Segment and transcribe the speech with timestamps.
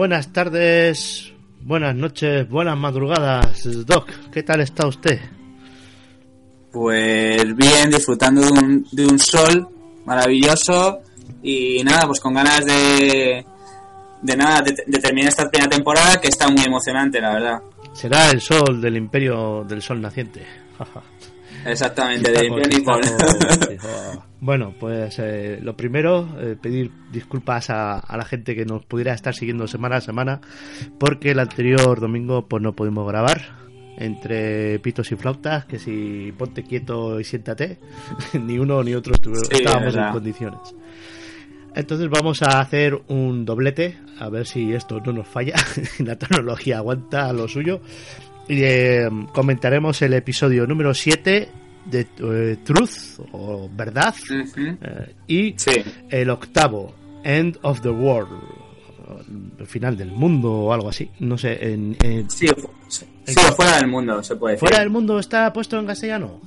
[0.00, 3.84] Buenas tardes, buenas noches, buenas madrugadas.
[3.84, 5.20] Doc, ¿qué tal está usted?
[6.72, 9.68] Pues bien, disfrutando de un, de un sol
[10.06, 11.00] maravilloso
[11.42, 13.44] y nada, pues con ganas de,
[14.22, 17.62] de nada, de, terminar esta primera temporada que está muy emocionante, la verdad.
[17.92, 20.46] Será el sol del imperio del sol naciente.
[21.66, 22.78] Exactamente, del imperio
[24.40, 29.12] Bueno, pues eh, lo primero, eh, pedir disculpas a, a, la gente que nos pudiera
[29.12, 30.40] estar siguiendo semana a semana,
[30.98, 33.60] porque el anterior domingo pues no pudimos grabar
[34.00, 37.78] entre pitos y flautas, que si ponte quieto y siéntate,
[38.32, 39.14] ni uno ni otro
[39.50, 40.74] estábamos en condiciones.
[41.74, 45.54] Entonces vamos a hacer un doblete, a ver si esto no nos falla,
[45.98, 47.80] la tecnología aguanta lo suyo.
[48.48, 51.48] Y eh, comentaremos el episodio número 7
[51.84, 54.14] de eh, Truth o Verdad
[54.56, 55.54] eh, y
[56.10, 58.30] el octavo End of the World
[59.58, 61.96] el final del mundo o algo así no sé en,
[62.30, 62.46] sí,
[63.56, 64.68] fuera del mundo se puede decir.
[64.68, 66.40] fuera del mundo está puesto en castellano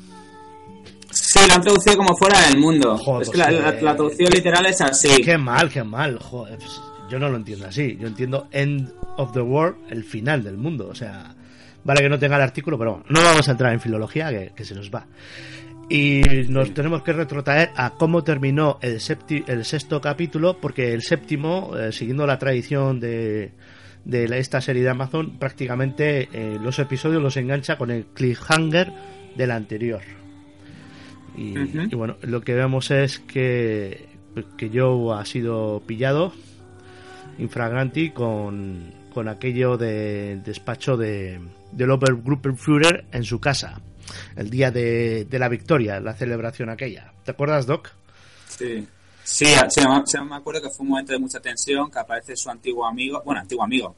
[1.10, 3.00] sí lo han traducido como fuera del mundo.
[3.22, 5.22] Es que la, traducción literal es así.
[5.22, 9.34] qué mal qué mal joder pues, yo no lo entiendo así yo entiendo End of
[9.34, 11.36] the World el final del mundo o sea
[11.84, 14.76] Vale que no tenga el artículo, pero no vamos a entrar en filología, que, se
[14.76, 15.06] nos va.
[15.90, 19.00] Y nos tenemos que retrotraer a cómo terminó el,
[19.48, 23.52] el sexto capítulo, porque el séptimo, eh, siguiendo la tradición de,
[24.06, 28.94] de esta serie de Amazon, prácticamente eh, los episodios los engancha con el cliffhanger
[29.36, 30.02] del anterior.
[31.36, 34.08] Y, y, bueno, lo que vemos es que,
[34.56, 36.32] que Joe ha sido pillado
[37.40, 41.40] infragranti con, con aquello de despacho de
[41.76, 43.82] del Obergruppenführer en su casa,
[44.36, 47.14] el día de, la victoria, la celebración aquella.
[47.24, 47.90] ¿Te acuerdas, Doc?
[48.48, 48.88] Sí.
[49.24, 53.22] Sí, me acuerdo que fue un momento de mucha tensión, que aparece su antiguo amigo,
[53.24, 53.96] bueno, antiguo amigo,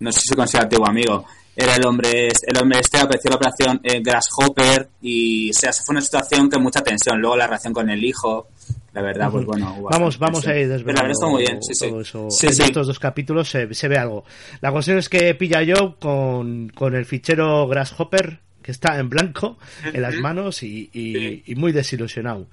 [0.00, 3.36] no sé si se considera antiguo amigo, era el hombre, el hombre este, apareció la
[3.36, 7.20] operación eh, Grasshopper y sea, fue una situación que mucha tensión.
[7.20, 8.48] Luego la relación con el hijo,
[8.92, 9.76] la verdad, pues bueno.
[9.90, 11.86] Vamos, vamos a ir desvelando está muy bien, sí, sí.
[11.86, 14.24] en estos dos capítulos se, se, ve algo.
[14.60, 19.58] La cuestión es que pilla yo con, con el fichero Grasshopper que está en blanco
[19.84, 22.46] en las manos y, y, muy desilusionado.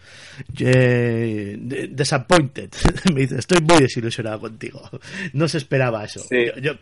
[0.57, 1.57] Eh,
[1.91, 2.69] disappointed.
[3.13, 4.89] Me dice, estoy muy desilusionado contigo.
[5.33, 6.21] No se esperaba eso.
[6.29, 6.73] Yo,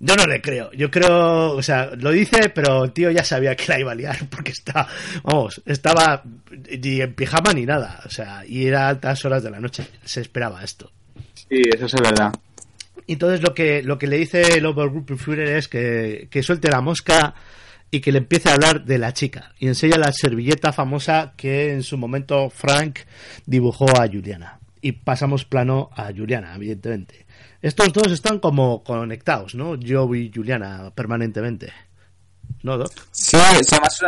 [0.00, 0.70] yo, no le creo.
[0.72, 3.94] Yo creo, o sea, lo dice, pero el tío ya sabía que la iba a
[3.94, 4.86] liar porque está,
[5.22, 6.22] vamos, estaba
[6.82, 8.00] ni en pijama ni nada.
[8.06, 9.86] O sea, y era altas horas de la noche.
[10.04, 10.90] Se esperaba esto.
[11.34, 12.32] Sí, eso es verdad.
[13.08, 17.34] Entonces lo que, lo que le dice el Overgroup es que, que suelte la mosca
[17.90, 21.72] y que le empiece a hablar de la chica y enseña la servilleta famosa que
[21.72, 23.00] en su momento Frank
[23.46, 24.58] dibujó a Juliana.
[24.80, 27.26] Y pasamos plano a Juliana, evidentemente.
[27.60, 29.74] Estos dos están como conectados, ¿no?
[29.74, 31.72] Yo y Juliana permanentemente.
[32.62, 32.92] ¿No, Doc?
[33.10, 33.36] Sí,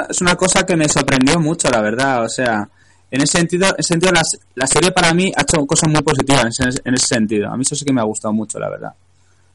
[0.09, 2.25] es una cosa que me sorprendió mucho, la verdad.
[2.25, 2.69] O sea,
[3.11, 4.13] en ese sentido, en ese sentido
[4.55, 7.51] la, serie para mí ha hecho cosas muy positivas en ese, en ese sentido.
[7.51, 8.95] A mí eso sí que me ha gustado mucho, la verdad.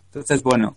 [0.08, 0.76] Entonces, bueno.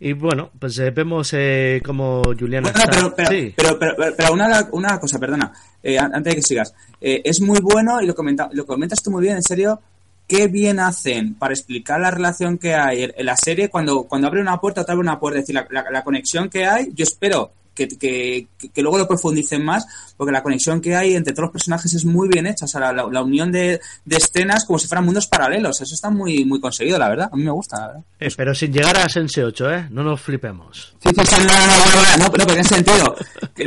[0.00, 5.52] Y bueno, pues eh, vemos eh, como Juliana Pero, pero, pero, una, una, cosa, perdona,
[5.82, 6.74] eh, antes de que sigas.
[7.00, 9.80] Eh, es muy bueno y lo, comenta, lo comentas tú muy bien, en serio,
[10.26, 14.40] qué bien hacen para explicar la relación que hay en la serie cuando, cuando abre
[14.40, 15.38] una puerta, otra abre una puerta.
[15.38, 19.64] Es decir, la, la conexión que hay, yo espero que, que, que, luego lo profundicen
[19.64, 19.86] más,
[20.16, 22.92] porque la conexión que hay entre todos los personajes es muy bien hecha, o sea,
[22.92, 26.60] la, la unión de, de, escenas como si fueran mundos paralelos, eso está muy muy
[26.60, 28.02] conseguido, la verdad, a mí me gusta, la verdad.
[28.20, 29.88] Eh, pero sin llegar a Sense 8, ¿eh?
[29.90, 30.94] No nos flipemos.
[31.02, 33.16] Sí, sí, sí, no, no, no, no, pero en ese sentido,
[33.54, 33.64] que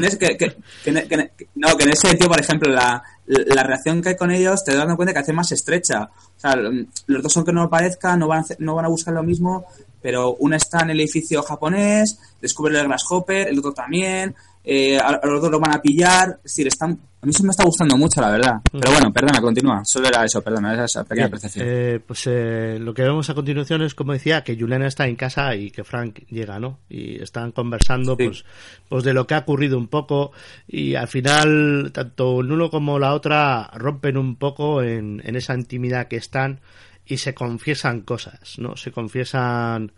[1.55, 4.75] no, que en ese sentido, por ejemplo, la, la relación que hay con ellos te
[4.75, 6.09] das cuenta que hace más estrecha.
[6.37, 9.13] O sea, los dos, aunque no lo parezca, no van, a, no van a buscar
[9.13, 9.65] lo mismo,
[10.01, 14.35] pero uno está en el edificio japonés, descubre el Grasshopper, el otro también,
[14.69, 17.51] eh, a, los dos lo van a pillar, es decir, están, a mí eso me
[17.51, 18.55] está gustando mucho, la verdad.
[18.69, 21.65] Pero bueno, perdona, continúa, solo era eso, perdona, esa pequeña percepción.
[21.65, 25.15] Eh, pues eh, lo que vemos a continuación es, como decía, que Juliana está en
[25.15, 26.79] casa y que Frank llega, ¿no?
[26.89, 28.43] Y están conversando, pues,
[28.89, 30.33] pues de lo que ha ocurrido un poco
[30.67, 35.55] y al final, tanto el uno como la otra rompen un poco en, en esa
[35.55, 36.59] intimidad que están
[37.07, 38.75] y se confiesan cosas, ¿no?
[38.75, 39.91] Se confiesan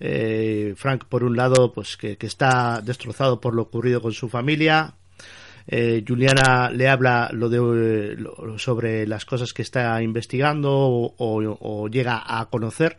[0.00, 4.94] eh, Frank por un lado pues que, está destrozado por lo ocurrido con su familia
[5.70, 8.16] eh, Juliana le habla lo de
[8.56, 12.96] sobre las cosas que está investigando o, llega a conocer.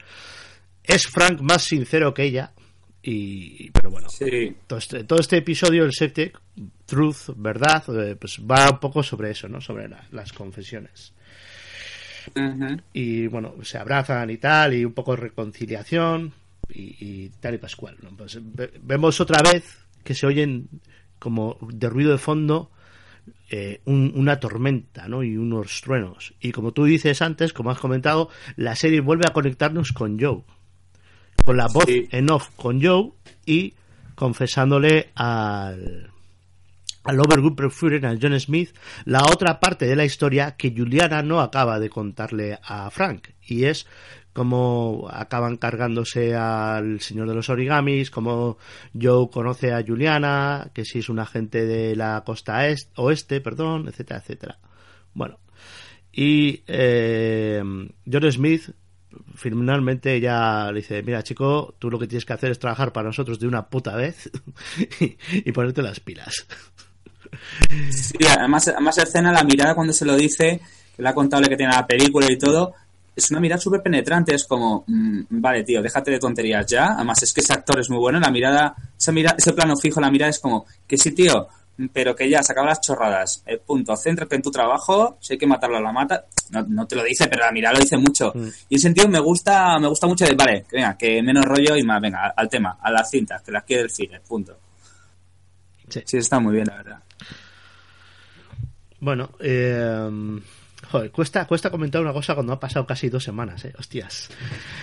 [0.84, 2.54] Es Frank más sincero que ella
[3.02, 4.08] y pero bueno
[4.68, 6.38] todo, este, todo este episodio el Septic
[6.86, 11.14] Truth verdad eh, pues va un poco sobre eso no sobre las confesiones
[12.94, 16.34] Y bueno, se abrazan y tal, y un poco de reconciliación
[16.70, 17.98] y, y tal y pascual.
[18.02, 18.10] ¿no?
[18.16, 18.40] Pues,
[18.82, 20.68] vemos otra vez que se oyen
[21.20, 22.72] como de ruido de fondo
[23.52, 25.24] eh, una tormenta ¿no?
[25.24, 26.34] y unos truenos.
[26.40, 30.44] Y como tú dices antes, como has comentado, la serie vuelve a conectarnos con Joe.
[31.44, 33.12] Con la voz en off con Joe
[33.46, 33.74] y
[34.14, 36.12] confesándole al,
[37.10, 38.76] al Overgroup Führer, a John Smith,
[39.06, 43.30] la otra parte de la historia que Juliana no acaba de contarle a Frank.
[43.42, 43.88] Y es
[44.32, 48.58] cómo acaban cargándose al señor de los origamis, cómo
[49.00, 52.64] Joe conoce a Juliana, que si es un agente de la costa
[52.96, 54.60] oeste, perdón, etcétera, etcétera.
[55.14, 55.40] Bueno,
[56.12, 57.62] y eh,
[58.06, 58.70] John Smith
[59.36, 63.08] finalmente ya le dice, mira chico, tú lo que tienes que hacer es trabajar para
[63.08, 64.30] nosotros de una puta vez
[65.32, 66.48] y, ponerte las pilas.
[67.92, 70.60] Sí, además, además escena la mirada cuando se lo dice,
[70.96, 72.74] que le ha contado que tiene la película y todo,
[73.20, 76.94] es una mirada súper penetrante, es como, mm, vale, tío, déjate de tonterías ya.
[76.96, 80.00] Además, es que ese actor es muy bueno, la mirada, esa mira, ese plano fijo,
[80.00, 81.48] la mirada es como, que sí, tío,
[81.94, 83.44] pero que ya se acaban las chorradas.
[83.46, 86.26] El punto, céntrate en tu trabajo, si hay que matarlo, la mata.
[86.68, 88.32] No, te lo dice, pero la mirada lo dice mucho.
[88.34, 88.48] Mm.
[88.70, 91.76] Y en sentido me gusta, me gusta mucho de, vale, que venga, que menos rollo
[91.76, 94.58] y más, venga, al, tema, a las cintas, que las quiere el cine, punto.
[95.88, 96.02] Sí.
[96.06, 97.04] sí, está muy bien, la verdad.
[99.00, 100.10] Bueno, eh
[100.92, 103.74] Joder, cuesta, cuesta comentar una cosa cuando ha pasado casi dos semanas, eh.
[103.78, 104.30] Hostias.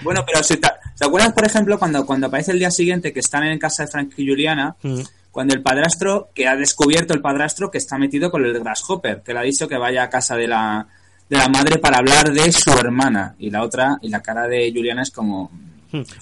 [0.03, 0.69] Bueno, pero si te,
[1.01, 4.13] acuerdas, por ejemplo, cuando, cuando aparece el día siguiente que están en casa de Frank
[4.17, 5.01] y Juliana, mm.
[5.31, 9.33] cuando el padrastro, que ha descubierto el padrastro que está metido con el Grasshopper, que
[9.33, 10.87] le ha dicho que vaya a casa de la,
[11.29, 13.35] de la madre para hablar de su hermana.
[13.39, 15.51] Y la otra, y la cara de Juliana es como.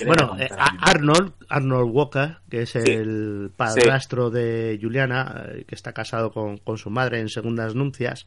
[0.06, 6.32] Bueno, eh, Arnold, Arnold Walker, que es el padrastro de Juliana, eh, que está casado
[6.32, 8.26] con, con, su madre en segundas nupcias,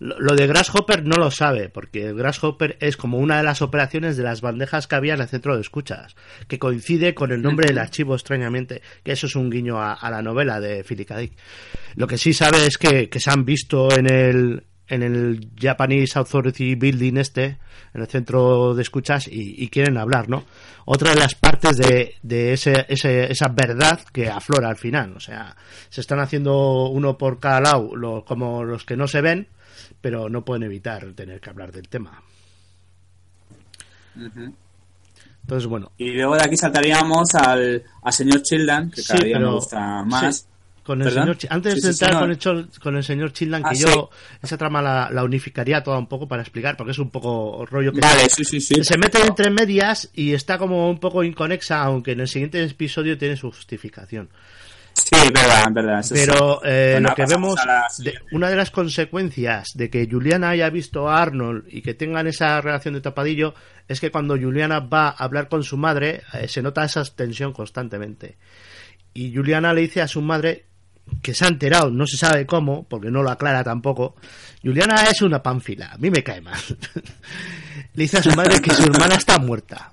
[0.00, 4.22] lo de Grasshopper no lo sabe, porque Grasshopper es como una de las operaciones de
[4.22, 6.14] las bandejas que había en el centro de escuchas,
[6.46, 10.22] que coincide con el nombre del archivo extrañamente, que eso es un guiño a, la
[10.22, 11.18] novela de Philip K.
[11.18, 11.32] Dick.
[11.96, 16.74] Lo que sí sabe es que, se han visto en el, en el Japanese Authority
[16.74, 17.58] Building este,
[17.94, 20.44] en el centro de escuchas, y, quieren hablar, ¿no?
[20.86, 25.54] Otra de las partes de, de ese, esa verdad que aflora al final, o sea,
[25.88, 29.48] se están haciendo uno por cada lado, como los que no se ven,
[30.00, 32.22] pero no pueden evitar tener que hablar del tema.
[35.42, 35.92] Entonces, bueno.
[35.96, 40.46] Y luego de aquí saltaríamos al, señor Childan, que cada día me gusta más.
[40.88, 44.08] Con el señor, antes de entrar con, el, con el señor Childan, que ah, yo
[44.42, 48.00] esa trama la, unificaría toda un poco para explicar, porque es un poco rollo que
[48.02, 53.18] se, mete entre medias y está como un poco inconexa, aunque en el siguiente episodio
[53.18, 54.30] tiene su justificación.
[54.94, 56.06] Sí, verdad, verdad.
[56.10, 57.60] Pero eh, lo que vemos,
[58.32, 62.62] una de las consecuencias de que Juliana haya visto a Arnold y que tengan esa
[62.62, 63.52] relación de tapadillo
[63.86, 67.52] es que cuando Juliana va a hablar con su madre eh, se nota esa tensión
[67.52, 68.38] constantemente.
[69.12, 70.67] Y Juliana le dice a su madre
[71.22, 74.16] que se ha enterado, no se sabe cómo, porque no lo aclara tampoco.
[74.62, 76.58] Juliana es una pánfila, a mí me cae mal.
[77.94, 79.92] le dice a su madre que su hermana está muerta.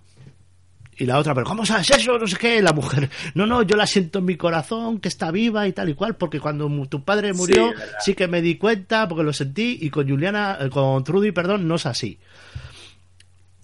[0.98, 2.18] Y la otra, pero ¿cómo sabes eso?
[2.18, 2.62] No sé qué.
[2.62, 5.90] La mujer, no, no, yo la siento en mi corazón, que está viva y tal
[5.90, 9.78] y cual, porque cuando tu padre murió, sí, que me di cuenta, porque lo sentí,
[9.82, 12.18] y con Juliana, eh, con Trudy, perdón, no es así.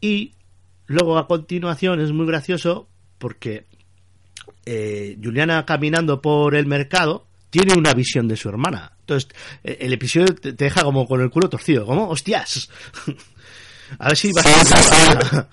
[0.01, 0.34] Y
[0.88, 3.65] luego a continuación es muy gracioso, porque
[4.65, 8.93] eh, Juliana caminando por el mercado tiene una visión de su hermana.
[9.01, 9.29] Entonces,
[9.63, 12.70] eh, el episodio te deja como con el culo torcido, como, hostias.
[14.00, 15.48] a ver si va a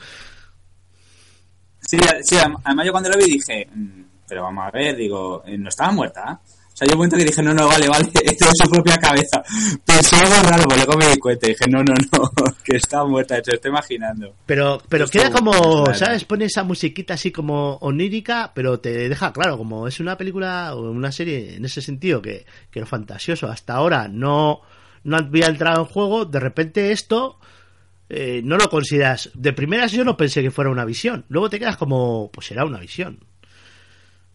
[1.81, 5.69] Sí, sí, además yo cuando lo vi dije, mm, pero vamos a ver, digo, no
[5.69, 6.41] estaba muerta.
[6.79, 9.43] Sea, yo un momento que dije, no, no, vale, vale, esto es su propia cabeza.
[9.85, 13.41] Pensé algo raro, luego me di cuenta y dije, no, no, no, que estaba muerta,
[13.43, 14.35] te lo estoy imaginando.
[14.47, 16.25] Pero, pero queda como, ¿sabes?
[16.25, 20.91] Pone esa musiquita así como onírica, pero te deja claro, como es una película o
[20.91, 24.61] una serie en ese sentido que, que lo fantasioso hasta ahora no,
[25.03, 27.39] no había entrado en juego, de repente esto
[28.09, 29.31] eh, no lo consideras.
[29.35, 31.25] De primeras yo no pensé que fuera una visión.
[31.29, 33.21] Luego te quedas como, pues será una visión.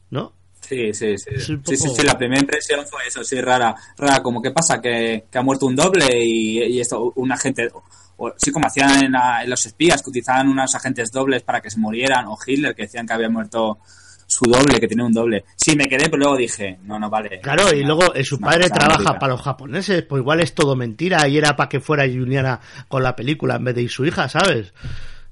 [0.09, 0.33] ¿No?
[0.73, 1.59] Sí, sí, sí.
[1.63, 3.75] Sí, sí, sí, la primera impresión fue eso, sí, rara.
[3.97, 7.69] Rara, como que pasa que, ha muerto un doble y, esto, un agente.
[8.17, 11.79] O, sí, como hacían en, los espías, que utilizaban unos agentes dobles para que se
[11.79, 13.77] murieran, o Hitler, que decían que había muerto
[14.25, 15.45] su doble, que tiene un doble.
[15.55, 17.39] Sí, me quedé, pero luego dije, no, no vale.
[17.39, 21.27] Claro, y luego eh, su padre trabaja para los japoneses, pues igual es todo mentira
[21.27, 24.27] y era para que fuera Juliana con la película en vez de ir su hija,
[24.27, 24.73] ¿sabes?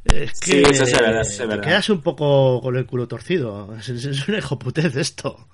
[0.03, 1.63] Es que sí, eso es verdad, es verdad.
[1.63, 3.75] quedas un poco con el culo torcido.
[3.79, 5.48] Es, es un putez esto.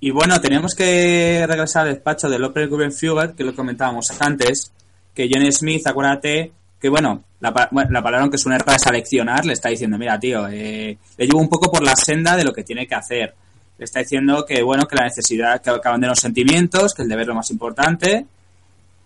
[0.00, 4.72] Y bueno, tenemos que regresar al despacho de López Fugard, que lo comentábamos antes,
[5.14, 8.82] que John Smith, acuérdate, que bueno, la, bueno, la palabra que es un error es
[8.82, 12.44] seleccionar, le está diciendo, mira, tío, eh, le llevo un poco por la senda de
[12.44, 13.34] lo que tiene que hacer.
[13.76, 17.08] Le está diciendo que, bueno, que la necesidad, que acaban de los sentimientos, que el
[17.08, 18.24] deber es lo más importante,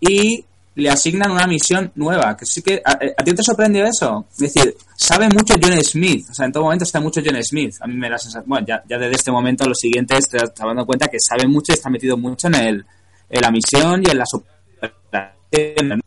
[0.00, 0.44] y
[0.76, 4.26] le asignan una misión nueva, que sí que, ¿a, a ti te sorprendió eso?
[4.33, 7.75] Es decir, sabe mucho John Smith, o sea, en todo momento está mucho John Smith.
[7.81, 10.66] A mí me da sensación, bueno, ya, ya desde este momento los siguientes te estás
[10.66, 12.87] dando cuenta que sabe mucho y está metido mucho en, el,
[13.31, 16.00] en la misión y en las operaciones.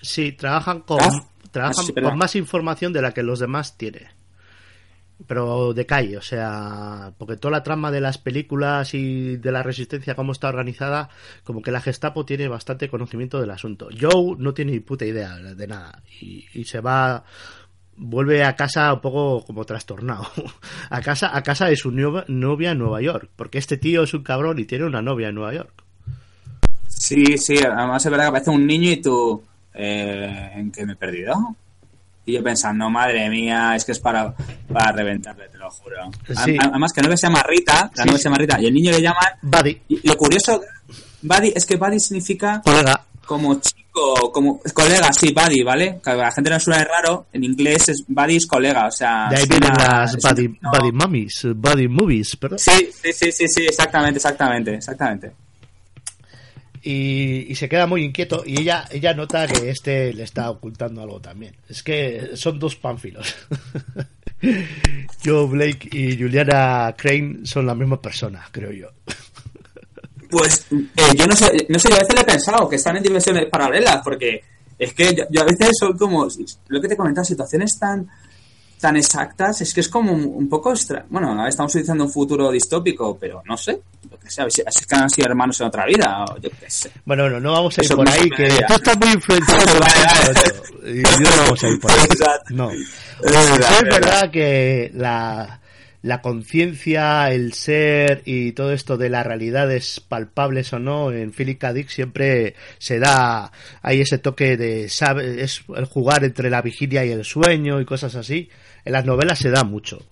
[0.00, 1.10] Sí, trabajan con, Ah,
[1.50, 4.06] trabajan sí, con más información de la que los demás tienen.
[5.26, 9.62] Pero de calle, o sea, porque toda la trama de las películas y de la
[9.62, 11.08] resistencia, cómo está organizada,
[11.42, 13.88] como que la Gestapo tiene bastante conocimiento del asunto.
[13.98, 17.24] Joe no tiene ni puta idea de nada y, y se va,
[17.96, 20.26] vuelve a casa un poco como trastornado.
[20.90, 24.22] A casa, a casa de su novia, en Nueva York, porque este tío es un
[24.22, 25.82] cabrón y tiene una novia en Nueva York.
[26.86, 29.42] Sí, sí, además es verdad que parece un niño y tú,
[29.74, 31.34] eh, ¿en qué me he perdido?
[32.28, 34.34] Y yo pensando, madre mía, es que es para,
[34.72, 36.10] para reventarle, te lo juro.
[36.44, 36.56] Sí.
[36.60, 38.90] Además que novia se llama Rita, la Sí, novia se llama Rita, y el niño
[38.90, 39.24] le llaman...
[39.42, 40.60] Buddy, Y lo curioso,
[41.22, 46.00] buddy, es que buddy significa colega, como chico, como colega, sí, buddy, ¿vale?
[46.02, 49.28] Que la gente no suena raro, en inglés es buddy es colega, o sea...
[49.30, 52.58] de ahí vienen una- las buddy, buddy mummies, buddy movies, perdón.
[52.58, 55.32] Sí, sí, sí, sí, sí, exactamente, exactamente, exactamente.
[56.88, 61.02] Y, y se queda muy inquieto y ella ella nota que este le está ocultando
[61.02, 61.56] algo también.
[61.68, 63.34] Es que son dos pánfilos.
[65.24, 68.88] Joe Blake y Juliana Crane son la misma persona, creo yo.
[70.30, 72.96] Pues eh, yo no sé, no sé, yo a veces le he pensado que están
[72.96, 74.42] en dimensiones paralelas, porque
[74.78, 76.28] es que yo, yo a veces son como,
[76.68, 78.08] lo que te comentaba, situaciones tan
[78.80, 81.04] tan exactas, es que es como un, un poco extra.
[81.08, 83.80] Bueno, estamos utilizando un futuro distópico, pero no sé,
[84.10, 86.38] lo que sea, a ver si es que han sido hermanos en otra vida, o
[86.38, 86.90] yo qué sé.
[87.04, 89.64] Bueno, no, no vamos a ir Eso por ahí, que tú estás muy influenciado
[90.82, 91.98] por y no vamos a ir por ahí.
[92.04, 92.54] Exacto.
[92.54, 92.70] No.
[92.70, 95.60] Es verdad, es verdad que la,
[96.02, 101.58] la conciencia, el ser y todo esto de las realidades palpables o no, en Philip
[101.58, 101.72] K.
[101.72, 107.04] Dick siempre se da hay ese toque de sabe, es el jugar entre la vigilia
[107.04, 108.48] y el sueño y cosas así.
[108.84, 110.06] En las novelas se da mucho.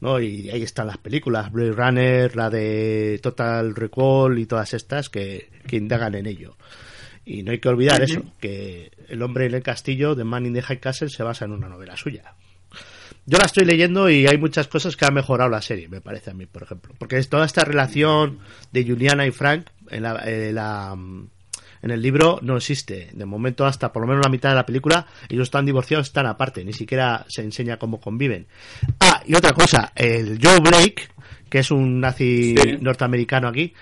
[0.00, 0.18] ¿no?
[0.18, 5.50] Y ahí están las películas, Blade Runner, la de Total Recall y todas estas que,
[5.66, 6.56] que indagan en ello.
[7.24, 10.54] Y no hay que olvidar eso, que El hombre en el castillo de Man in
[10.54, 12.34] the High Castle se basa en una novela suya.
[13.26, 16.30] Yo la estoy leyendo y hay muchas cosas que ha mejorado la serie, me parece
[16.30, 16.94] a mí, por ejemplo.
[16.98, 18.38] Porque es toda esta relación
[18.72, 21.28] de Juliana y Frank en, la, en, la, mm,
[21.82, 23.10] en el libro no existe.
[23.12, 26.26] De momento, hasta por lo menos la mitad de la película, ellos están divorciados, están
[26.26, 26.64] aparte.
[26.64, 28.46] Ni siquiera se enseña cómo conviven.
[28.98, 31.08] Ah, y otra cosa, el Joe Blake,
[31.48, 32.78] que es un nazi Sí.
[32.80, 33.72] norteamericano aquí,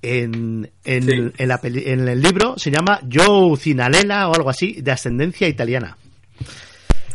[0.00, 1.32] en, en, Sí.
[1.38, 5.48] en, la peli- en el libro se llama Joe Cinalela o algo así, de ascendencia
[5.48, 5.96] italiana.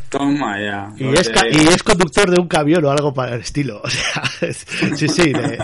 [0.10, 0.94] Toma ya.
[0.98, 3.82] Y es, y es conductor de un camión o algo para el estilo.
[3.84, 5.34] O sea, es- sí, sí.
[5.34, 5.58] de-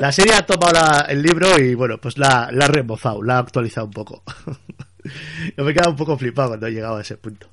[0.00, 3.36] la serie ha tomado la- el libro y bueno, pues la, la ha remozado, la
[3.36, 4.22] ha actualizado un poco.
[5.56, 7.46] Yo me he quedado un poco flipado cuando he llegado a ese punto.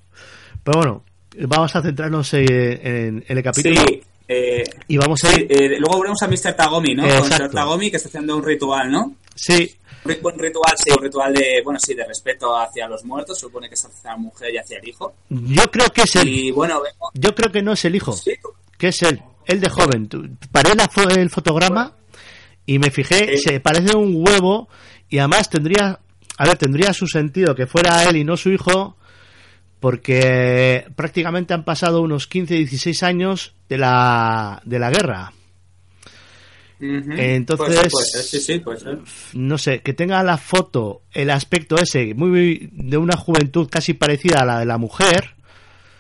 [0.64, 1.04] Pero bueno,
[1.48, 5.48] vamos a centrarnos en, en- en el capítulo Sí, eh, y vamos a ir.
[5.50, 6.54] eh, luego volvemos a Mr.
[6.56, 7.04] Tagomi, ¿no?
[7.04, 7.44] Con Exacto.
[7.46, 7.52] Mr.
[7.52, 9.16] Tagomi que está haciendo un ritual, ¿no?
[9.44, 13.68] Sí, Un ritual, sí, un ritual de, bueno, sí, de respeto hacia los muertos, supone
[13.70, 15.14] que es hacia la mujer y hacia el hijo.
[15.30, 16.16] yo creo que es.
[16.26, 17.10] Y bueno, vemos...
[17.14, 18.34] Yo creo que no es el hijo, Sí,
[18.78, 20.08] que es él, él de joven.
[20.52, 21.96] Paré la fo- el fotograma
[22.66, 23.50] y me fijé, Sí.
[23.50, 24.70] se parece un huevo
[25.10, 26.00] y además tendría,
[26.38, 28.98] a ver, tendría su sentido que fuera él y no su hijo,
[29.80, 35.34] porque prácticamente han pasado unos 15, 16 años de la, de la guerra.
[36.82, 38.64] Entonces- sí, sí.
[39.34, 44.40] No sé, que tenga la foto, el aspecto ese, muy de una juventud casi parecida
[44.42, 45.36] a la de la mujer.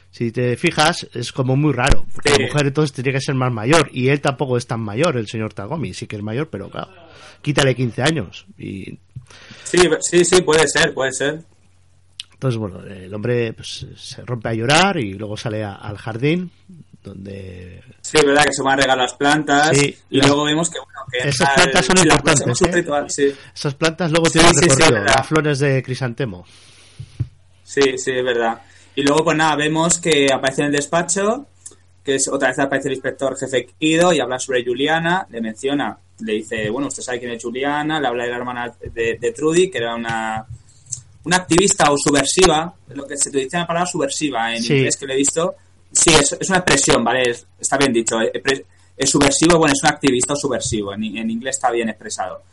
[0.09, 2.05] Si te fijas, es como muy raro.
[2.13, 2.41] Porque Sí.
[2.41, 3.89] la mujer entonces tendría que ser más mayor.
[3.93, 5.93] Y él tampoco es tan mayor, el señor Tagomi.
[5.93, 6.89] Sí que es mayor, pero claro,
[7.41, 8.45] quítale 15 años.
[8.57, 8.99] Y
[9.63, 11.43] Sí, sí, sí, puede ser, puede ser.
[12.33, 16.51] entonces, bueno, el hombre pues, se rompe a llorar y luego sale a- al jardín,
[17.03, 20.69] donde Sí, es verdad que se van a regar las plantas Sí, y luego vemos
[20.69, 22.71] que, bueno, que Esas plantas son importantes, ¿eh?
[22.71, 23.33] ritual, sí.
[23.55, 26.45] esas plantas luego tienen sí, recorrido, las flores de crisantemo.
[27.63, 28.61] Sí, sí, es verdad.
[28.95, 31.47] Y luego, pues nada, vemos que aparece en el despacho,
[32.03, 35.97] que es otra vez aparece el inspector jefe Kido y habla sobre Juliana, le menciona,
[36.19, 39.31] le dice, bueno, usted sabe quién es Juliana, le habla de la hermana de, de
[39.31, 40.45] Trudy, que era una,
[41.23, 44.73] una activista o subversiva, lo que se utiliza la palabra subversiva en Sí.
[44.75, 45.55] inglés que le he visto.
[45.91, 47.23] Sí, es, una expresión, ¿vale?
[47.29, 48.15] Es- está bien dicho.
[48.21, 50.93] Es, subversivo, bueno, es un activista subversivo.
[50.93, 52.43] En, inglés está bien expresado.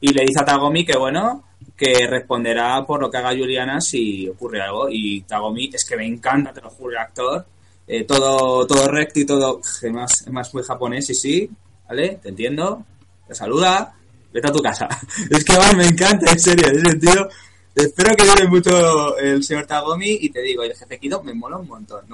[0.00, 1.44] y le dice a Tagomi que bueno,
[1.76, 4.88] que responderá por lo que haga Juliana si ocurre algo.
[4.90, 7.46] Y Tagomi es que me encanta, te lo juro, el actor.
[7.86, 9.60] Eh, todo, todo recto y todo,
[9.92, 11.50] más, más muy japonés y sí,
[11.86, 12.18] ¿vale?
[12.22, 12.82] Te entiendo,
[13.28, 13.94] te saluda,
[14.32, 14.88] vete a tu casa.
[15.30, 17.28] es que me encanta, en serio, en ese sentido.
[17.74, 21.58] Espero que dure mucho el señor Tagomi y te digo, el jefe Kido me mola
[21.58, 22.04] un montón.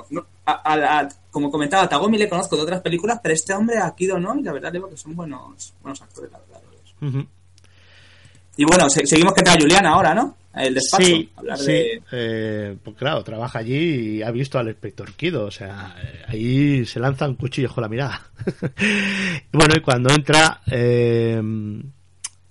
[1.31, 4.43] como comentaba, Tagomi le conozco de otras películas, pero este hombre a Kido no, y
[4.43, 7.27] la verdad digo que son buenos, buenos actores, la verdad.
[8.57, 10.37] Y bueno, seguimos que está Juliana ahora, ¿no?
[10.55, 11.05] El despacho.
[11.05, 11.83] Sí, sí.
[12.11, 16.85] Eh, pues claro, trabaja allí y ha visto al inspector Kido, o sea, eh, ahí
[16.87, 18.21] se lanzan cuchillos con la mirada.
[19.53, 21.41] bueno, y cuando entra, eh,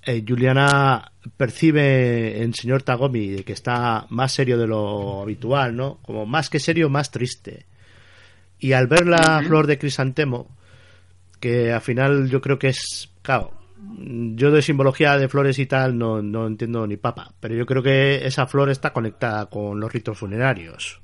[0.10, 6.00] eh, Juliana percibe en señor Tagomi que está más serio de lo habitual, ¿no?
[6.02, 7.68] Como más que serio, más triste.
[8.58, 10.58] Y al ver la flor de crisantemo,
[11.40, 13.54] que al final yo creo que es, claro,
[14.36, 17.84] yo de simbología de flores y tal no, no entiendo ni papa, pero yo creo
[17.84, 21.02] que esa flor está conectada con los ritos funerarios.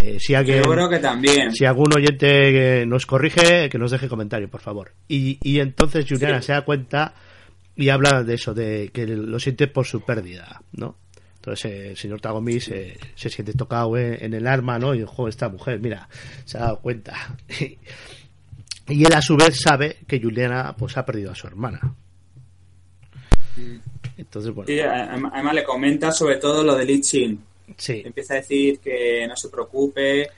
[0.00, 1.52] Eh, si alguien, yo creo que también.
[1.52, 4.92] Si algún oyente nos corrige, que nos deje comentario, por favor.
[5.08, 7.14] Y, y entonces Juliana se da cuenta
[7.76, 10.96] y habla de eso, de que lo siente por su pérdida, ¿no?
[11.36, 14.94] Entonces eh, el señor Tagomi se, siente tocado en, el arma, ¿no?
[14.94, 16.08] Y, ojo, esta mujer, mira,
[16.44, 17.36] se ha dado cuenta.
[18.88, 21.80] y él a su vez sabe que Juliana pues ha perdido a su hermana.
[24.16, 24.70] Entonces, bueno.
[25.32, 27.42] además le comenta sobre todo lo de Lee Chin.
[27.76, 28.02] Sí.
[28.04, 30.28] Empieza a decir que no se preocupe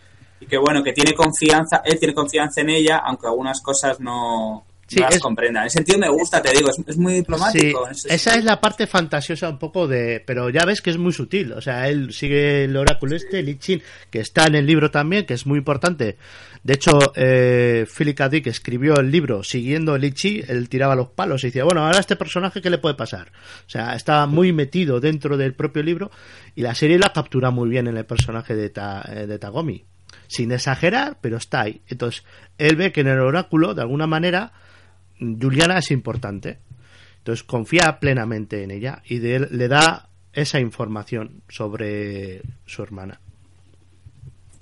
[0.40, 4.64] y que bueno, que tiene confianza, él tiene confianza en ella, aunque algunas cosas no,
[4.94, 5.60] sí, las comprenda.
[5.60, 7.86] En ese sentido me gusta, te digo, es, muy diplomático.
[7.88, 10.22] esa es la parte fantasiosa un poco de...
[10.24, 11.52] Pero ya ves que es muy sutil.
[11.52, 15.34] O sea, él sigue el oráculo este, Lichin, que está en el libro también, que
[15.34, 16.16] es muy importante.
[16.64, 18.28] De hecho, eh, Philip K.
[18.30, 21.98] Dick escribió el libro siguiendo el Lichi, él tiraba los palos y decía, bueno, ahora
[21.98, 23.32] este personaje, ¿qué le puede pasar?
[23.66, 26.10] O sea, estaba muy metido dentro del propio libro
[26.54, 29.84] y la serie la captura muy bien en el personaje de, eh, de Tagomi.
[30.26, 31.82] Sin exagerar, pero está ahí.
[31.86, 32.24] Entonces,
[32.56, 34.54] él ve que en el oráculo, de alguna manera,
[35.18, 36.58] Juliana es importante.
[37.18, 43.20] Entonces confía plenamente en ella y le da esa información sobre su hermana.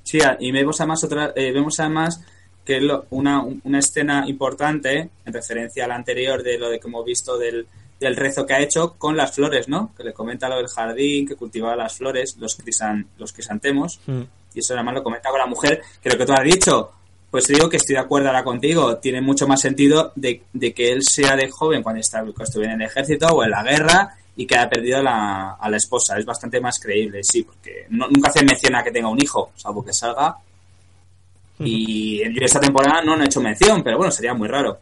[0.03, 2.23] Sí, y vemos además otra, eh, vemos además
[2.65, 6.87] que es una, una, escena importante en referencia a la anterior de lo de que
[6.87, 7.67] hemos visto del,
[7.99, 9.93] del, rezo que ha hecho con las flores, ¿no?
[9.97, 14.23] Que le comenta lo del jardín, que cultivaba las flores, los, crisan, los crisantemos, mm.
[14.55, 16.93] y eso además lo comenta con la mujer, que lo que tú has dicho,
[17.33, 18.99] pues digo que estoy de acuerdo ahora contigo.
[18.99, 20.42] Tiene mucho más sentido de,
[20.75, 24.16] que él sea de joven cuando, está, estuviera en el ejército o en la guerra
[24.37, 26.18] y que haya perdido a la esposa.
[26.18, 29.83] Es bastante más creíble, sí, porque nunca hace mención a que tenga un hijo, salvo
[29.83, 30.37] que salga.
[31.61, 34.79] Y en esta temporada no, no he hecho mención, pero bueno, sería muy raro.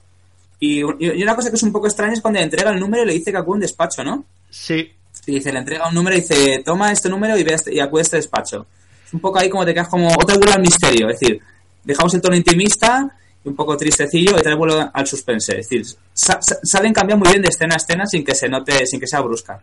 [0.58, 3.06] Y, una cosa que es un poco extraña es cuando le entrega el número y
[3.06, 4.24] le dice que acude a un despacho, ¿no?
[4.50, 4.92] Sí.
[5.26, 7.78] Y dice, le entrega un número y dice, toma este número y, ve este, y
[7.78, 8.66] acude a este despacho.
[9.06, 11.08] Es un poco ahí como te quedas como otra burla al misterio.
[11.10, 11.40] Es decir,
[11.84, 15.58] dejamos el tono intimista y un poco tristecillo y trae vuelo al suspense.
[15.60, 19.00] Es decir, saben cambiar muy bien de escena a escena sin que se note, sin
[19.00, 19.60] que sea brusca.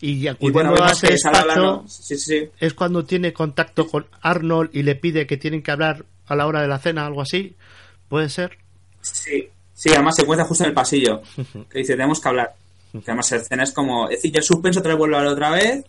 [0.00, 1.84] Y acudiendo bueno, a ese despacho
[2.58, 6.46] es cuando tiene contacto con Arnold y le pide que tienen que hablar a la
[6.46, 7.54] hora de la cena, algo así.
[8.08, 8.58] ¿Puede ser?
[9.02, 11.20] Sí, sí, además se encuentra justo en el pasillo.
[11.70, 12.54] Que dice, tenemos que hablar.
[12.92, 15.50] Que además la escena es como, es decir, el suspenso trae vuelve a la otra
[15.50, 15.84] vez,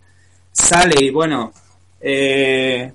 [0.52, 1.52] sale y bueno,
[2.00, 2.92] eh,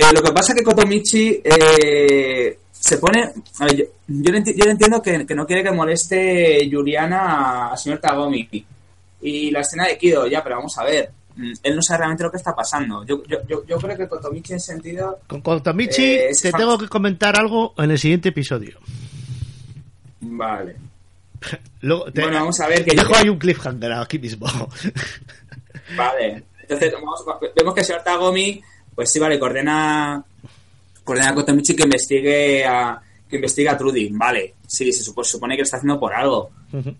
[0.00, 3.32] eh, lo que pasa es que Kotomichi eh, se pone.
[3.76, 4.34] yo, yo,
[4.70, 8.48] entiendo que, no quiere que moleste Juliana al señor Tagomi.
[9.22, 11.10] Y la escena de Kido, ya, pero vamos a ver.
[11.36, 13.04] Mm, él no sabe realmente lo que está pasando.
[13.04, 15.20] Yo, creo que Kotomichi en sentido.
[15.26, 18.78] Con Kotomichi eh, te tengo que comentar algo en el siguiente episodio.
[20.20, 20.76] Vale.
[21.82, 22.84] bueno, vamos a ver.
[22.84, 24.46] Que dejo hay un cliffhanger aquí mismo.
[25.96, 26.44] vale.
[26.62, 26.94] Entonces,
[27.54, 28.62] vemos que el señor Tagomi
[29.00, 30.22] pues sí, vale, coordena,
[31.02, 34.10] coordena a Kotomichi que investigue a, que investiga a Trudy.
[34.12, 36.50] Vale, sí, se supone, que lo está haciendo por algo.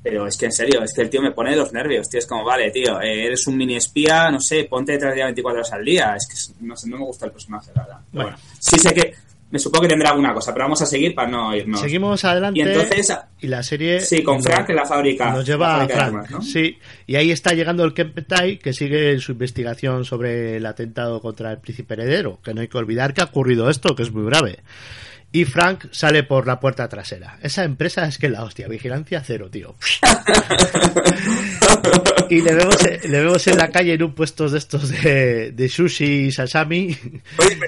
[0.03, 2.19] Pero es que en serio, es que el tío me pone de los nervios, tío.
[2.19, 5.61] Es como, vale, tío, eh, eres un mini espía, no sé, ponte detrás de 24
[5.61, 6.17] horas al día.
[6.17, 8.01] Es que no sé, no me gusta el personaje, la verdad.
[8.13, 9.15] bueno, sí sé que
[9.51, 11.81] me supongo que tendrá alguna cosa, pero vamos a seguir para no irnos.
[11.81, 12.61] Seguimos adelante.
[12.61, 13.19] Y entonces.
[13.41, 14.01] Y la serie.
[14.01, 15.33] Sí, con Frank en la fábrica.
[15.33, 16.41] Nos lleva a Frank.
[16.43, 21.51] Sí, y ahí está llegando el Kempetai, que sigue su investigación sobre el atentado contra
[21.51, 22.41] el príncipe heredero.
[22.43, 24.61] Que no hay que olvidar que ha ocurrido esto, que es muy grave.
[25.33, 27.39] Y Frank sale por la puerta trasera.
[27.43, 29.75] Esa empresa es que la hostia, vigilancia cero, tío.
[32.31, 35.69] y le vemos, le vemos en la calle en un puesto de estos de, de
[35.69, 36.97] sushi y sashimi.
[37.39, 37.59] Oye,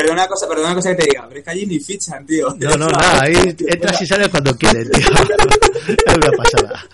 [0.00, 2.26] pero una cosa, perdona una cosa que te diga, pero es que allí ni fichan,
[2.26, 2.48] tío.
[2.58, 5.06] No, no, nada, ahí entras y sales cuando quieres, tío.
[5.86, 6.86] es una pasada.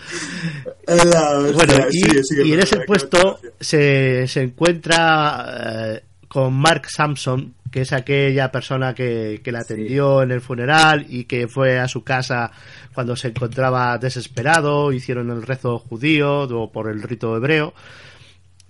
[1.52, 8.50] Bueno, y, en ese puesto se, se encuentra eh, con Mark Sampson, que es aquella
[8.50, 12.50] persona que, que la atendió en el funeral y que fue a su casa
[12.92, 17.74] cuando se encontraba desesperado, hicieron el rezo judío o por el rito hebreo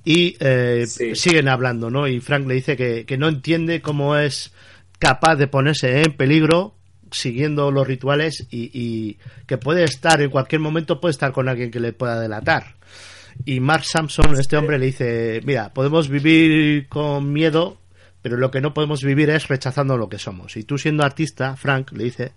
[0.08, 2.06] y eh, siguen hablando, ¿no?
[2.06, 4.52] Y Frank le dice que, que no entiende cómo es
[5.00, 6.76] capaz de ponerse en peligro
[7.10, 11.72] siguiendo los rituales y, y, que puede estar en cualquier momento puede estar con alguien
[11.72, 12.76] que le pueda delatar.
[13.44, 17.76] Y Mark Sampson este hombre le dice mira podemos vivir con miedo
[18.22, 21.56] pero lo que no podemos vivir es rechazando lo que somos y tú siendo artista
[21.56, 22.32] Frank le dice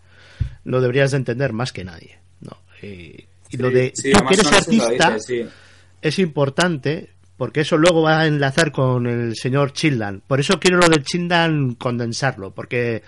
[0.66, 3.28] lo deberías de entender más que nadie no y,
[3.58, 5.16] lo de tú que eres artista
[6.02, 10.22] es importante porque eso luego va a enlazar con el señor Childan.
[10.28, 13.02] Por eso quiero lo del Childan condensarlo, porque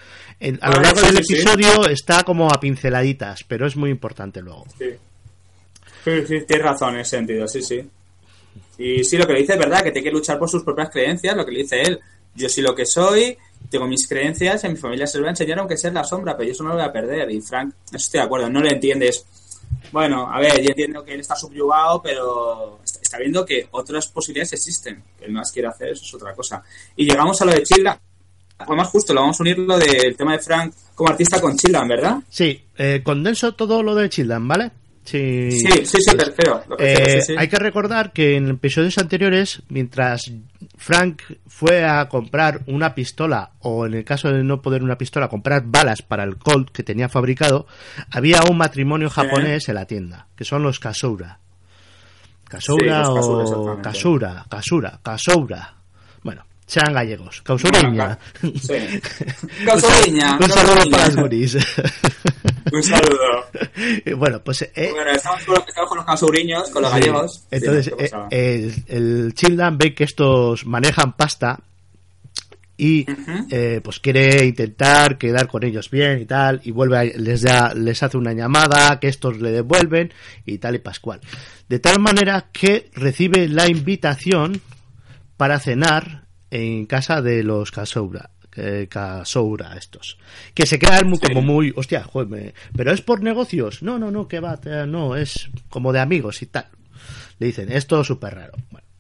[0.62, 4.66] a lo largo del episodio está como a pinceladitas, pero es muy importante luego.
[4.80, 4.86] Sí.
[6.06, 7.82] sí, tienes razón en ese sentido, sí, sí.
[8.78, 10.90] Y sí, lo que le dice es verdad, que tiene que luchar por sus propias
[10.90, 12.00] creencias, lo que le dice él.
[12.34, 13.38] Yo soy lo que soy,
[13.70, 16.38] tengo mis creencias, en mi familia se lo voy a enseñar aunque sea la sombra,
[16.38, 17.30] pero yo eso no lo voy a perder.
[17.32, 19.26] Y Frank, estoy de acuerdo, no le entiendes
[19.92, 24.54] bueno, a ver, yo entiendo que él está subyugado, pero está viendo que otras posibilidades
[24.54, 25.04] existen.
[25.18, 26.64] Que él más quiere hacer eso es otra cosa.
[26.96, 27.98] Y llegamos a lo de Childan.
[28.70, 31.88] más justo, lo vamos a unir lo del tema de Frank como artista con Childan,
[31.88, 32.18] ¿verdad?
[32.30, 34.72] Sí, eh, condenso todo lo de Childan, ¿vale?
[35.04, 36.18] Sí, sí, sí, sí,
[36.78, 40.32] eh, Hay que recordar que en episodios anteriores, mientras
[40.78, 45.28] Frank fue a comprar una pistola, o en el caso de no poder una pistola,
[45.28, 47.66] comprar balas para el Colt que tenía fabricado,
[48.12, 51.40] había un matrimonio japonés en la tienda, que son los Kasoura.
[52.48, 55.76] Kasoura o Kasura, Kasura, Kasoura.
[56.22, 57.42] Bueno, sean gallegos.
[57.42, 58.18] Causuriña.
[58.42, 58.76] Sí.
[59.66, 60.38] Causuriña.
[60.38, 61.58] Un saludo para guris.
[62.72, 63.46] Un saludo.
[64.18, 64.62] Bueno, pues...
[64.76, 67.46] Eh, bueno, estamos con, estamos con los causuriños, con los gallegos.
[67.52, 71.60] Entonces, eh, el, el Childan ve que estos manejan pasta
[72.78, 73.06] y
[73.52, 77.76] eh, pues quiere intentar quedar con ellos bien y tal y vuelve a, les da
[77.76, 80.12] les hace una llamada que estos le devuelven
[80.48, 81.22] y tal y pascual
[81.70, 84.62] de tal manera que recibe la invitación
[85.38, 88.31] para cenar en casa de los Casoura.
[88.56, 90.18] Eh, Casoura estos.
[90.54, 93.82] Que se quedan muy, como muy hostia joder, pero es por negocios.
[93.82, 96.68] No no no que va no es como de amigos y tal.
[97.40, 98.54] Le dicen esto es súper raro.
[98.70, 98.92] Bueno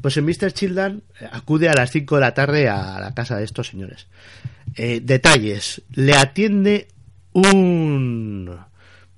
[0.00, 0.52] pues en Mr.
[0.52, 4.06] Childan eh, acude a las 5 de la tarde a la casa de estos señores.
[4.76, 5.82] Eh, detalles.
[5.92, 6.88] Le atiende
[7.32, 8.58] un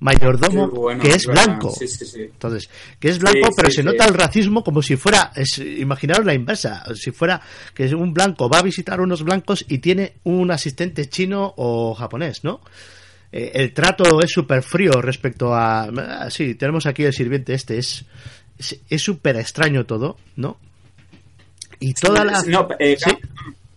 [0.03, 1.73] mayordomo que es blanco.
[1.81, 6.35] Entonces, que es blanco, pero se nota el racismo como si fuera, es, imaginaros la
[6.35, 7.41] inversa, si fuera
[7.73, 12.43] que un blanco va a visitar unos blancos y tiene un asistente chino o japonés,
[12.43, 12.61] ¿no?
[13.31, 15.85] Eh, el trato es súper frío respecto a...
[15.85, 18.05] Ah, sí, tenemos aquí el sirviente este, es
[18.89, 20.57] es súper extraño todo, ¿no?
[21.81, 22.43] Y toda la...
[22.43, 22.97] No, eh,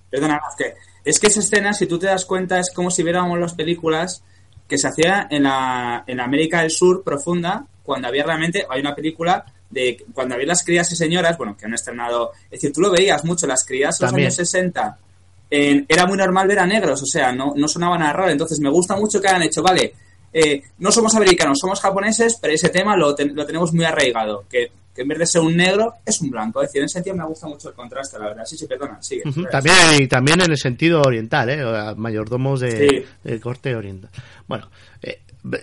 [0.10, 3.04] perdona, es que, es que esa escena, si tú te das cuenta, es como si
[3.04, 4.24] viéramos las películas
[4.68, 8.96] que se hacía en la, en América del Sur profunda, cuando había realmente, hay una
[8.96, 12.82] película de cuando había las crías y señoras, bueno, que han estrenado, es decir, tú
[12.82, 14.98] lo veías mucho, las crías en los años 60,
[15.50, 18.70] era muy normal ver a negros, o sea, no, no sonaban a raro, entonces me
[18.70, 19.94] gusta mucho que hayan hecho, vale,
[20.34, 24.72] eh, no somos americanos, somos japoneses, pero ese tema lo, lo tenemos muy arraigado, que
[24.96, 26.62] que en vez de ser un negro es un blanco.
[26.62, 28.46] Es decir, en ese sentido me gusta mucho el contraste, la verdad.
[28.46, 29.24] Sí, sí, perdona, sigue.
[29.52, 31.94] también, y también en el sentido oriental, ¿eh?
[31.98, 33.06] Mayordomos de,
[33.42, 34.10] corte oriental.
[34.48, 34.70] Bueno,
[35.02, 35.20] eh,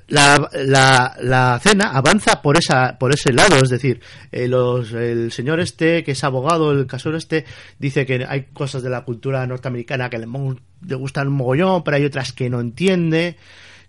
[0.09, 5.33] la, la, la, cena avanza por esa por ese lado, es decir, eh, los, el
[5.33, 7.47] señor este, que es abogado, el casero este,
[7.79, 11.97] dice que hay cosas de la cultura norteamericana que le, le gustan un mogollón, pero
[11.97, 13.37] hay otras que no entiende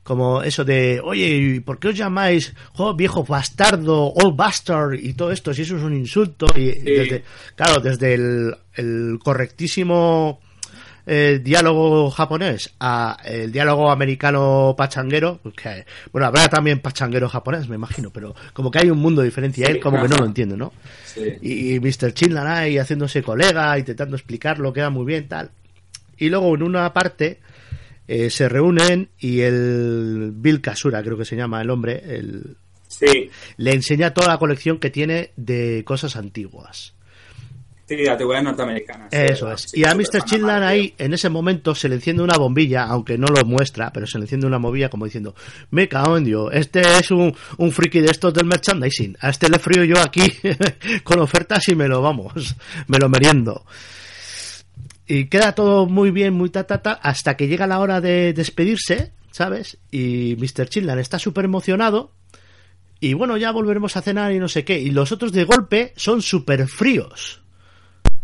[0.04, 2.54] como eso de, oye, ¿por qué os llamáis
[2.96, 5.54] viejo bastardo, old bastard y todo esto?
[5.54, 6.46] Si eso es un insulto.
[6.56, 7.24] Y, desde,
[7.56, 10.42] claro, desde el, correctísimo
[11.06, 17.76] eh, diálogo japonés a el diálogo americano pachanguero, que, bueno, habrá también pachanguero japonés, me
[17.76, 20.58] imagino, pero como que hay un mundo diferente y él como que no lo entiende,
[20.58, 20.74] ¿no?
[21.42, 22.14] Y, Mr.
[22.14, 25.52] Chinlan ahí haciéndose colega, intentando explicarlo, queda muy bien, tal.
[26.18, 27.40] Y luego en una parte
[28.08, 32.58] eh, se reúnen y el Bill Kasura, creo que se llama el hombre, el,
[33.58, 36.94] le enseña toda la colección que tiene de cosas antiguas.
[37.86, 39.10] Sí, antigüedades norteamericanas.
[39.12, 39.76] Eso es.
[39.76, 40.24] y a Mr.
[40.24, 44.08] Childan ahí, en ese momento, se le enciende una bombilla, aunque no lo muestra, pero
[44.08, 45.36] se le enciende una bombilla como diciendo,
[45.70, 49.50] me cago en Dios, este es un, un friki de estos del merchandising, a este
[49.50, 50.24] le frío yo aquí
[51.04, 52.56] con ofertas y me lo vamos,
[52.88, 53.66] me lo meriendo.
[55.08, 58.34] Y queda todo muy bien, muy ta, ta, ta, hasta que llega la hora de
[58.34, 59.78] despedirse, ¿sabes?
[59.92, 60.70] Y Mr.
[60.70, 62.12] Childan está súper emocionado.
[63.00, 64.80] Y bueno, ya volveremos a cenar y no sé qué.
[64.80, 67.42] Y los otros de golpe son súper fríos.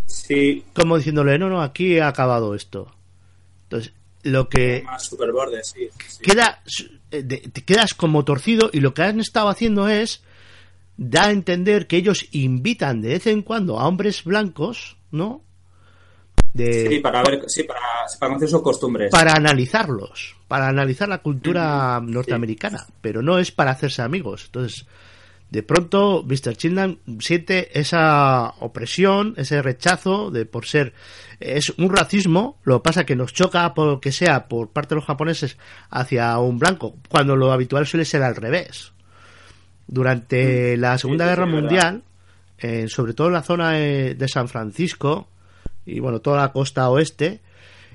[0.06, 0.64] Sí.
[0.74, 2.96] Como diciéndole, no, no, aquí ha acabado esto.
[3.64, 5.90] Entonces, lo que Más super borde, sí.
[6.08, 6.24] sí.
[6.24, 6.64] queda,
[7.12, 10.24] eh, te quedas como torcido y lo que han estado haciendo es
[10.98, 15.44] da a entender que ellos invitan de vez en cuando a hombres blancos, ¿no?
[16.54, 17.80] De, Sí, para ver, sí, para,
[18.20, 19.12] para conocer sus costumbres.
[19.12, 24.46] para analizarlos, para analizar la cultura norteamericana, pero no es para hacerse amigos.
[24.46, 24.88] Entonces,
[25.50, 26.56] de pronto, Mr.
[26.56, 30.94] Childan siente esa opresión, ese rechazo de por ser
[31.40, 34.96] es un racismo, lo que pasa que nos choca por que sea por parte de
[34.98, 35.58] los japoneses
[35.90, 38.94] hacia un blanco, cuando lo habitual suele ser al revés.
[39.88, 42.04] Durante la Segunda sí, Guerra Mundial,
[42.60, 45.30] eh, sobre todo en la zona de, de San Francisco
[45.86, 47.42] y bueno, toda la costa oeste,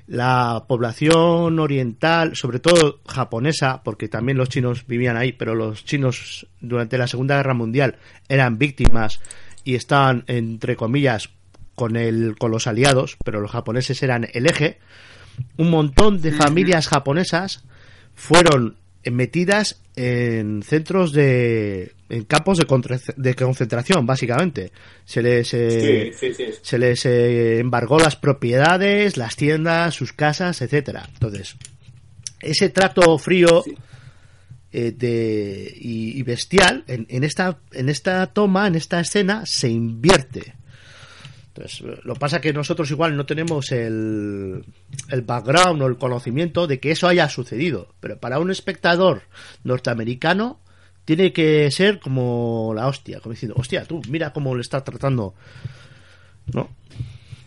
[0.07, 6.47] la población oriental, sobre todo japonesa, porque también los chinos vivían ahí, pero los chinos
[6.61, 7.97] durante la Segunda Guerra Mundial
[8.29, 9.19] eran víctimas
[9.63, 11.29] y estaban, entre comillas,
[11.73, 14.79] con, el, con los aliados, pero los japoneses eran el eje.
[15.57, 17.65] Un montón de familias japonesas
[18.13, 22.65] fueron metidas en centros de en campos de,
[23.17, 24.71] de concentración básicamente
[25.05, 26.59] se les eh, Sí, sí, sí.
[26.61, 31.09] se les eh, embargó las propiedades, las tiendas, sus casas, etcétera.
[31.13, 31.55] Entonces,
[32.39, 33.63] ese trato frío
[34.71, 39.69] eh, de, y, y bestial en, en esta en esta toma, en esta escena, se
[39.69, 40.53] invierte.
[41.55, 44.65] Entonces, lo pasa que nosotros igual no tenemos el,
[45.09, 47.95] el background o el conocimiento de que eso haya sucedido.
[48.01, 49.21] Pero para un espectador
[49.63, 50.59] norteamericano
[51.05, 55.35] tiene que ser como la hostia, como diciendo, hostia, tú, mira cómo le está tratando.
[56.51, 56.69] ¿No?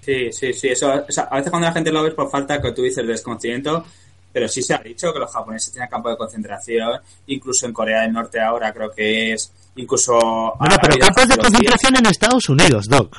[0.01, 0.69] Sí, sí, sí.
[0.69, 2.83] Eso, o sea, a veces cuando la gente lo ve es por falta que tú
[2.83, 3.85] dices de desconocimiento,
[4.33, 8.03] pero sí se ha dicho que los japoneses tienen campos de concentración, incluso en Corea
[8.03, 10.19] del Norte ahora creo que es, incluso...
[10.59, 13.17] Bueno, pero campos de concentración en Estados Unidos, Doc.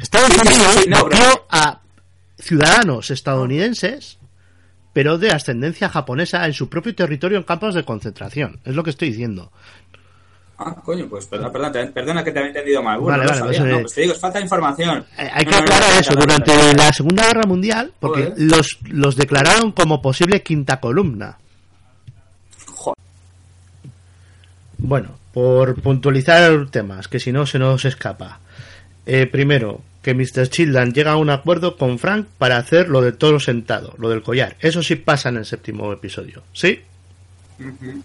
[0.00, 1.80] Estados Sí, sí, Unidos sí, no, metió a
[2.38, 4.18] ciudadanos estadounidenses,
[4.96, 8.58] pero de ascendencia japonesa, en su propio territorio en campos de concentración.
[8.64, 9.52] Es lo que estoy diciendo.
[10.56, 12.98] Ah, coño, pues perdón, te- perdona que te había entendido mal.
[12.98, 15.04] Bueno, Vale, no vale, pues, no, eh, pues te digo, es falta de información.
[15.18, 16.14] Eh, Hay que no, aclarar eso.
[16.14, 18.34] Durante la Segunda Guerra Mundial, porque Joder.
[18.38, 21.36] los, los declararon como posible quinta columna.
[22.68, 22.96] Joder.
[24.78, 28.40] Bueno, por puntualizar temas, que si no se nos escapa.
[29.04, 30.48] Eh, primero, que Mr.
[30.48, 34.22] Childan llega a un acuerdo con Frank para hacer lo de toro sentado, lo del
[34.22, 34.56] collar.
[34.60, 36.78] Eso sí pasa en el séptimo episodio, ¿sí?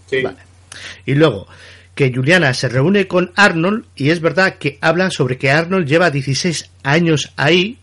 [0.09, 0.23] Sí.
[0.23, 0.37] Vale.
[1.05, 1.47] Y luego,
[1.93, 6.09] que Juliana se reúne con Arnold y es verdad que hablan sobre que Arnold lleva
[6.09, 7.77] 16 años ahí,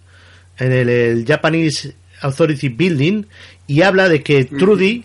[0.58, 3.22] en el, el Japanese Authority Building,
[3.68, 5.04] y habla de que Trudy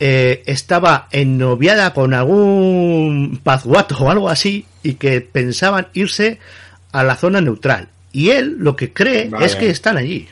[0.00, 6.38] eh, estaba ennoviada con algún pazguato o algo así y que pensaban irse
[6.92, 7.90] a la zona neutral.
[8.14, 9.44] Y él lo que cree Vale.
[9.44, 10.28] es que están allí.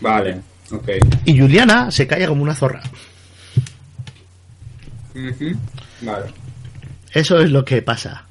[0.00, 0.88] Vale, ok.
[1.24, 2.82] Y Juliana se calla como una zorra.
[6.02, 6.26] Vale.
[7.12, 8.24] Eso es lo que pasa.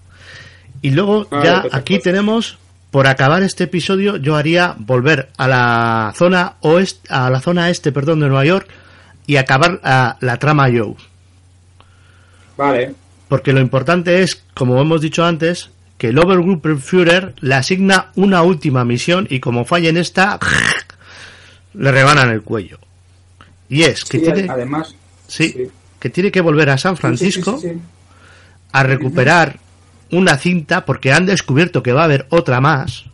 [0.82, 1.78] Y luego Vale, ya perfecto.
[1.78, 2.60] aquí tenemos,
[2.91, 7.91] por acabar este episodio, yo haría volver a la zona oeste, a la zona este,
[7.91, 8.67] perdón, de Nueva York
[9.25, 10.95] y acabar a la trama Joe.
[12.56, 12.93] Vale.
[13.28, 18.83] Porque lo importante es, como hemos dicho antes, que el Obergruppenführer le asigna una última
[18.85, 20.39] misión y como falla en esta,
[21.75, 22.79] le rebanan el cuello.
[23.69, 24.95] Y es que Sí, tiene, además...
[25.27, 25.67] sí, sí.
[25.99, 27.62] que tiene que volver a San Francisco
[28.71, 29.59] a recuperar
[30.12, 33.05] una cinta porque han descubierto que va a haber otra más.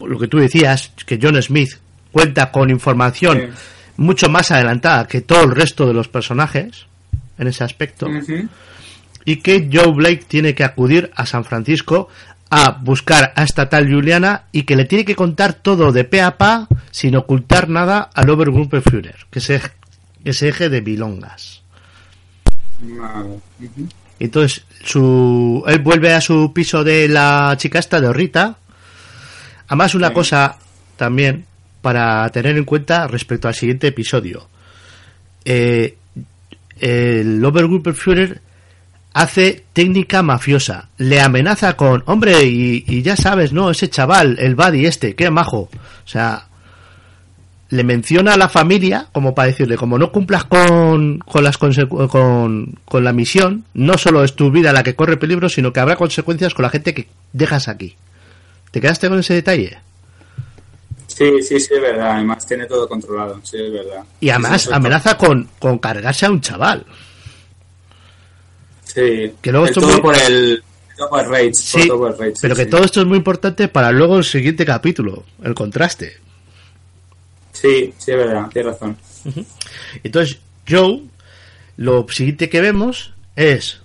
[0.00, 1.72] Lo que tú decías, que John Smith
[2.10, 3.46] cuenta con información Sí.
[3.96, 6.86] mucho más adelantada que todo el resto de los personajes
[7.38, 8.06] en ese aspecto.
[9.24, 12.08] Y que Joe Blake tiene que acudir a San Francisco
[12.50, 16.20] a buscar a esta tal Juliana y que le tiene que contar todo de pe
[16.20, 19.60] a pa sin ocultar nada al Obergruppenführer, que se,
[20.22, 21.62] que se eje de bilongas.
[22.80, 23.38] Vale.
[24.18, 28.56] Entonces, su, él vuelve a su piso de la chica esta, de Rita.
[29.68, 30.14] Además, una Sí.
[30.14, 30.58] cosa
[30.96, 31.46] también
[31.80, 34.46] para tener en cuenta respecto al siguiente episodio.
[35.44, 35.96] Eh,
[36.78, 38.40] el Obergruppenführer
[39.12, 40.88] hace técnica mafiosa.
[40.96, 43.70] Le amenaza con, hombre, y, y ya sabes, ¿no?
[43.70, 45.68] Ese chaval, el buddy este, qué majo.
[46.04, 46.46] O sea,
[47.72, 52.78] le menciona a la familia como para decirle, como no cumplas con, con, las con,
[52.84, 55.96] con la misión, no solo es tu vida la que corre peligro, sino que habrá
[55.96, 57.96] consecuencias con la gente que dejas aquí.
[58.70, 59.78] ¿Te quedaste con ese detalle?
[61.06, 62.12] Sí, sí, sí, es verdad.
[62.16, 64.04] Además tiene todo controlado, sí, es verdad.
[64.20, 66.84] Y además amenaza con, con cargarse a un chaval.
[68.94, 70.62] Sí, Que luego el esto todo muy- por el
[70.96, 72.70] todo por el Rage, Sí, todo por el Rage, pero sí, que sí.
[72.70, 76.18] todo esto es muy importante para luego el siguiente capítulo, el contraste.
[77.52, 78.96] Sí, sí, es verdad, tienes razón.
[80.02, 81.02] Entonces, Joe,
[81.76, 83.80] lo siguiente que vemos es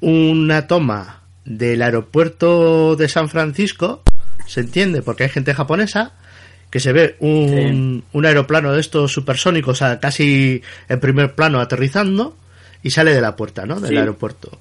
[0.00, 4.02] una toma del aeropuerto de San Francisco,
[4.46, 6.12] se entiende, porque hay gente japonesa,
[6.70, 12.36] que se ve un, un aeroplano de estos supersónicos a casi en primer plano aterrizando
[12.82, 13.80] y sale de la puerta, ¿no?
[13.80, 13.96] Del Sí.
[13.96, 14.58] aeropuerto.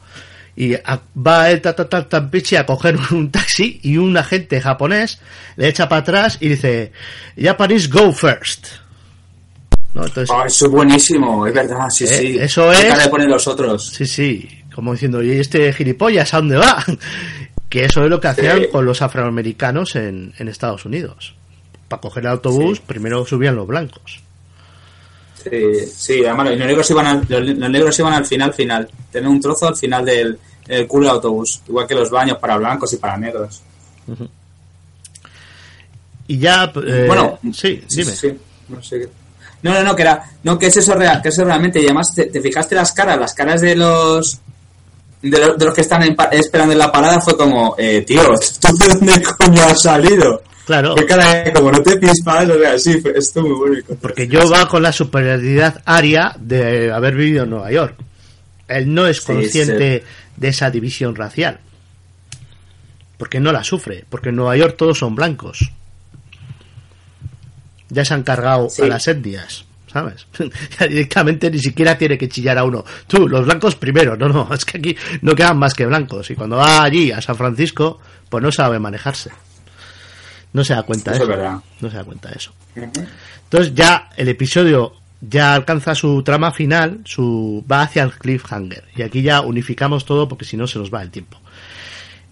[0.56, 5.20] Y a- va el Tampichi a coger un taxi y un agente japonés
[5.56, 6.92] le echa para atrás y dice
[7.40, 8.68] Japanese go first.
[9.94, 10.06] ¿No?
[10.06, 12.38] Entonces, Ah, eso es buenísimo, es verdad, sí, Eh, sí.
[12.40, 13.88] eso ¿Qué es- cara los otros?
[13.88, 16.84] Sí, sí, como diciendo, ¿y este gilipollas a dónde va?
[17.70, 18.68] Que eso es lo que hacían Sí.
[18.72, 21.36] con los afroamericanos en, en Estados Unidos.
[21.88, 22.84] Para coger el autobús, Sí.
[22.88, 24.20] primero subían los blancos.
[25.44, 28.90] Sí, sí, además los negros iban al, los, los negros iban al final, final.
[29.12, 31.62] Tener un trozo al final del el culo del autobús.
[31.68, 33.62] Igual que los baños para blancos y para negros.
[36.28, 38.12] Y ya, eh, bueno, sí, dime.
[38.16, 39.10] sí, no sé.
[39.64, 42.14] No, no, no, que era, no, que es eso real, que eso realmente, y además
[42.16, 44.40] te, te fijaste las caras, las caras de los
[45.22, 48.22] de, los- de los que están en esperando en la parada fue como, eh, tío,
[48.62, 50.44] ¿tú de dónde coño has salido?
[50.70, 53.84] Claro, Qué cara de, como no te pispas, o sea, sí, fue- esto muy bueno.
[54.00, 57.96] porque yo con la superioridad aria de haber vivido en Nueva York.
[58.68, 60.04] Él no es Sí, consciente
[60.38, 61.60] de esa división racial.
[63.18, 65.72] Porque no la sufre, porque en Nueva York todos son blancos.
[67.90, 68.84] Ya se han cargado Sí.
[68.84, 70.28] a las etnias, ¿sabes?
[70.80, 72.86] Ya directamente ni siquiera tiene que chillar a uno.
[73.08, 74.16] Tú, los blancos primero.
[74.16, 76.30] No, no, es que aquí no quedan más que blancos.
[76.30, 79.32] Y cuando va allí, a San Francisco, pues no sabe manejarse.
[80.54, 81.32] No se da cuenta de Eso eso.
[81.34, 81.58] es verdad.
[81.82, 82.54] No se da cuenta de eso.
[82.76, 88.84] Entonces ya el episodio ya alcanza su trama final, su va hacia el cliffhanger.
[88.96, 91.40] Y aquí ya unificamos todo porque si no se nos va el tiempo.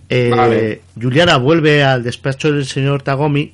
[0.10, 0.82] Eh, Vale.
[1.00, 3.54] Juliana vuelve al despacho del señor Tagomi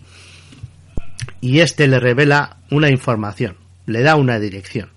[1.41, 3.55] y este le revela una información,
[3.87, 4.89] le da una dirección.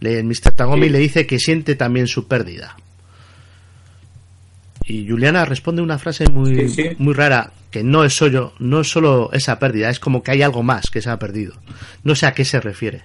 [0.00, 0.52] Le, el Mr.
[0.56, 0.90] Tagomi Sí.
[0.92, 2.76] le dice que siente también su pérdida.
[4.90, 6.88] Y Juliana responde una frase muy, Sí, sí.
[6.98, 10.42] muy rara, que no es solo, no es solo esa pérdida, es como que hay
[10.42, 11.54] algo más que se ha perdido.
[12.02, 13.02] No sé a qué se refiere.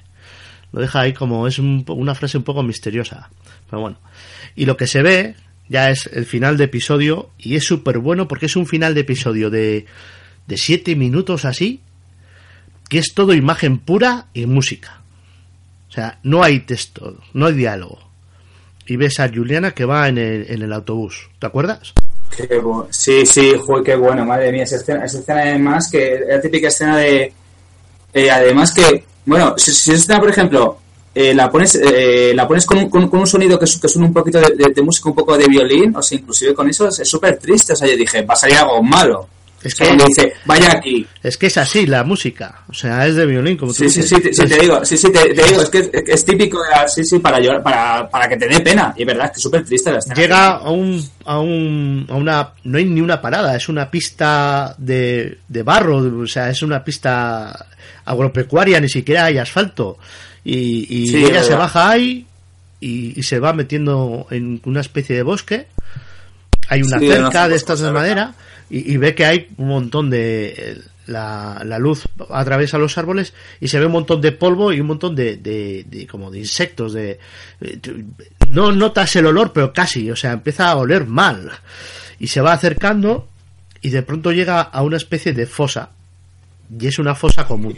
[0.72, 3.30] Lo deja ahí como es un una frase un poco misteriosa.
[3.70, 3.98] Pero bueno.
[4.56, 5.36] Y lo que se ve
[5.70, 9.02] ya es el final de episodio y es súper bueno porque es un final de
[9.02, 9.86] episodio de,
[10.48, 11.82] de siete minutos así,
[12.90, 15.02] que es todo imagen pura y música.
[15.90, 18.05] O sea, no hay texto, no hay diálogo.
[18.88, 21.30] Y ves a Juliana que va en el, en el autobús.
[21.40, 21.94] ¿Te acuerdas?
[22.36, 26.42] Qué sí, sí, joder, qué bueno, madre mía, esa escena, esa escena además que la
[26.42, 27.32] típica escena de...
[28.14, 30.78] eh, además que, bueno, si, si esa escena, por ejemplo,
[31.14, 34.08] eh, la pones eh, la pones con con, con un sonido que, su- que suena
[34.08, 37.08] un poquito de, de- música, un poco de violín, o sea, inclusive con eso es
[37.08, 39.30] súper triste, o sea, yo dije, va a salir algo malo.
[39.66, 41.06] Es cuando dice, vaya aquí.
[41.24, 42.62] Es que es así la música.
[42.70, 44.18] O sea, es de violín, como tú Sí, sí, dices.
[44.18, 46.62] sí, te- sí, te digo, sí, sí, te, te digo, es que es, es típico,
[46.64, 49.26] de la- sí, sí, para llorar, para, para que te dé pena, y es verdad,
[49.26, 50.16] es que es súper triste la escena.
[50.16, 54.76] Llega a un, a un, a una, no hay ni una parada, es una pista
[54.78, 57.66] de, de barro, o sea, es una pista
[58.06, 59.98] agropecuaria, ni siquiera hay asfalto.
[60.44, 62.28] Y, y Sí, ella se baja ahí
[62.80, 65.68] y, y se va metiendo en una especie de bosque.
[66.68, 68.34] Hay una cerca de estas de madera
[68.70, 70.82] y, ve que hay un montón de...
[71.08, 74.88] La, la luz atraviesa los árboles y se ve un montón de polvo y un
[74.88, 77.20] montón de, de, como de insectos de
[78.50, 81.52] no notas el olor pero casi o sea empieza a oler mal.
[82.18, 83.28] Y se va acercando
[83.84, 85.92] y de pronto llega a una especie de fosa
[86.80, 87.78] y es una fosa común.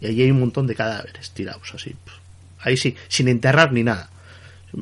[0.00, 1.94] Y allí hay un montón de cadáveres tirados así
[2.60, 4.08] ahí sí sin enterrar ni nada.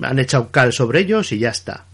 [0.02, 1.86] Han echado cal sobre ellos y ya está.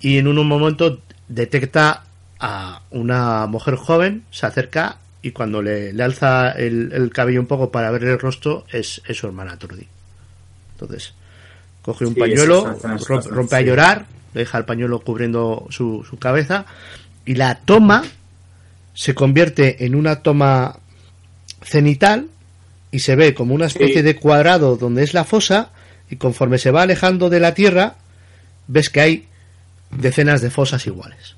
[0.00, 2.05] Y en un momento detecta
[2.40, 7.46] a una mujer joven, se acerca y cuando le, le alza el, el cabello un
[7.46, 9.86] poco para ver el rostro es, es su hermana Trudy.
[10.72, 11.14] Entonces,
[11.82, 16.18] coge un Sí, pañuelo, rompe, bastante, rompe a llorar, deja el pañuelo cubriendo su, su
[16.18, 16.66] cabeza
[17.24, 18.04] y la toma
[18.94, 20.78] se convierte en una toma
[21.62, 22.28] cenital
[22.90, 24.02] y se ve como una especie Sí.
[24.02, 25.70] de cuadrado donde es la fosa
[26.10, 27.96] y conforme se va alejando de la tierra
[28.68, 29.28] ves que hay
[29.90, 31.34] decenas de fosas iguales.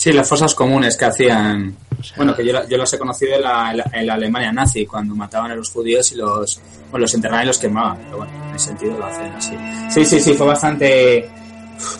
[0.00, 1.76] Sí, las fosas comunes que hacían.
[2.02, 5.50] sea- bueno, que yo, yo las he conocido en la, en Alemania nazi, cuando mataban
[5.50, 6.58] a los judíos y los,
[6.90, 7.98] bueno, los enterraban y los quemaban.
[8.04, 9.54] Pero bueno, en ese sentido lo hacen así.
[9.90, 11.28] Sí, sí, sí, fue bastante.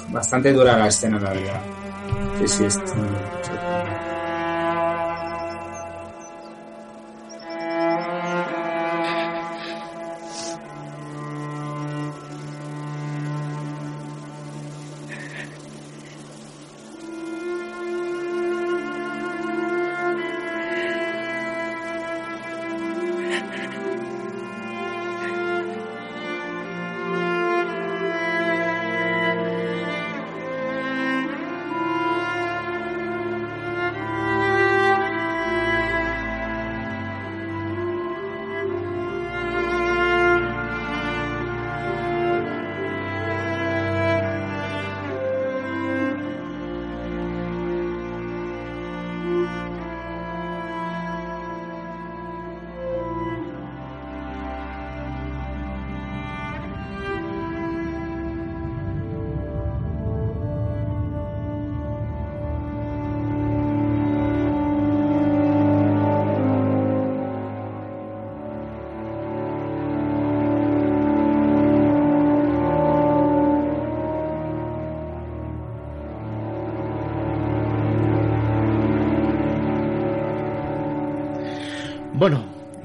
[0.09, 1.61] Bastante dura la escena, la verdad.
[2.39, 2.79] Sí, sí, sí.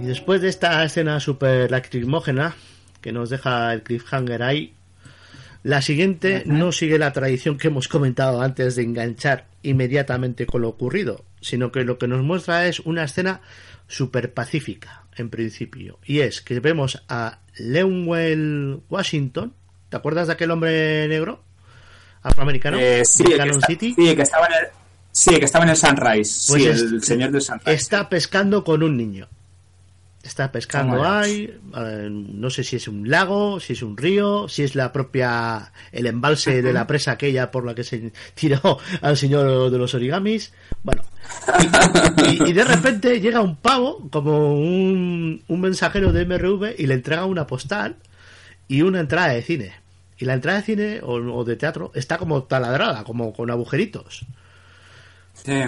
[0.06, 2.56] Y después de esta escena super lacrimógena
[3.02, 4.74] que nos deja el cliffhanger ahí,
[5.64, 10.70] la siguiente no sigue la tradición que hemos comentado antes de enganchar inmediatamente con lo
[10.70, 13.42] ocurrido, sino que lo que nos muestra es una escena
[13.88, 15.98] super pacífica, en principio.
[16.06, 19.54] Y es que vemos a Leonwell Washington.
[19.90, 21.42] ¿Te acuerdas de aquel hombre negro?
[22.22, 22.78] Afroamericano.
[22.80, 23.96] Eh, sí, de Cannon está- City.
[23.98, 24.68] sí, que estaba en el,
[25.12, 26.46] sí, que estaba en el Sunrise.
[26.52, 27.72] Pues sí, el señor del Sunrise.
[27.74, 29.28] Está pescando con un niño.
[30.26, 34.64] Está pescando ahí, eh, no sé si es un lago, si es un río, si
[34.64, 39.16] es la propia, el embalse de la presa aquella por la que se tiró al
[39.18, 40.52] señor de los origamis.
[40.82, 41.04] Bueno,
[42.28, 46.88] y, y- y de repente llega un pavo, como un, un mensajero de MRV, y
[46.88, 47.96] le entrega una postal
[48.68, 49.74] y una entrada de cine.
[50.18, 54.26] Y la entrada de cine o, o de teatro está como taladrada, como con agujeritos.
[55.34, 55.62] Sí.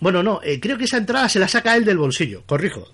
[0.00, 2.86] Bueno, no, eh, creo que esa entrada se la saca él del bolsillo, corrijo.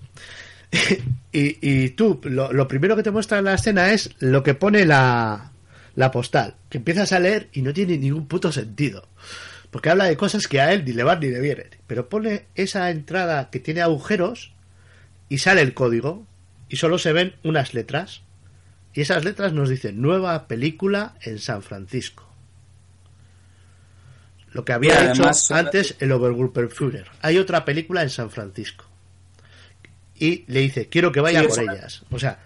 [1.31, 4.53] y, y tú, lo, lo primero que te muestra en la escena es lo que
[4.53, 5.51] pone la,
[5.95, 9.07] la postal, que empiezas a leer y no tiene ningún puto sentido.
[9.71, 11.67] Porque habla de cosas que a él ni le van ni le vienen.
[11.87, 14.53] Pero pone esa entrada que tiene agujeros
[15.27, 16.25] y sale el código
[16.69, 18.21] y solo se ven unas letras.
[18.93, 22.25] Y esas letras nos dicen nueva película en San Francisco.
[24.53, 27.07] Lo que había hecho además- antes el Obergruppenführer.
[27.21, 28.85] Hay otra película en San Francisco.
[30.17, 32.03] Y le dice, quiero que vaya Sí, por ellas.
[32.11, 32.39] O sea,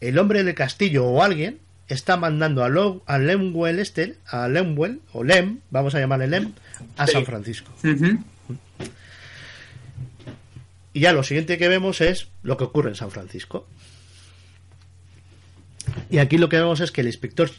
[0.00, 1.58] el hombre del castillo o alguien
[1.88, 6.52] está mandando a, Lo- a Lemwell este, a Lemwell, o Lem, vamos a llamarle Lem,
[6.96, 7.06] a.
[7.06, 7.72] San Francisco.
[10.92, 13.66] Y ya lo siguiente que vemos es lo que ocurre en San Francisco.
[16.10, 17.50] Y aquí lo que vemos es que el inspector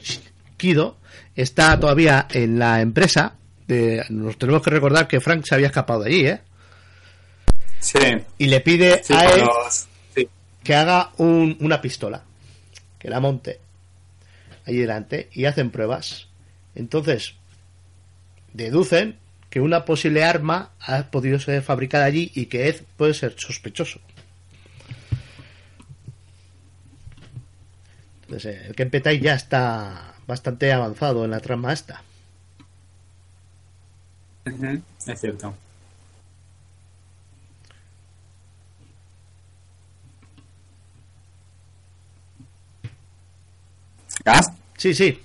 [0.57, 0.97] Kido
[1.35, 3.35] está todavía en la empresa.
[3.67, 6.41] De, nos tenemos que recordar que Frank se había escapado de allí, ¿eh?
[7.79, 7.97] Sí.
[8.37, 10.27] Y le pide Sí, a él los- sí.
[10.63, 12.23] que haga un- una pistola,
[12.97, 13.59] que la monte
[14.65, 16.27] allí delante y hacen pruebas.
[16.75, 17.35] Entonces,
[18.53, 19.17] deducen
[19.49, 23.99] que una posible arma ha podido ser fabricada allí y que Ed puede ser sospechoso.
[28.23, 32.03] Entonces, el Kenpetai ya está bastante avanzado en la trama esta.
[35.07, 35.55] Es cierto.
[44.77, 45.19] Sí, sí,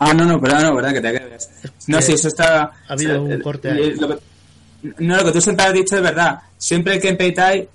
[0.00, 1.50] Ah, no, no, perdón, no, verdad que te quedas.
[1.88, 2.62] No, sí, eso está.
[2.88, 3.94] ha habido un eh, corte eh, ahí.
[3.96, 4.18] lo que-
[5.00, 6.38] no, lo que tú siempre has dicho es verdad.
[6.56, 7.68] Siempre que en Peitai,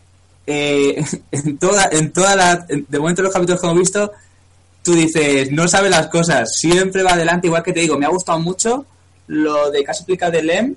[0.48, 4.12] eh, en toda, en toda la, en- de momento los capítulos que hemos visto,
[4.84, 8.10] tú dices, no sabe las cosas, siempre va adelante, igual que te digo, me ha
[8.10, 8.86] gustado mucho
[9.28, 10.76] lo de que has explicado de Lem,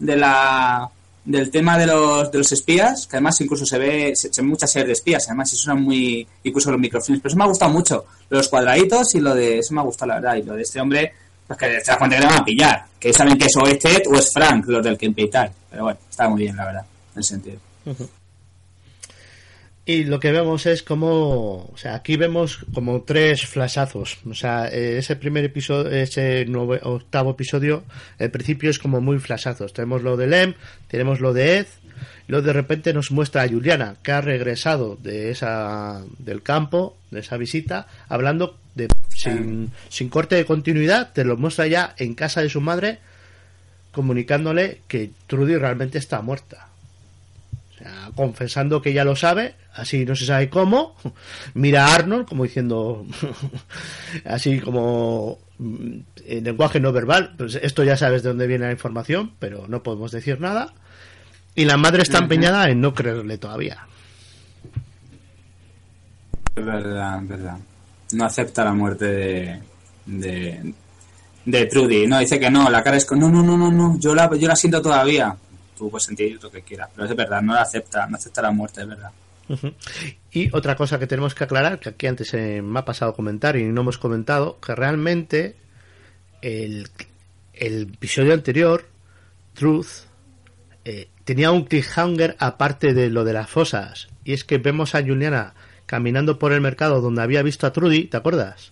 [0.00, 0.88] de la
[1.28, 4.72] del tema de los, de los espías, que además incluso se ve, se, se muchas
[4.72, 7.70] series de espías, además eso suena muy, incluso los microfilms, pero eso me ha gustado
[7.70, 10.62] mucho, los cuadraditos y lo de, eso me ha gustado la verdad, y lo de
[10.62, 11.12] este hombre,
[11.46, 13.66] pues que te das cuenta que le van a pillar, que saben que es o
[13.66, 16.64] es Ted o es Frank, los del Kenpei tal, pero bueno, está muy bien la
[16.64, 17.58] verdad, en ese sentido.
[19.88, 24.18] Y lo que vemos es como, o sea, aquí vemos como tres flashazos.
[24.28, 27.84] O sea, eh, ese primer episodio, ese nuevo, octavo episodio,
[28.18, 29.72] el principio es como muy flashazos.
[29.72, 30.54] Tenemos lo de Lem,
[30.88, 31.66] tenemos lo de Ed,
[32.28, 36.98] y luego de repente nos muestra a Juliana, que ha regresado de esa, del campo,
[37.10, 42.14] de esa visita, hablando de, sin, sin corte de continuidad, te lo muestra ya en
[42.14, 42.98] casa de su madre,
[43.92, 46.67] comunicándole que Trudy realmente está muerta.
[48.14, 50.96] Confesando que ya lo sabe, así no se sabe cómo.
[51.54, 53.06] Mira a Arnold como diciendo,
[54.24, 58.72] así como mm, en lenguaje no verbal, pues esto ya sabes de dónde viene la
[58.72, 60.72] información, pero no podemos decir nada.
[61.54, 63.86] Y la madre está empeñada en no creerle todavía.
[66.54, 67.58] Es verdad, es verdad.
[68.12, 69.60] No acepta la muerte de,
[70.06, 70.74] de,
[71.44, 72.06] de Trudy.
[72.06, 74.34] No, dice que no, la cara es con, no, no, no, no, no, yo la,
[74.36, 75.36] yo la siento todavía.
[75.78, 78.50] Tú puedes sentir lo que quieras, pero es verdad, no la acepta, no acepta la
[78.50, 79.10] muerte, es verdad.
[80.30, 83.56] Y otra cosa que tenemos que aclarar, que aquí antes eh, me ha pasado comentar
[83.56, 85.56] y no hemos comentado, que realmente
[86.42, 86.88] el,
[87.54, 88.86] el episodio anterior,
[89.54, 90.04] Truth,
[90.84, 94.08] eh, tenía un cliffhanger aparte de lo de las fosas.
[94.24, 95.54] Y es que vemos a Juliana
[95.86, 98.70] caminando por el mercado donde había visto a Trudy, ¿te acuerdas?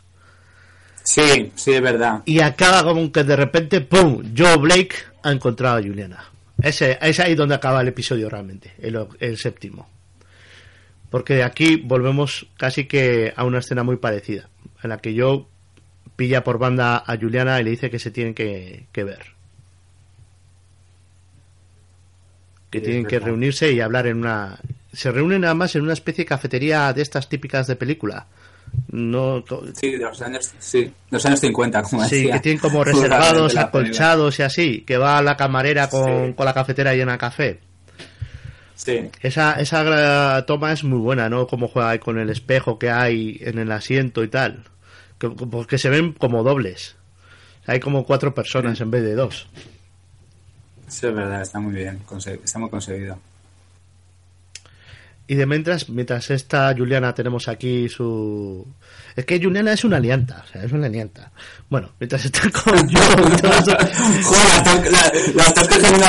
[1.03, 2.23] Sí, sí, es verdad.
[2.25, 4.23] Y acaba como que de repente, ¡pum!
[4.37, 6.36] Joe Blake ha encontrado a Juliana.
[6.63, 9.89] Ese, es ahí donde acaba el episodio realmente, el, el séptimo.
[11.11, 14.49] Porque aquí volvemos casi que a una escena muy parecida,
[14.83, 15.45] en la que Joe
[16.17, 19.35] pilla por banda a Juliana y le dice que se tienen que, que ver.
[22.71, 24.59] Que Sí, tienen que reunirse y hablar en una
[24.97, 28.27] se reúnen además en una especie de cafetería de estas típicas de película.
[28.93, 29.43] No,
[29.75, 32.35] sí, de los años, sí, de los años 50, como Sí, decía.
[32.35, 36.33] que tienen como reservados, acolchados y así, que va la camarera con, Sí.
[36.35, 37.61] con la cafetera llena de café.
[38.75, 41.47] Sí, Esa, esa toma es muy buena, ¿no?
[41.47, 44.65] Como juega con el espejo que hay en el asiento y tal.
[45.19, 46.95] Que, porque se ven como dobles.
[47.67, 49.49] Hay como cuatro personas en vez de dos.
[50.89, 52.01] sí, es verdad, está muy bien,
[52.45, 53.19] está muy conseguido.
[55.29, 58.67] Y de mientras, mientras esta Juliana tenemos aquí su...
[59.17, 61.33] Es que Juliana es una alianta, o sea, es una alianta.
[61.69, 63.01] Bueno, mientras está con yo.
[64.23, 64.93] Joder,
[65.35, 66.07] la, estás cogiendo.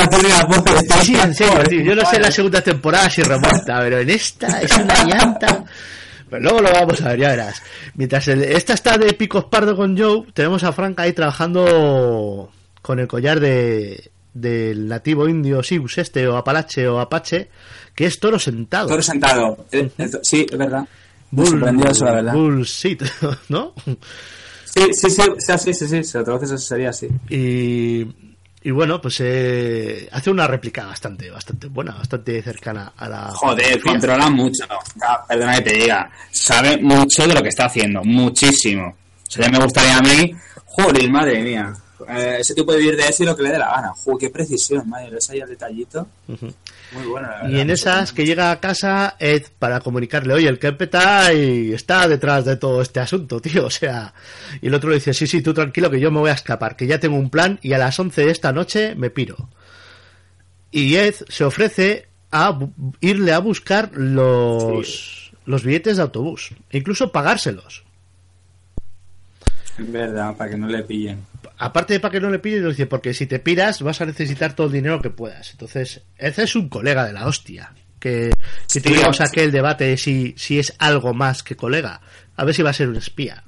[1.03, 1.81] Sí, en serio, tío.
[1.83, 5.63] Yo no sé en la segunda temporada si remonta, pero en esta es una llanta.
[6.29, 7.61] Pero luego lo vamos a ver, ya verás.
[7.95, 12.51] Mientras el- esta está de picos pardo con Joe, tenemos a Frank ahí trabajando
[12.81, 14.11] con el collar de
[14.41, 17.49] del nativo indio Sius este o Apalache o Apache,
[17.95, 18.87] que es toro sentado.
[18.87, 19.65] Toro sentado.
[19.71, 20.87] Eh, eh, Sí, es verdad.
[21.31, 22.33] Bull- la verdad.
[22.33, 23.03] Bullshit,
[23.49, 23.73] ¿no?
[24.65, 27.07] Sí, sí, sí, sí, sí, sí, sí, si lo traduces eso sería así.
[27.29, 28.05] Y,
[28.61, 33.29] y bueno, pues eh, hace una réplica bastante, bastante buena, bastante cercana a la.
[33.33, 34.65] Joder, controla mucho.
[35.01, 36.09] Ah, Perdona que te diga.
[36.31, 38.03] Sabe mucho de lo que está haciendo.
[38.03, 38.87] Muchísimo.
[39.27, 40.31] O sea, ya me gustaría a mí.
[40.65, 41.73] Joder, madre mía.
[42.07, 43.93] Eh, ese tipo de vivir de eso y lo que le dé la gana.
[43.93, 45.09] Joder, qué precisión, madre.
[45.11, 46.07] ¿Ves ahí el detallito?
[46.27, 50.59] Muy bueno, la Y en esas que llega a casa Ed para comunicarle, oye, el
[50.59, 53.67] Kempeta y está detrás de todo este asunto, tío.
[53.67, 54.13] O sea,
[54.61, 56.75] y el otro le dice, sí, sí, tú tranquilo que yo me voy a escapar,
[56.75, 59.49] que ya tengo un plan y a las 11 de esta noche me piro.
[60.71, 62.57] Y Ed se ofrece a
[63.01, 67.83] irle a buscar los, los billetes de autobús, incluso pagárselos.
[69.77, 71.23] Es verdad, para que no le pillen.
[71.59, 74.53] Aparte de para que no le le dice, porque si te piras vas a necesitar
[74.53, 75.51] todo el dinero que puedas.
[75.51, 77.73] Entonces, Ed es un colega de la hostia.
[77.99, 78.29] Que,
[78.71, 79.23] que sí.
[79.23, 81.99] aquel debate de si, si es algo más que colega.
[82.35, 83.43] A ver si va a ser un espía.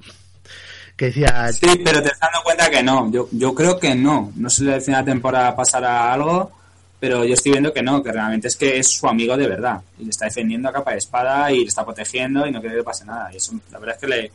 [0.95, 3.11] Que decía, Sí, pero te estás dando cuenta que no.
[3.11, 4.33] Yo, yo creo que no.
[4.35, 6.51] No sé si al final de temporada pasará algo,
[6.99, 9.81] pero yo estoy viendo que no, que realmente es que es su amigo de verdad.
[9.99, 12.73] Y le está defendiendo a capa de espada y le está protegiendo y no quiere
[12.73, 13.31] que le pase nada.
[13.31, 14.31] Y eso, la verdad es que le,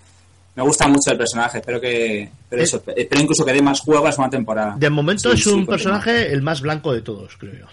[0.57, 1.59] me gusta mucho el personaje.
[1.59, 2.65] Espero que, pero Eh.
[2.65, 4.75] eso, espero incluso que dé más juego a segunda temporada.
[4.79, 7.67] de momento Sí, es un personaje el más blanco de todos, creo yo.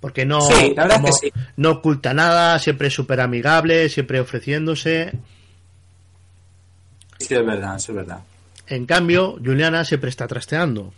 [0.00, 1.32] Porque no, Sí, la verdad como- que sí.
[1.56, 5.12] no oculta nada, siempre es súper amigable, siempre ofreciéndose.
[7.18, 8.20] Sí, es verdad, es verdad.
[8.68, 10.92] En cambio, Juliana siempre está trasteando.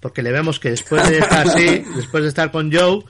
[0.00, 3.04] Porque le vemos que después de estar así, después de estar con Joe,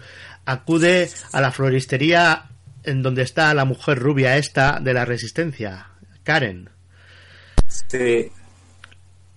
[0.44, 2.44] acude a la floristería
[2.84, 5.86] en donde está la mujer rubia esta de la resistencia,
[6.24, 6.68] Karen.
[7.68, 8.30] Sí,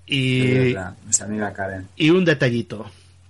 [0.05, 0.95] Y, verdad.
[1.21, 1.87] Amiga Karen.
[1.95, 2.85] y un detallito.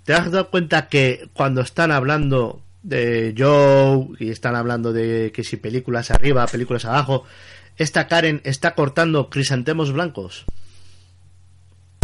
[0.05, 5.43] ¿Te has dado cuenta que cuando están hablando de Joe y están hablando de que
[5.43, 7.23] si películas arriba, películas abajo,
[7.77, 10.45] esta Karen está cortando crisantemos blancos?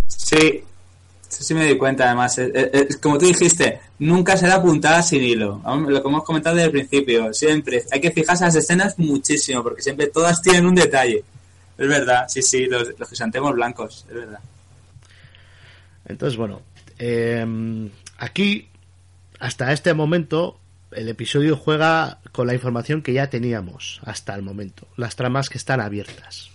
[0.08, 0.64] Sí,
[1.28, 2.38] sí, sí me di cuenta además.
[2.38, 5.62] Es, es- es como tú dijiste, nunca será apuntada sin hilo.
[5.88, 7.84] Lo que hemos comentado desde el principio, siempre.
[7.92, 11.24] Hay que fijarse en las escenas muchísimo, porque siempre todas tienen un detalle.
[11.80, 14.40] Es verdad, sí, sí, los, los crisantemos blancos, es verdad.
[16.06, 16.62] Entonces, bueno,
[16.98, 18.70] eh, aquí,
[19.40, 20.60] hasta este momento,
[20.92, 25.58] el episodio juega con la información que ya teníamos hasta el momento, las tramas que
[25.58, 26.50] están abiertas.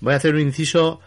[0.00, 1.00] Voy a hacer un inciso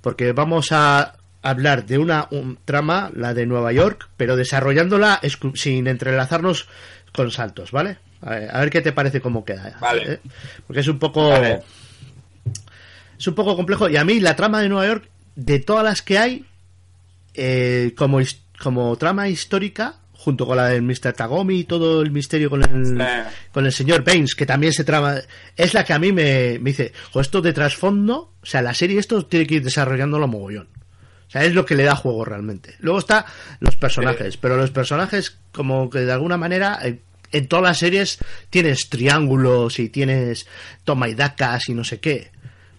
[0.00, 5.20] porque vamos a hablar de una un- trama, la de Nueva York, pero desarrollándola
[5.54, 6.68] sin entrelazarnos
[7.12, 7.98] con saltos, ¿vale?
[8.20, 9.76] A ver, a ver qué te parece cómo queda.
[9.80, 10.14] Vale.
[10.14, 10.20] ¿eh?
[10.66, 11.62] Porque es un poco Vale.
[13.18, 16.02] Es un poco complejo y a mí la trama de Nueva York de todas las
[16.02, 16.44] que hay
[17.34, 18.20] eh, como
[18.58, 21.12] como trama histórica junto con la del Mr.
[21.12, 23.04] Tagomi y todo el misterio con el Sí.
[23.52, 25.16] con el señor Baines que también se trama
[25.56, 28.74] es la que a mí me, me dice o esto de trasfondo o sea la
[28.74, 30.68] serie esto tiene que ir desarrollándolo mogollón
[31.28, 33.26] o sea es lo que le da juego realmente luego está
[33.60, 37.00] los personajes pero los personajes como que de alguna manera eh,
[37.32, 38.18] en todas las series
[38.50, 40.46] tienes triángulos y tienes
[40.84, 42.30] toma y dacas y no sé qué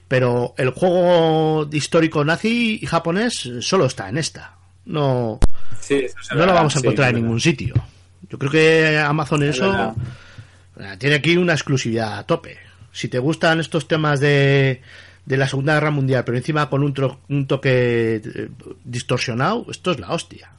[0.08, 4.54] pero el juego histórico nazi y japonés solo está en esta.
[4.86, 5.40] No,
[5.82, 6.06] Sí,
[6.36, 7.24] no lo vamos a sí, encontrar en verdad.
[7.26, 7.74] ningún sitio.
[8.30, 9.70] Yo creo que Amazon Es eso
[10.76, 10.98] verdad.
[10.98, 12.58] tiene aquí una exclusividad a tope.
[12.92, 14.82] Si te gustan estos temas de,
[15.26, 18.50] de la Segunda Guerra Mundial, pero encima con un, tro- un toque eh,
[18.84, 20.52] distorsionado, esto es la hostia.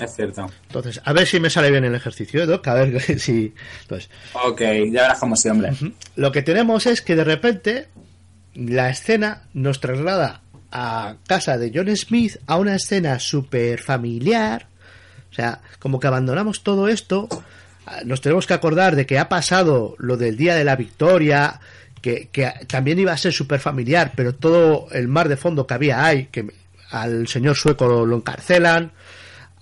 [0.00, 0.46] Es cierto.
[0.66, 2.66] Entonces, a ver si me sale bien el ejercicio, ¿eh, Doc?
[2.68, 3.54] A ver si...
[3.82, 4.10] Entonces,
[4.44, 5.72] Ok, ya verás cómo sí, hombre.
[6.16, 7.88] Lo que tenemos es que de repente
[8.54, 14.66] la escena nos traslada a casa de John Smith a una escena súper familiar.
[15.30, 17.28] O sea, como que abandonamos todo esto
[18.04, 21.60] nos tenemos que acordar de que ha pasado lo del Día de la Victoria,
[22.00, 25.74] que, que también iba a ser súper familiar, pero todo el mar de fondo que
[25.74, 26.46] había ahí, que
[26.90, 28.92] al señor sueco lo encarcelan,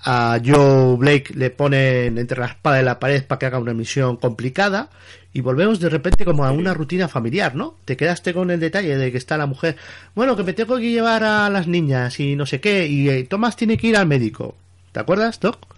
[0.04, 3.74] a Joe Blake le ponen entre la espada y la pared para que haga una
[3.74, 4.90] misión complicada
[5.32, 7.74] y volvemos de repente como a una rutina familiar, ¿no?
[7.84, 9.76] Te quedaste con el detalle de que está la mujer,
[10.14, 13.24] bueno, que me tengo que llevar a las niñas y no sé qué, y eh,
[13.24, 14.54] Tomás tiene que ir al médico.
[14.92, 15.73] ¿Te acuerdas, Doc?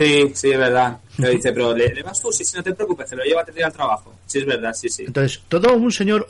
[0.00, 0.98] Sí, sí, es verdad.
[1.18, 2.32] Le dice, pero ¿le, vas tú?
[2.32, 4.12] Sí, sí, no te preocupes, se lo lleva al trabajo.
[4.26, 5.04] Sí, es verdad, sí, sí.
[5.06, 6.26] Entonces, todo un señor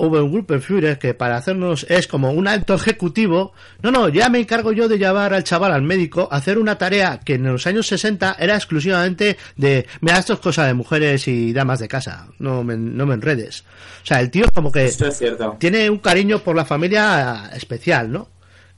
[0.60, 3.52] Führer que para hacernos es como un alto ejecutivo.
[3.82, 6.76] No, no, ya me encargo yo de llevar al chaval al médico a hacer una
[6.76, 11.26] tarea que en los años 60 era exclusivamente de, mira, esto es cosa de mujeres
[11.28, 13.64] y damas de casa, no me, no me enredes.
[14.02, 15.56] O sea, el tío como que Esto es cierto.
[15.58, 18.28] tiene un cariño por la familia especial, ¿no?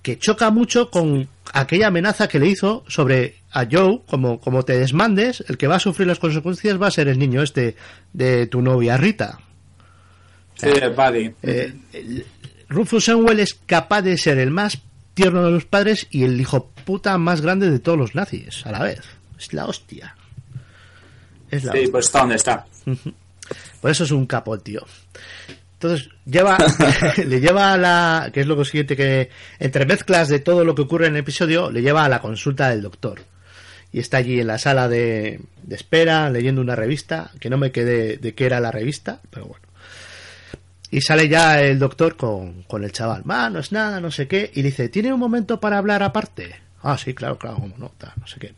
[0.07, 4.79] Que choca mucho con aquella amenaza que le hizo sobre a Joe, como, como te
[4.79, 7.75] desmandes, el que va a sufrir las consecuencias va a ser el niño este
[8.13, 9.41] de tu novia Rita.
[10.55, 11.35] Sí, el buddy.
[11.43, 11.75] Eh,
[12.69, 14.79] Rufus Sewell es capaz de ser el más
[15.15, 18.71] tierno de los padres y el hijo puta más grande de todos los nazis a
[18.71, 19.01] la vez.
[19.37, 20.15] Es la hostia.
[21.51, 21.91] Es la Sí, hostia.
[21.91, 22.65] pues está donde está.
[23.81, 24.87] Por eso es un capo tío.
[25.77, 26.57] Entonces, lleva,
[27.27, 30.83] le lleva a la, que es lo siguiente que, entre mezclas de todo lo que
[30.83, 33.21] ocurre en el episodio, le lleva a la consulta del doctor.
[33.93, 37.73] Y está allí en la sala de, de espera, leyendo una revista, que no me
[37.73, 39.67] quedé de qué era la revista, pero bueno.
[40.91, 43.29] Y sale ya el doctor con, con el chaval.
[43.29, 44.51] Va, no es nada, no sé qué.
[44.55, 46.55] Y le dice, ¿tiene un momento para hablar aparte?
[46.83, 48.55] Ah, sí, claro, claro, cómo no, tal, no sé qué.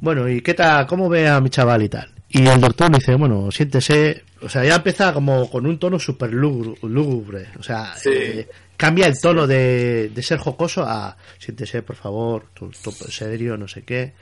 [0.00, 0.86] Bueno, ¿y qué tal?
[0.86, 2.17] ¿Cómo ve a mi chaval y tal?
[2.30, 4.24] Y el doctor le dice, bueno, siéntese.
[4.42, 7.48] O sea, ya empieza como con un tono súper lúgubre.
[7.58, 8.10] O sea, Sí.
[8.12, 13.10] eh, cambia el tono de, de ser jocoso a siéntese, por favor, tú, tú en
[13.10, 14.12] serio, no sé qué.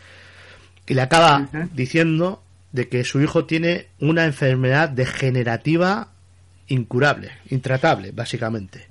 [0.87, 2.43] Y le acaba diciendo
[2.73, 6.13] de que su hijo tiene una enfermedad degenerativa
[6.69, 8.87] incurable, intratable, básicamente.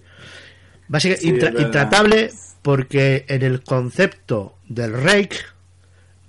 [0.87, 1.65] Básica- Sí, intra- es verdad.
[1.67, 5.35] intratable porque en el concepto del Reich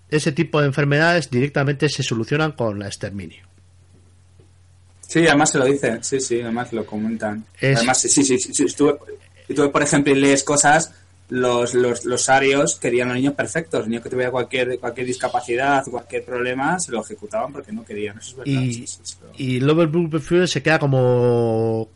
[0.09, 3.45] ese tipo de enfermedades directamente se solucionan con la exterminio.
[5.07, 6.03] Sí, además se lo dicen.
[6.03, 7.45] Sí, sí, además lo comentan.
[7.61, 8.39] Es- Además, sí, sí, sí.
[8.39, 8.75] sí, Si
[9.55, 10.93] tú, por ejemplo, lees cosas,
[11.29, 13.87] los, los, los arios querían a los niños perfectos.
[13.87, 18.19] Niños que tuviera cualquier, cualquier discapacidad, cualquier problema, se lo ejecutaban porque no querían.
[18.19, 18.63] Eso es verdad.
[18.63, 21.89] Y, sí, sí, sí, pero- y Lover se queda como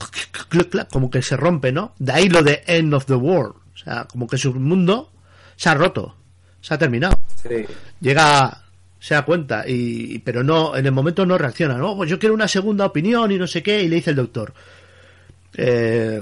[0.90, 1.94] como que se rompe, ¿no?
[1.98, 3.54] De ahí lo de End of the World.
[3.74, 5.10] O sea, como que su mundo
[5.56, 6.16] se ha roto,
[6.60, 7.20] se ha terminado.
[7.42, 7.64] sí.
[8.00, 8.62] llega
[9.00, 12.34] se da cuenta y pero no en el momento no reacciona no pues yo quiero
[12.34, 14.52] una segunda opinión y no sé qué y le dice el doctor
[15.54, 16.20] eh,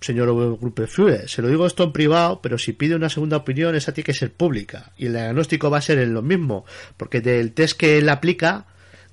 [0.00, 3.92] señor Gruppeführer, se lo digo esto en privado pero si pide una segunda opinión esa
[3.92, 6.66] tiene que ser pública y el diagnóstico va a ser en lo mismo
[6.98, 8.66] porque del test que él aplica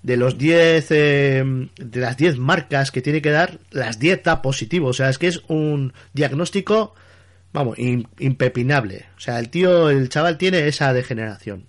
[0.03, 4.41] de los 10 eh, de las 10 marcas que tiene que dar las 10 da
[4.41, 6.93] positivo o sea es que es un diagnóstico
[7.56, 11.66] vamos im- impepinable o sea el tío el chaval tiene esa degeneración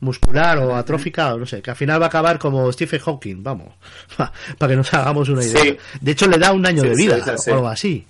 [0.00, 3.42] muscular o atrófica o no sé, que al final va a acabar como Stephen Hawking,
[3.42, 3.74] vamos,
[4.16, 5.60] para que nos hagamos una idea.
[5.62, 5.76] Sí.
[6.00, 7.16] De hecho le da un año Sí, de vida
[7.48, 8.06] o algo así.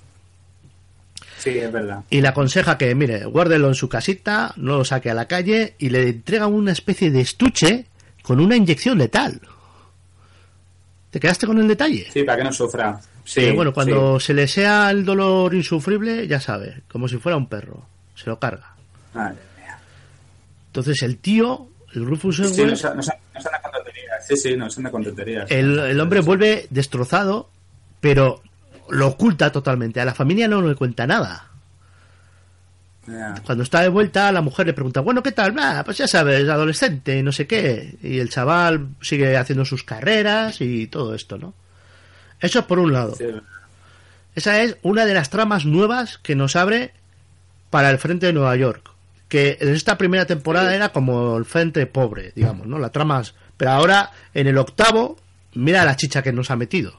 [1.39, 2.01] Sí, es verdad.
[2.11, 5.77] Y le aconseja que, mire, guárdelo en su casita, no lo saque a la calle
[5.79, 7.87] y le entrega una especie de estuche
[8.23, 9.41] con una inyección letal.
[11.11, 12.07] ¿Te quedaste con el detalle?
[12.13, 13.01] Sí, para que no sufra.
[13.29, 14.27] Sí, Que, bueno, cuando sí.
[14.29, 18.39] se le sea el dolor insufrible, ya sabe, como si fuera un perro, se lo
[18.39, 18.75] carga.
[19.13, 19.79] Madre mía.
[20.69, 23.73] Entonces el tío, el Rufus Sí, Sewell, no, se- no, se- no se anda con
[23.73, 24.27] tonterías.
[24.27, 25.51] Sí, sí, no se anda con tonterías.
[25.51, 27.51] el, el hombre vuelve destrozado,
[28.01, 28.41] pero
[28.89, 30.01] lo oculta totalmente.
[30.01, 31.45] A la familia no le cuenta nada.
[33.45, 35.55] Cuando está de vuelta, la mujer le pregunta, bueno, ¿qué tal?
[35.85, 37.97] Pues ya sabes, adolescente, no sé qué.
[38.03, 41.55] Y el chaval sigue haciendo sus carreras y todo esto, ¿no?
[42.41, 43.15] Eso por un lado.
[43.17, 43.25] Sí,
[44.35, 46.93] Esa es una de las tramas nuevas que nos abre
[47.71, 48.91] para el frente de Nueva York.
[49.29, 52.79] Que en esta primera temporada era como el frente pobre, digamos, ¿no?
[52.79, 53.21] La trama.
[53.21, 55.19] es- Pero ahora, en el octavo,
[55.55, 56.95] mira la chicha que nos ha metido.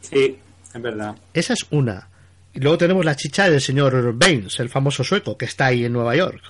[0.00, 0.38] sí,
[0.74, 1.14] es verdad.
[1.34, 2.08] Esa es una.
[2.54, 5.92] Y luego tenemos la chicha del señor Baines, el famoso sueco, que está ahí en
[5.92, 6.42] Nueva York.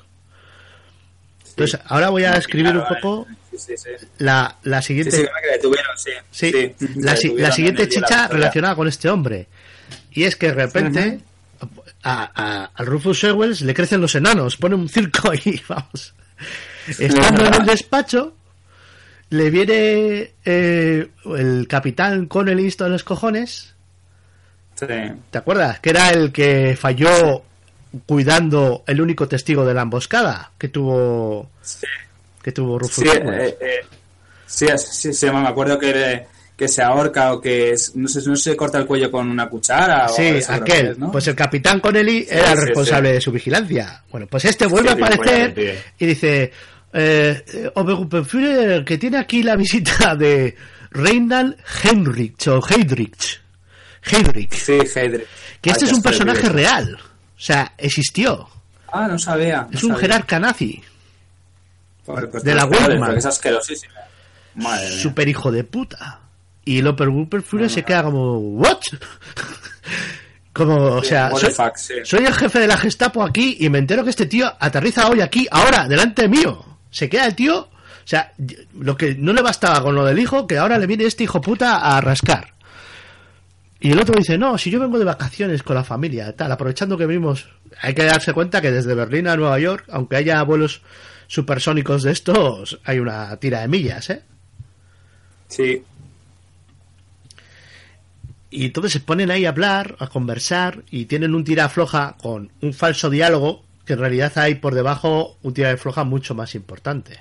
[1.50, 4.06] Entonces, ahora voy a escribir un poco eh, Sí, sí, sí.
[4.18, 5.11] la, la siguiente.
[5.11, 6.11] sí, creo que detuvieron, sí.
[6.30, 9.46] Sí, Sí, la, si- detuvieron la en siguiente chicha relacionada con este hombre.
[10.12, 11.20] Y es que de repente
[12.04, 16.14] a, Rufus Sewells le crecen los enanos, pone un circo ahí, vamos.
[16.86, 18.34] Estando en el despacho,
[19.30, 23.74] le viene eh, el capitán con el listo de los cojones.
[24.74, 24.86] Sí.
[25.30, 25.80] ¿Te acuerdas?
[25.80, 27.42] Que era el que falló
[28.06, 31.86] cuidando el único testigo de la emboscada que tuvo Sí.
[32.43, 33.80] Que tuvo Rufus Sí, eh, eh,
[34.47, 36.26] sí, sí, sí, me acuerdo que,
[36.57, 40.07] que se ahorca o que no sé, no se corta el cuello con una cuchara.
[40.07, 40.86] o Sí, eso que aquel.
[40.89, 41.11] es, ¿no?
[41.12, 44.03] Pues el capitán Connelly era el sí, responsable de su vigilancia.
[44.11, 46.53] Bueno, pues este vuelve Sí, a aparecer y dice:
[46.93, 50.57] eh, eh, Obergruppenführer, que tiene aquí la visita de
[50.91, 53.41] Reinald Heinrich o Heydrich.
[54.11, 54.55] Heydrich.
[54.55, 55.26] Sí, Heydrich.
[55.61, 56.99] Que este Ay, es un personaje real.
[57.36, 58.49] O sea, existió.
[58.91, 59.68] Ah, no sabía.
[59.70, 60.01] Es un sabía.
[60.03, 60.82] jerarca nazi.
[62.42, 63.82] De la porque Es.
[64.54, 64.98] Madre mía.
[64.98, 66.20] Super hijo de puta.
[66.64, 68.80] Y el Obergruppenführer se queda como: ¿What?
[70.52, 71.30] como, o sea,
[72.02, 75.20] soy, el jefe de la Gestapo aquí y me entero que este tío aterriza hoy
[75.20, 76.64] aquí, ahora, delante mío.
[76.90, 77.59] Se queda el tío.
[77.61, 78.32] O sea,
[78.78, 81.42] lo que no le bastaba con lo del hijo, que ahora le viene este hijo
[81.42, 82.54] puta a rascar.
[83.80, 86.98] Y el otro dice, no, si yo vengo de vacaciones con la familia, tal, aprovechando
[86.98, 87.48] que vimos,
[87.80, 90.80] hay que darse cuenta que desde Berlín a Nueva York, aunque haya vuelos
[91.28, 94.22] supersónicos de estos, hay una tira de millas, ¿eh?
[95.46, 95.84] Sí.
[98.50, 102.50] Y entonces se ponen ahí a hablar, a conversar, y tienen un tira floja con
[102.62, 106.54] un falso diálogo, que en realidad hay por debajo un tira de floja mucho más
[106.54, 107.18] importante.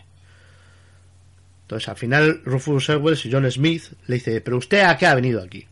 [1.64, 5.16] Entonces al final Rufus Sewell y John Smith le dice, pero usted a qué ha
[5.16, 5.68] venido aquí?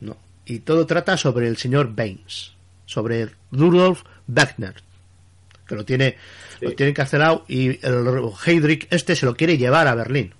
[0.00, 0.16] No.
[0.46, 2.54] Y todo trata sobre el señor Baines,
[2.86, 4.76] sobre Rudolf Wagner,
[5.70, 6.16] que lo tiene,
[6.58, 6.66] Sí.
[6.66, 8.04] lo tiene encarcelado y el
[8.44, 10.34] Heydrich este se lo quiere llevar a Berlín.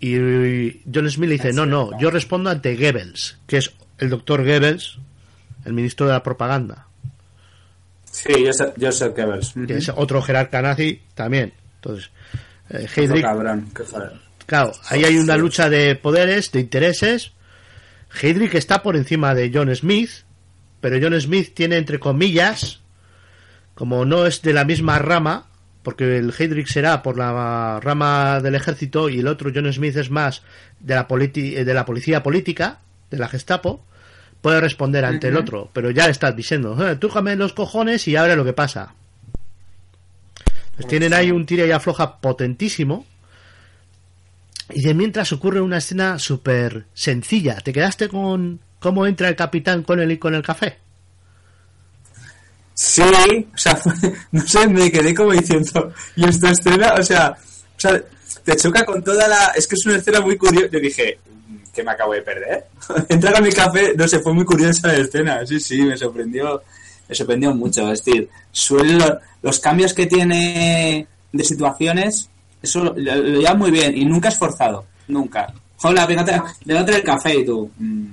[0.00, 4.44] Y John Smith le dice, no, no, yo respondo ante Goebbels, que es el doctor
[4.44, 4.98] Goebbels,
[5.64, 6.86] el ministro de la propaganda,
[8.10, 9.54] Sí, Joseph, Joseph Goebbels.
[9.66, 11.54] que es otro jerarca nazi también.
[11.76, 12.10] Entonces,
[12.68, 13.84] eh, Heydrich, cabrón, qué
[14.44, 17.32] claro, ahí hay una lucha de poderes, de intereses.
[18.20, 20.10] Heydrich está por encima de John Smith,
[20.82, 22.81] pero John Smith tiene entre comillas,
[23.74, 25.46] como no es de la misma rama,
[25.82, 30.10] porque el Heydrich será por la rama del ejército y el otro John Smith es
[30.10, 30.42] más
[30.80, 33.84] de la, politi- eh, de la policía política, de la Gestapo,
[34.40, 38.06] puede responder ante el otro, pero ya le estás diciendo, eh, tú jame los cojones
[38.08, 38.94] y ahora lo que pasa.
[40.74, 43.06] Pues tienen ahí un tira y afloja potentísimo.
[44.70, 47.56] Y de mientras ocurre una escena súper sencilla.
[47.56, 50.78] ¿Te quedaste con cómo entra el capitán con el con el café?
[52.74, 53.78] Sí, o sea,
[54.32, 57.36] no sé, me quedé como diciendo, y esta escena, o sea,
[57.76, 58.02] o sea,
[58.44, 59.52] te choca con toda la...
[59.54, 60.68] Es que es una escena muy curiosa.
[60.72, 61.18] Yo dije,
[61.72, 62.66] que me acabo de perder?
[63.08, 66.62] Entrar a mi café, no sé, fue muy curiosa la escena, sí, sí, me sorprendió,
[67.08, 67.90] me sorprendió mucho.
[67.90, 68.98] Es decir, suele,
[69.42, 72.28] los cambios que tiene de situaciones,
[72.62, 75.52] eso lo, lo, lleva muy bien y nunca es forzado, nunca.
[75.84, 78.06] Hola, traer el café y tú, mm?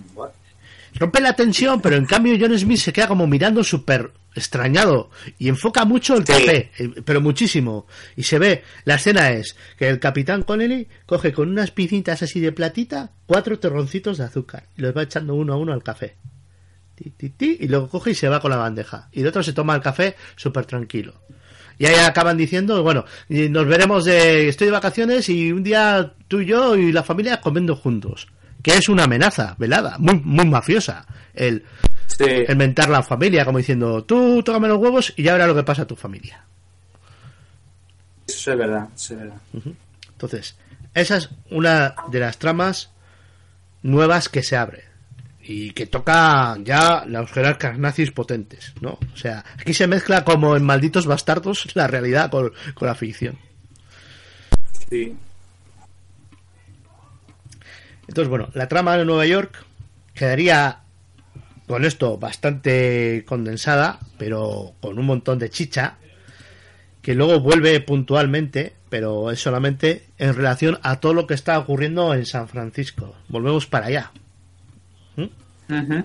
[0.96, 5.50] Rompe la tensión, pero en cambio John Smith se queda como mirando súper extrañado y
[5.50, 7.88] enfoca mucho el café, eh, pero muchísimo.
[8.16, 12.40] Y se ve, la escena es que el capitán Connelly coge con unas picitas así
[12.40, 16.16] de platita cuatro terroncitos de azúcar y los va echando uno a uno al café.
[16.96, 19.10] Ti, ti, ti, y luego coge y se va con la bandeja.
[19.12, 21.22] Y el otro se toma el café súper tranquilo.
[21.80, 26.42] Y ahí acaban diciendo, bueno, nos veremos de, estoy de vacaciones y un día tú
[26.42, 28.28] y yo y la familia comiendo juntos.
[28.62, 31.06] Que es una amenaza velada, muy, muy mafiosa.
[31.34, 31.64] El,
[32.18, 32.26] Sí.
[32.48, 35.64] el mentar la familia, como diciendo, tú tócame los huevos y ya verás lo que
[35.64, 36.44] pasa a tu familia.
[38.28, 39.38] Eso es verdad, eso es verdad.
[40.12, 40.56] Entonces,
[40.94, 42.92] esa es una de las tramas
[43.82, 44.84] nuevas que se abre
[45.42, 49.00] y que toca ya los jerarcas nazis potentes, ¿no?
[49.14, 53.38] O sea, aquí se mezcla como en Malditos Bastardos la realidad con, con la ficción.
[54.90, 55.16] Sí.
[58.08, 59.64] Entonces, bueno, la trama de Nueva York
[60.14, 60.82] quedaría
[61.70, 65.98] con esto bastante condensada, pero con un montón de chicha,
[67.04, 72.16] que luego vuelve puntualmente, pero es solamente en relación a todo lo que está ocurriendo
[72.16, 73.16] en San Francisco.
[73.28, 74.12] Volvemos para allá.
[75.16, 76.04] Ujú.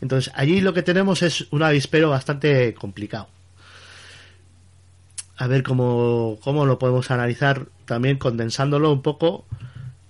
[0.00, 3.26] Entonces, allí lo que tenemos es un avispero bastante complicado.
[5.38, 9.44] A ver cómo, cómo lo podemos analizar también condensándolo un poco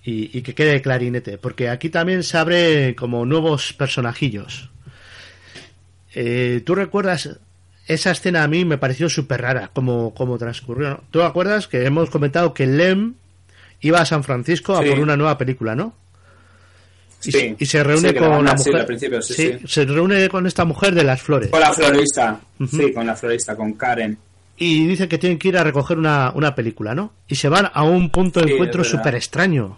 [0.03, 1.39] y, y que quede de clarinete.
[1.39, 4.70] Porque aquí también se abre como nuevos personajillos.
[6.13, 7.29] Eh, ¿Tú recuerdas
[7.87, 10.89] esa escena a mí me pareció súper rara como, como transcurrió?
[10.89, 11.03] ¿no?
[11.11, 13.15] ¿Tú acuerdas que hemos comentado que Lem
[13.81, 15.95] iba a San Francisco a por una nueva película, ¿no?
[17.23, 17.31] Y, Sí.
[17.31, 18.49] se- y se reúne Sí, con mujer.
[18.49, 19.23] al
[19.67, 21.49] se reúne con esta mujer de las flores.
[21.49, 22.39] Con la florista,
[22.69, 24.17] sí, con la florista, con Karen.
[24.57, 27.13] Y dicen que tienen que ir a recoger una, una película, ¿no?
[27.27, 29.77] Y se van a un punto de encuentro súper extraño.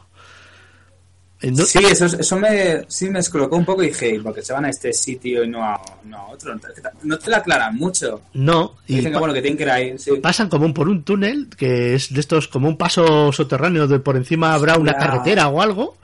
[1.52, 4.64] No- Sí, eso, eso me, sí me descolocó un poco y dije, porque se van
[4.66, 6.56] a este sitio y no a, no a otro?
[7.04, 8.22] No te lo aclaran mucho.
[8.34, 9.98] No, y Dicen que bueno, que tienen que ir ahí.
[10.00, 10.12] Sí.
[10.22, 14.00] pasan como un- por un túnel que es de estos como un paso subterráneo de
[14.00, 15.98] por encima habrá una carretera o algo.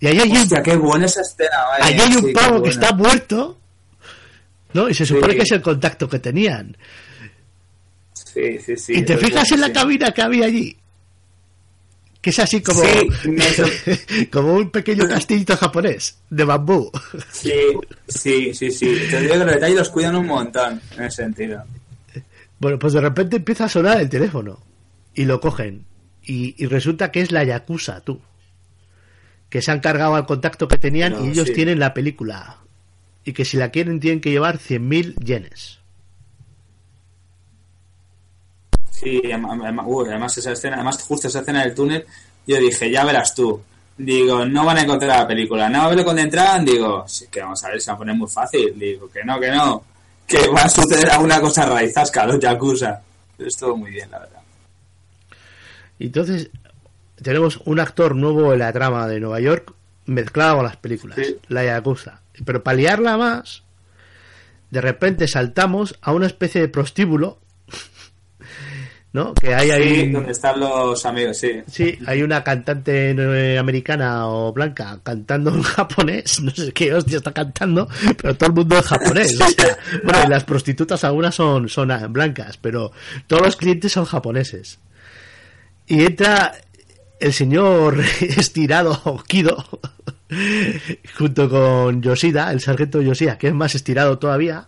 [0.00, 1.50] Y ahí hay un, Hostia, qué buena esa escena.
[1.70, 3.58] vaya, ahí hay un sí, pavo que está muerto.
[4.72, 4.88] ¿No?
[4.88, 5.36] Y se supone Sí.
[5.38, 6.76] que es el contacto que tenían.
[8.12, 8.92] Sí, sí, sí.
[8.94, 10.76] y te eso es fijas en la cabina que había allí.
[12.24, 16.90] Que es así como, Sí, me- como un pequeño castillito japonés de bambú.
[17.30, 17.52] Sí,
[18.08, 18.96] sí, sí, sí.
[19.10, 21.62] Te digo que los detalles los cuidan un montón en ese sentido.
[22.58, 24.58] Bueno, pues de repente empieza a sonar el teléfono
[25.14, 25.84] y lo cogen.
[26.24, 28.22] Y, y resulta que es la Yakuza, tú.
[29.50, 31.52] Que se han cargado al contacto que tenían No, y ellos sí.
[31.52, 32.56] tienen la película.
[33.26, 35.80] Y que si la quieren tienen que llevar 100.000 yenes.
[39.00, 42.06] Sí, además, esa escena, además justo esa escena del túnel,
[42.46, 43.60] yo dije, ya verás tú.
[43.96, 45.68] Digo, no van a encontrar la película.
[45.68, 48.14] No, a ver cuando entraban, digo, sí, que vamos a ver, se va a poner
[48.14, 48.78] muy fácil.
[48.78, 49.84] Digo, que no, que no.
[50.26, 53.00] Que va a suceder alguna cosa raizasca, los Yakuza.
[53.36, 54.40] Pero estuvo muy bien, la verdad.
[55.98, 56.50] Entonces
[57.22, 59.72] tenemos un actor nuevo en la trama de Nueva York
[60.06, 61.18] mezclado con las películas.
[61.20, 61.36] Sí.
[61.48, 62.20] La Yakuza.
[62.44, 63.62] Pero para liarla más,
[64.70, 67.38] de repente saltamos a una especie de prostíbulo.
[69.14, 69.32] ¿No?
[69.32, 69.94] Que hay ahí.
[69.94, 71.62] Sí, donde están los amigos, sí.
[71.68, 77.30] Sí, hay una cantante americana o blanca cantando en japonés, no sé qué hostia está
[77.30, 77.88] cantando,
[78.20, 79.40] pero todo el mundo es japonés.
[79.40, 82.90] o sea, bueno, y las prostitutas algunas son, son blancas, pero
[83.28, 84.80] todos los clientes son japoneses.
[85.86, 86.52] Y entra
[87.20, 89.64] el señor estirado Kido
[91.16, 94.66] junto con Yoshida, el sargento Yoshida, que es más estirado todavía.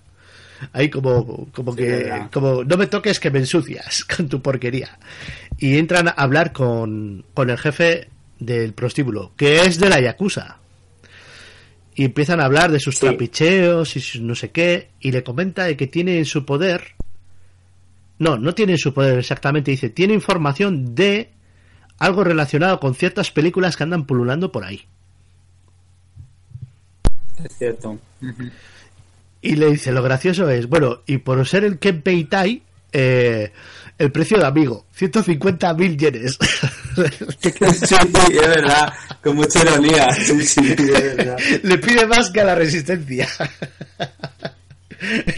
[0.73, 2.31] Ahí como, como Sí, que, verdad.
[2.33, 4.99] como, no me toques que me ensucias con tu porquería.
[5.59, 10.59] Y entran a hablar con, con el jefe del prostíbulo, que es de la Yakuza.
[11.95, 13.07] Y empiezan a hablar de sus Sí.
[13.07, 16.95] trapicheos y sus no sé qué, y le comenta de que tiene en su poder,
[18.19, 21.31] no, no tiene en su poder exactamente, dice, tiene información de
[21.99, 24.85] algo relacionado con ciertas películas que andan pululando por ahí.
[27.43, 27.99] Es cierto.
[29.47, 33.53] Y le dice, lo gracioso es, bueno, y por ser el Kenpei Tai, eh,
[33.99, 36.38] el precio de amigo, 150 mil yenes.
[36.97, 37.94] Sí,
[38.32, 38.90] es verdad.
[39.22, 40.11] Con mucha ironía.
[40.14, 41.38] Sí, sí, es verdad.
[41.62, 43.28] le pide más que a la resistencia.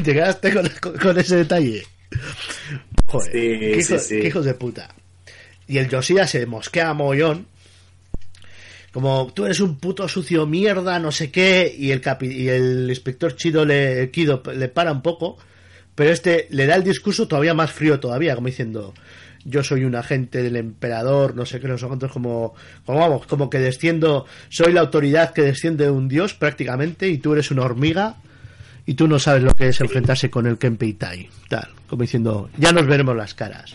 [0.04, 1.84] Te quedaste con, con- con ese detalle.
[3.06, 4.20] Joder, Sí, qué, sí, hijos, sí.
[4.20, 4.94] qué hijos de puta.
[5.66, 7.46] Y el Yoshida se mosquea a mogollón.
[8.92, 11.74] Como tú eres un puto sucio mierda, no sé qué.
[11.76, 15.36] Y el, capi- y el inspector Chido le, Kido le para un poco.
[15.94, 18.94] Pero este le da el discurso todavía más frío todavía, como diciendo,
[19.44, 22.54] yo soy un agente del emperador, no sé qué, no sé cuántos, como,
[22.86, 27.18] como vamos, como que desciendo, soy la autoridad que desciende de un dios prácticamente y
[27.18, 28.14] tú eres una hormiga
[28.86, 32.48] y tú no sabes lo que es enfrentarse con el Kenpei Tai, tal, como diciendo,
[32.58, 33.74] ya nos veremos las caras.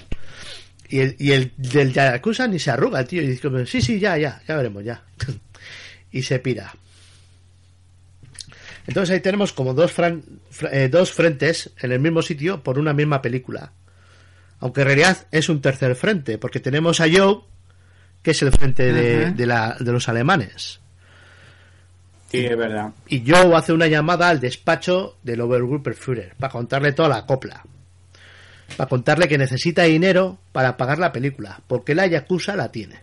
[0.94, 4.00] Y el, y el del Yakuza ni se arruga, tío, y dice, como, sí, sí,
[4.00, 5.02] ya, ya, ya veremos, ya.
[6.12, 6.72] y se pira.
[8.86, 10.22] Entonces ahí tenemos como dos, fran-
[10.52, 13.72] fra- eh, dos frentes en el mismo sitio por una misma película.
[14.60, 17.40] Aunque en realidad es un tercer frente, porque tenemos a Joe,
[18.22, 19.36] que es el frente de, Ujú.
[19.36, 20.80] de la- de los alemanes.
[22.30, 22.92] Sí, es verdad.
[23.08, 27.64] Y Joe hace una llamada al despacho del Obergruppenführer para contarle toda la copla.
[28.78, 32.96] Para contarle que necesita dinero para pagar la película, porque la Yakuza la tiene.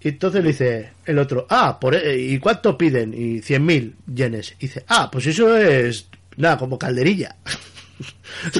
[0.00, 3.14] Y entonces le dice el otro, ah, por, e- ¿y cuánto piden?
[3.14, 4.52] Y 100.000 yenes.
[4.58, 7.36] Y dice, ah, pues eso es, nada, como calderilla.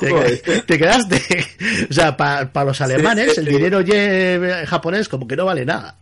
[0.00, 1.20] te, te quedaste.
[1.88, 5.96] O sea, para los alemanes, el dinero ye- japonés como que no vale nada.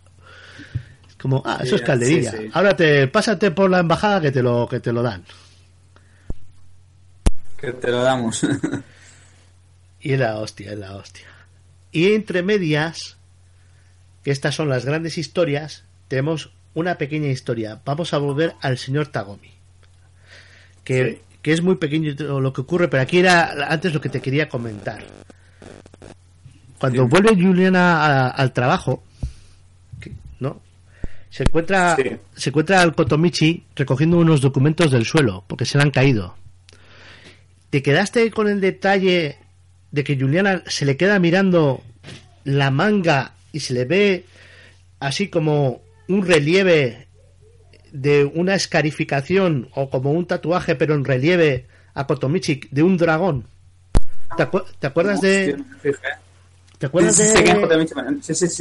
[1.09, 2.31] Es como, ah, eso es calderilla.
[2.31, 2.51] sí, sí.
[2.55, 5.23] Ahora te, pásate por la embajada que te lo, que te lo dan.
[7.61, 8.45] Que te lo damos.
[10.03, 11.27] Y es la hostia, es la hostia.
[11.93, 13.19] Y entre medias,
[14.25, 17.83] que estas son las grandes historias, tenemos una pequeña historia.
[17.85, 19.51] Vamos a volver al señor Tagomi.
[20.85, 21.21] Que, Sí.
[21.43, 24.49] que es muy pequeño lo que ocurre, pero aquí era antes lo que te quería
[24.49, 25.05] comentar.
[26.79, 27.09] Cuando Sí.
[27.11, 29.03] vuelve Juliana a- al trabajo,
[30.39, 30.63] ¿no?
[31.29, 32.05] Se encuentra, Sí.
[32.35, 36.37] se encuentra al Kotomichi recogiendo unos documentos del suelo, porque se le han caído.
[37.71, 39.37] ¿Te quedaste con el detalle
[39.93, 41.83] de que Juliana se le queda mirando
[42.45, 44.25] la manga y se le ve
[44.99, 47.07] así como un relieve
[47.93, 53.47] de una escarificación o como un tatuaje pero en relieve a Kotomichi de un dragón?
[54.37, 55.57] ¿Te, acu- te acuerdas de.
[56.79, 57.25] ¿Te acuerdas de,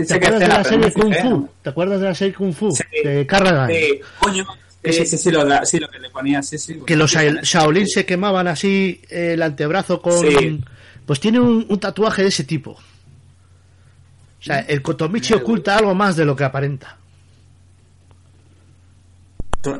[0.05, 1.49] ¿te acuerdas de la serie Kung Fu?
[1.62, 2.76] ¿Te acuerdas de la serie Kung Fu?
[3.03, 3.80] De Carradine.
[3.80, 4.45] Sí, coño.
[4.82, 6.80] Que Sí, lo, da- sí, lo que le ponía, sí, sí.
[6.86, 10.13] que los Shaol- Shaolin se quemaban así eh, el antebrazo con...
[10.19, 10.63] Sí.
[11.05, 12.71] Pues tiene un, un tatuaje de ese tipo.
[12.71, 12.82] O
[14.41, 16.95] sea, el Kotomichi oculta algo más de lo que aparenta.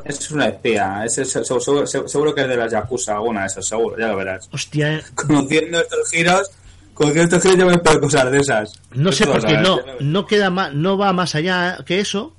[0.04, 3.96] Es una espía, es, es- seguro, que es de las Yakuza, alguna de esas, seguro,
[3.98, 4.46] ya lo verás.
[4.52, 6.50] Hostia, eh, Conociendo estos giros,
[6.92, 8.72] conociendo estos giros yo me espero cosas de esas.
[8.92, 12.36] no sé por qué no, no queda más, no va más allá que eso.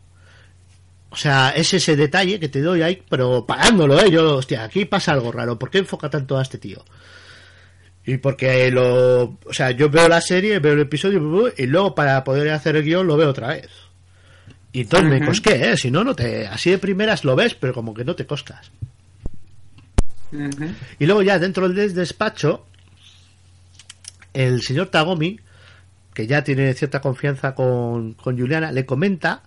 [1.12, 4.10] O sea, es ese detalle que te doy ahí, pero parándolo, eh.
[4.10, 5.60] Yo, hostia, aquí pasa algo raro.
[5.60, 6.84] ¿Por qué enfoca tanto a este tío?
[8.06, 12.24] Y porque lo, o sea, yo veo la serie, veo el episodio y luego para
[12.24, 13.70] poder hacer el guion lo veo otra vez.
[14.72, 15.26] Y entonces me Ujú.
[15.26, 15.78] cosqué, ¿eh?
[15.78, 18.72] Si no, no te, así de primeras lo ves, pero como que no te coscas.
[20.98, 22.66] Y luego ya dentro del despacho,
[24.34, 25.40] el señor Tagomi,
[26.14, 29.44] que ya tiene cierta confianza con, con Juliana, le comenta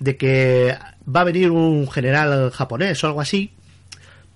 [0.00, 0.76] de que
[1.06, 3.52] va a venir un general japonés o algo así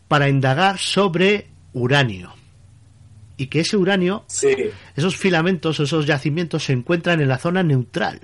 [0.07, 2.33] para indagar sobre uranio.
[3.37, 4.55] Y que ese uranio, Sí,
[4.95, 8.21] esos filamentos, esos yacimientos se encuentran en la zona neutral.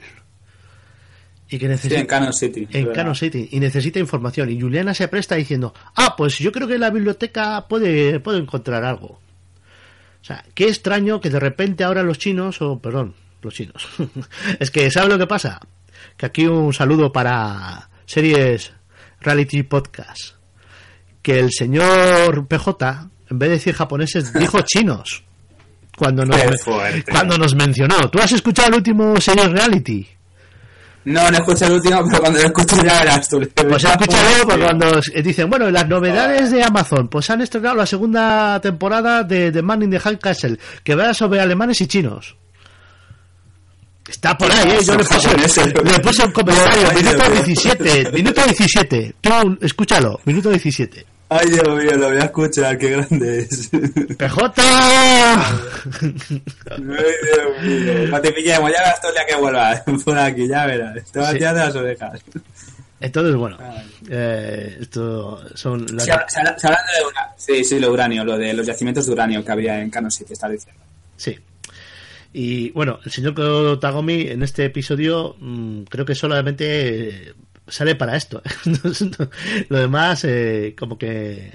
[1.48, 2.68] Y que sí, necesita en Canon City.
[2.70, 2.94] en ¿verdad?
[2.94, 6.74] Cano City y necesita información y Juliana se presta diciendo ah pues yo creo que
[6.74, 9.18] en la biblioteca puede puedo encontrar algo
[10.20, 13.88] o sea qué extraño que de repente ahora los chinos o perdón los chinos
[14.60, 15.60] es que ¿sabes lo que pasa?
[16.16, 18.72] Que aquí un saludo para series
[19.20, 20.34] reality podcast
[21.22, 25.24] que el señor PJ en vez de decir japoneses dijo chinos
[25.96, 26.40] cuando nos,
[27.10, 30.08] cuando nos mencionó ¿tú has escuchado el último series reality?
[31.04, 33.40] No, no escuché el último, pero cuando lo escuché ya verás tú.
[33.54, 37.86] Pues escúchalo porque cuando eh, dicen, bueno, las novedades de Amazon, pues han estrenado la
[37.86, 42.36] segunda temporada de The Man in the High Castle, que va sobre alemanes y chinos.
[44.08, 44.78] Está por ahí, ¿eh?
[44.84, 45.36] Yo le puse,
[45.84, 47.42] le puse un comentario, minuto Dios mío.
[47.44, 49.14] 17, minuto 17.
[49.20, 51.06] Tú, escúchalo, minuto 17.
[51.32, 53.70] Ay, Dios mío, lo voy a escuchar, qué grande es.
[54.18, 54.52] ¡PJ!
[54.56, 55.38] Ay,
[57.22, 58.08] Dios mío.
[58.08, 61.04] No te pillemos, ya todo el día que vuelvas por aquí, ya verás.
[61.12, 61.38] Te vas Sí.
[61.38, 62.20] de las orejas.
[63.00, 63.56] Entonces, bueno,
[64.10, 66.04] eh, esto son las...
[66.04, 67.32] Sí, hablando de uranio.
[67.36, 70.32] Sí, sí, lo uranio, lo de los yacimientos de uranio que habría en Canon City,
[70.34, 70.82] estás diciendo.
[71.16, 71.38] Sí.
[72.32, 77.34] Y bueno, el señor Tagomi en este episodio mm, creo que solamente eh,
[77.66, 78.42] sale para esto.
[79.68, 81.52] Lo demás eh, como que,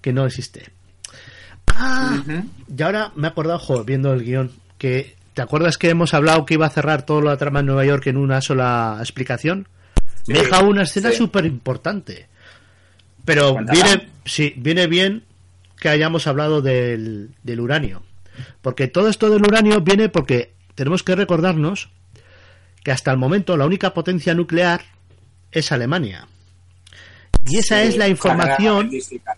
[0.00, 0.70] que no existe.
[1.68, 2.22] Ah,
[2.76, 6.46] y ahora me he acordado, jo, viendo el guion, que ¿te acuerdas que hemos hablado
[6.46, 9.68] que iba a cerrar toda la trama en Nueva York en una sola explicación?
[10.24, 11.16] Sí, deja una escena sí.
[11.16, 12.28] súper importante.
[13.24, 15.24] Pero viene, sí, viene bien
[15.78, 18.02] que hayamos hablado del, del uranio.
[18.62, 21.90] Porque todo esto del uranio viene porque tenemos que recordarnos
[22.82, 24.82] que hasta el momento la única potencia nuclear
[25.52, 26.26] es Alemania.
[27.46, 28.90] Y esa Sí, es la información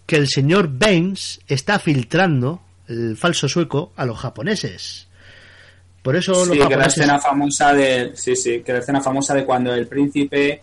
[0.06, 5.08] que el señor Baines está filtrando, el falso sueco, a los japoneses.
[6.02, 6.98] Por eso Sí, los que la japoneses...
[6.98, 8.12] escena famosa de.
[8.14, 10.62] Sí, sí, que la escena famosa de cuando el príncipe.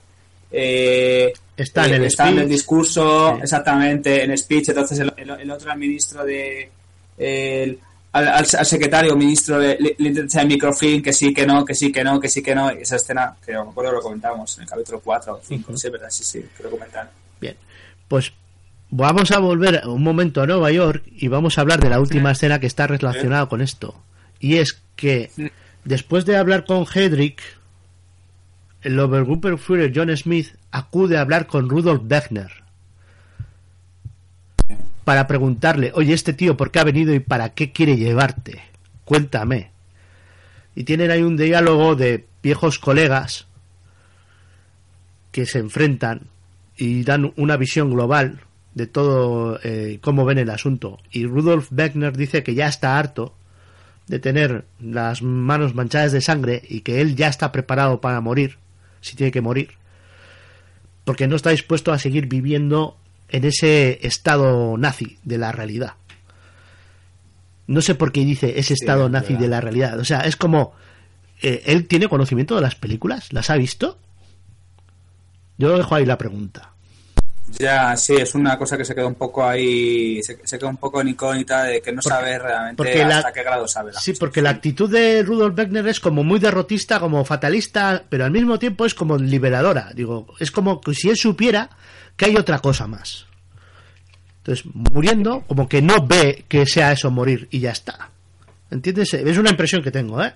[0.52, 3.42] Eh, Está en el está en el discurso, Sí.
[3.44, 4.70] exactamente, en speech.
[4.70, 6.70] Entonces, el, el- el otro ministro de.
[7.18, 7.78] el-
[8.14, 11.46] al, al- al secretario ministro le, le, le intenta echar el microfilm que sí, que
[11.46, 12.72] no, que sí, que no, que sí, que no.
[12.72, 15.90] Y esa escena, que me acuerdo lo comentamos en el capítulo 4 o 5, sí,
[15.90, 17.10] verdad, sí, sí, que lo comentan.
[17.42, 17.56] Bien,
[18.08, 18.32] pues
[18.90, 22.32] vamos a volver un momento a Nueva York y vamos a hablar de la última
[22.32, 23.96] escena que está relacionada con esto.
[24.40, 25.32] Y es que
[25.84, 27.42] después de hablar con Hedrick,
[28.84, 32.63] el Obergruppenführer John Smith acude a hablar con Rudolf Wegner
[35.04, 38.62] para preguntarle, oye, este tío, ¿por qué ha venido y para qué quiere llevarte?
[39.06, 39.72] Cuéntame.
[40.76, 43.48] Y tienen ahí un diálogo de viejos colegas
[45.32, 46.28] que se enfrentan
[46.78, 48.42] y dan una visión global
[48.74, 51.00] de todo eh, cómo ven el asunto.
[51.12, 53.36] Y Rudolf Wegner dice que ya está harto
[54.08, 58.58] de tener las manos manchadas de sangre y que él ya está preparado para morir,
[59.02, 59.72] si tiene que morir,
[61.04, 62.98] porque no está dispuesto a seguir viviendo
[63.30, 65.94] en ese estado nazi de la realidad.
[67.68, 69.42] No sé por qué dice ese estado es nazi verdad.
[69.42, 70.00] de la realidad.
[70.00, 70.74] O sea, es como...
[71.42, 73.32] eh, ¿Él tiene conocimiento de las películas?
[73.32, 73.98] ¿Las ha visto?
[75.58, 76.70] Yo dejo ahí la pregunta.
[77.60, 80.78] Ya, sí, es una cosa que se queda un poco ahí, se, se queda un
[80.78, 83.92] poco en incógnita de que no Porque- sabe realmente la- hasta qué grado sabe.
[83.92, 84.20] la Sí, cosa.
[84.22, 88.58] porque la actitud de Rudolf Wegner es como muy derrotista, como fatalista, pero al mismo
[88.60, 89.92] tiempo es como liberadora.
[89.94, 91.70] Digo, es como que si él supiera
[92.16, 93.26] que hay otra cosa más.
[94.40, 98.10] Entonces, muriendo, como que no ve que sea eso morir y ya está.
[98.70, 99.14] ¿Entiendes?
[99.14, 100.34] Es una impresión que tengo, ¿eh?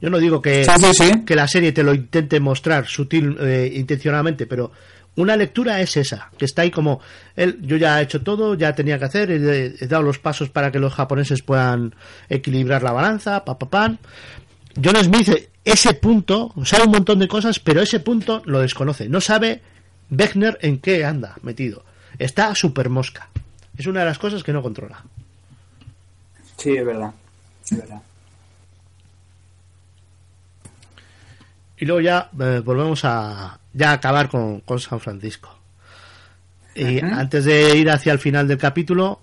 [0.00, 1.24] Yo no digo que, Sí, sí, sí.
[1.26, 4.72] que la serie te lo intente mostrar sutil, eh, intencionadamente, pero
[5.16, 7.00] una lectura es esa, que está ahí como,
[7.36, 10.50] él, yo ya he hecho todo, ya tenía que hacer, he, he dado los pasos
[10.50, 11.94] para que los japoneses puedan
[12.28, 13.98] equilibrar la balanza, pa, pa, pan.
[14.82, 19.08] John Smith, ese punto, sabe un montón de cosas, pero ese punto lo desconoce.
[19.08, 19.62] No sabe
[20.10, 21.84] Wegner en qué anda metido.
[22.18, 23.28] Está super mosca.
[23.76, 25.02] Es una de las cosas que no controla.
[26.56, 27.12] Sí, es verdad.
[27.70, 28.02] Es verdad.
[31.76, 35.58] Y luego ya eh, volvemos a ya acabar con, con San Francisco.
[36.74, 39.20] Y antes de ir hacia el final del capítulo,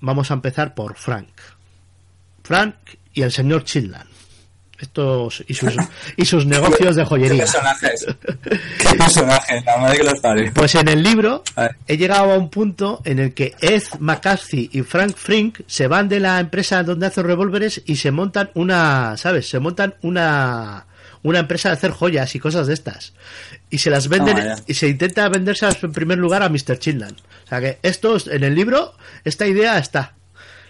[0.00, 1.28] vamos a empezar por Frank.
[2.42, 2.74] Frank
[3.14, 4.11] y el señor Childan.
[4.82, 5.72] Estos y sus,
[6.16, 7.44] y sus negocios de ¿Qué joyería.
[7.44, 8.06] personajes?
[8.78, 9.64] ¿Qué personajes?
[9.64, 10.52] La madre que los parió.
[10.52, 11.44] Pues en el libro
[11.86, 16.08] he llegado a un punto en el que Ed McCarthy y Frank Frink se van
[16.08, 19.48] de la empresa donde hacen revólveres y se montan una, ¿sabes?
[19.48, 20.86] Se montan una
[21.24, 23.12] una empresa de hacer joyas y cosas de estas.
[23.70, 26.76] Y se las venden y se intenta vendérselas en primer lugar a Mr.
[26.80, 27.14] Childan.
[27.44, 30.14] O sea que esto es- en el libro esta idea está.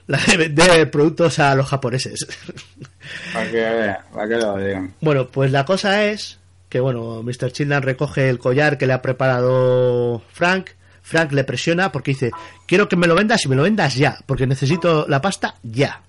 [0.09, 2.27] La de vender productos a los japoneses.
[3.33, 4.95] Para que, para que lo digan.
[5.01, 6.39] Bueno, pues la cosa es
[6.69, 7.53] que, bueno, Mr.
[7.53, 10.71] Childan recoge el collar que le ha preparado Frank.
[11.03, 12.31] Frank le presiona porque dice,
[12.67, 16.03] quiero que me lo vendas y me lo vendas ya, porque necesito la pasta ya.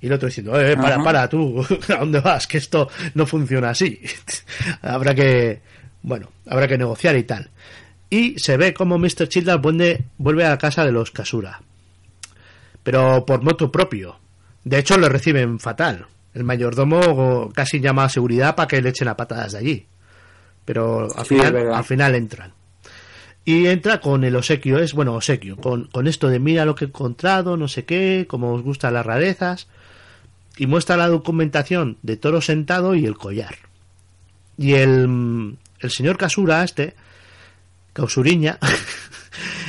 [0.00, 1.04] Y el otro diciendo, eh, para, Ajá.
[1.04, 2.46] para, tú, ¿a dónde vas?
[2.46, 4.00] Que esto no funciona así.
[4.82, 5.60] habrá que,
[6.02, 7.50] bueno, habrá que negociar y tal.
[8.10, 9.28] Y se ve como Mr.
[9.28, 11.60] Childan vuelve, vuelve a casa de los Kasura.
[12.82, 14.18] Pero por moto propio.
[14.64, 16.06] De hecho, lo reciben fatal.
[16.32, 19.86] El mayordomo casi llama a seguridad para que le echen a patadas de allí.
[20.64, 22.52] Pero al, Sí, final, al final entran.
[23.44, 26.86] Y entra con el obsequio, es bueno, obsequio, con, con esto de mira lo que
[26.86, 29.68] he encontrado, no sé qué, como os gustan las rarezas.
[30.56, 33.56] Y muestra la documentación de toro sentado y el collar.
[34.56, 36.94] Y el, el señor Casura, este,
[37.92, 38.58] Causuriña,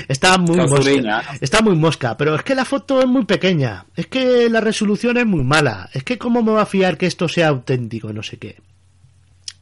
[0.08, 1.24] está muy mosca.
[1.42, 3.86] Está muy mosca, pero es que la foto es muy pequeña.
[3.96, 5.90] Es que la resolución es muy mala.
[5.94, 8.58] Es que cómo me va a fiar que esto sea auténtico, no sé qué.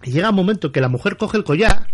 [0.04, 1.88] Y llega un momento que la mujer coge el collar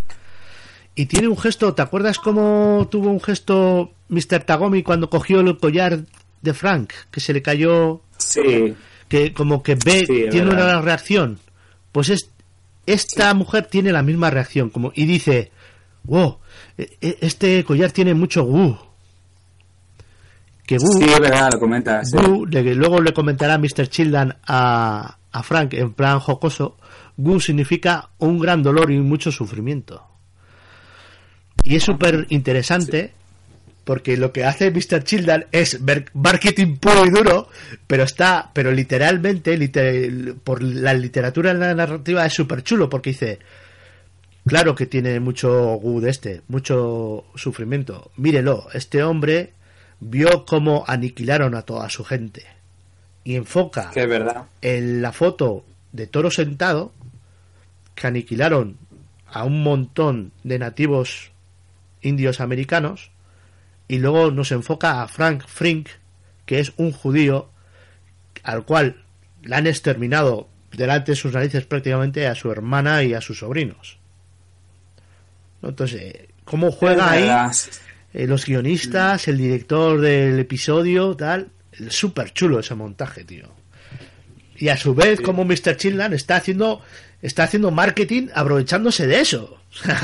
[0.96, 1.74] y tiene un gesto.
[1.74, 4.44] ¿Te acuerdas cómo tuvo un gesto Mr.
[4.46, 6.00] Tagomi cuando cogió el collar
[6.42, 6.92] de Frank?
[7.12, 8.74] Que se le cayó Sí.
[9.08, 10.70] que como que ve, Sí, tiene verdad.
[10.72, 11.40] una reacción.
[11.92, 12.30] Pues es,
[12.86, 15.52] esta mujer tiene la misma reacción, como, y dice,
[16.10, 16.38] wow,
[16.78, 18.78] e- e- este collar tiene mucho gu.
[20.66, 22.10] Que gu, Sí, es verdad, lo comentas.
[22.12, 22.18] sí.
[22.18, 23.88] gu, le- luego le comentará Mr.
[23.88, 26.78] Childan a, a Frank en plan jocoso,
[27.18, 30.04] gu significa un gran dolor y mucho sufrimiento.
[31.64, 33.14] Y es súper interesante
[33.84, 35.04] porque lo que hace Mr.
[35.04, 35.80] Childan es
[36.14, 37.50] marketing puro y duro,
[37.88, 43.10] pero está, pero literalmente, liter- por la literatura en la narrativa es súper chulo porque
[43.10, 43.40] dice,
[44.46, 48.12] claro que tiene mucho gu de este, mucho sufrimiento.
[48.18, 49.54] Mírelo, este hombre
[50.00, 52.46] vio cómo aniquilaron a toda su gente
[53.24, 54.46] y enfoca Que verdad.
[54.62, 56.94] en la foto de Toro sentado
[57.96, 58.78] que aniquilaron
[59.28, 61.32] a un montón de nativos
[62.02, 63.12] indios americanos
[63.88, 65.90] y luego nos enfoca a Frank Frink
[66.46, 67.50] que es un judío
[68.44, 69.04] al cual
[69.42, 73.98] le han exterminado delante de sus narices prácticamente a su hermana y a sus sobrinos
[73.98, 73.99] ¿No?
[75.62, 77.72] Entonces cómo juega Es ahí
[78.14, 81.50] eh, los guionistas, el director del episodio, tal.
[81.90, 83.50] Súper chulo ese montaje, tío.
[84.58, 85.78] Y a su vez, como Mr.
[85.78, 86.82] Childan está haciendo,
[87.22, 89.58] está haciendo marketing aprovechándose de eso.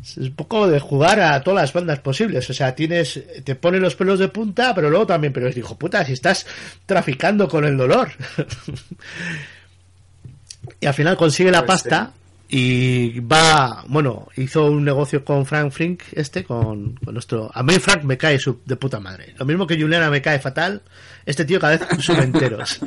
[0.00, 2.48] Es un poco de jugar a todas las bandas posibles.
[2.48, 6.04] O sea, tienes, te pone los pelos de punta, pero luego también, pero dijo, puta,
[6.04, 6.46] si estás
[6.86, 8.08] traficando con el dolor.
[10.80, 12.12] y al final consigue la pasta
[12.48, 17.50] y va, bueno, hizo un negocio con Frank Frink, este, con, nuestro...
[17.52, 19.34] A mí Frank me cae su- de puta madre.
[19.38, 20.80] Lo mismo que Juliana me cae fatal,
[21.26, 22.80] este tío cada vez sube enteros.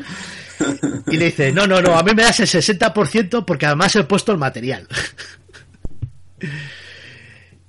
[1.08, 4.04] Y le dice, no, no, no, a mí me das el 60% porque además he
[4.04, 4.88] puesto el material.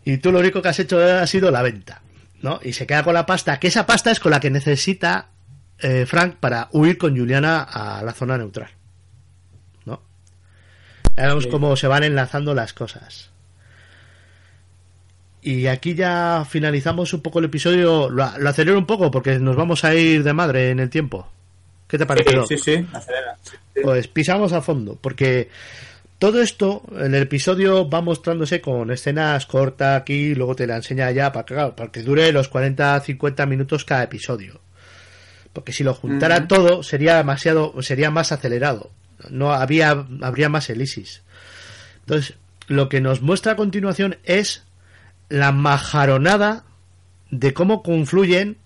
[0.05, 2.03] Y tú lo único que has hecho ha sido la venta,
[2.43, 2.59] ¿no?
[2.63, 5.29] Y se queda con la pasta, que esa pasta es con la que necesita
[5.79, 8.71] eh, Frank para huir con Juliana a la zona neutral,
[11.17, 11.51] vemos Sí.
[11.51, 13.31] cómo se van enlazando las cosas.
[15.43, 18.09] Y aquí ya finalizamos un poco el episodio.
[18.09, 21.29] Lo, lo acelero un poco porque nos vamos a ir de madre en el tiempo.
[21.89, 22.35] ¿Qué te parece?
[22.35, 22.47] Doc?
[22.47, 22.87] Sí, sí, sí.
[22.93, 23.37] Acelera.
[23.43, 23.57] Sí.
[23.83, 25.49] Pues pisamos a fondo, porque
[26.19, 31.11] todo esto en el episodio va mostrándose con escenas cortas aquí, luego te la enseña
[31.11, 34.61] ya para que, claro, para que dure los 40-50 minutos cada episodio.
[35.53, 38.91] Porque si lo juntara todo sería demasiado, sería más acelerado.
[39.31, 41.23] No había, habría más elisis.
[42.01, 42.37] Entonces,
[42.69, 44.65] lo que nos muestra a continuación es
[45.29, 46.65] la majaronada
[47.31, 48.59] de cómo confluyen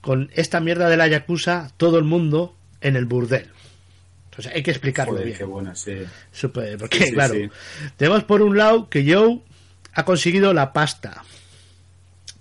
[0.00, 3.48] con esta mierda de la Yakuza todo el mundo en el burdel.
[4.30, 5.38] Entonces hay que explicarlo Joder, bien.
[5.38, 5.44] qué
[5.74, 6.48] sí.
[6.78, 7.34] Porque, Sí, sí, claro,
[7.96, 9.40] tenemos por un lado que Joe
[9.92, 11.22] ha conseguido la pasta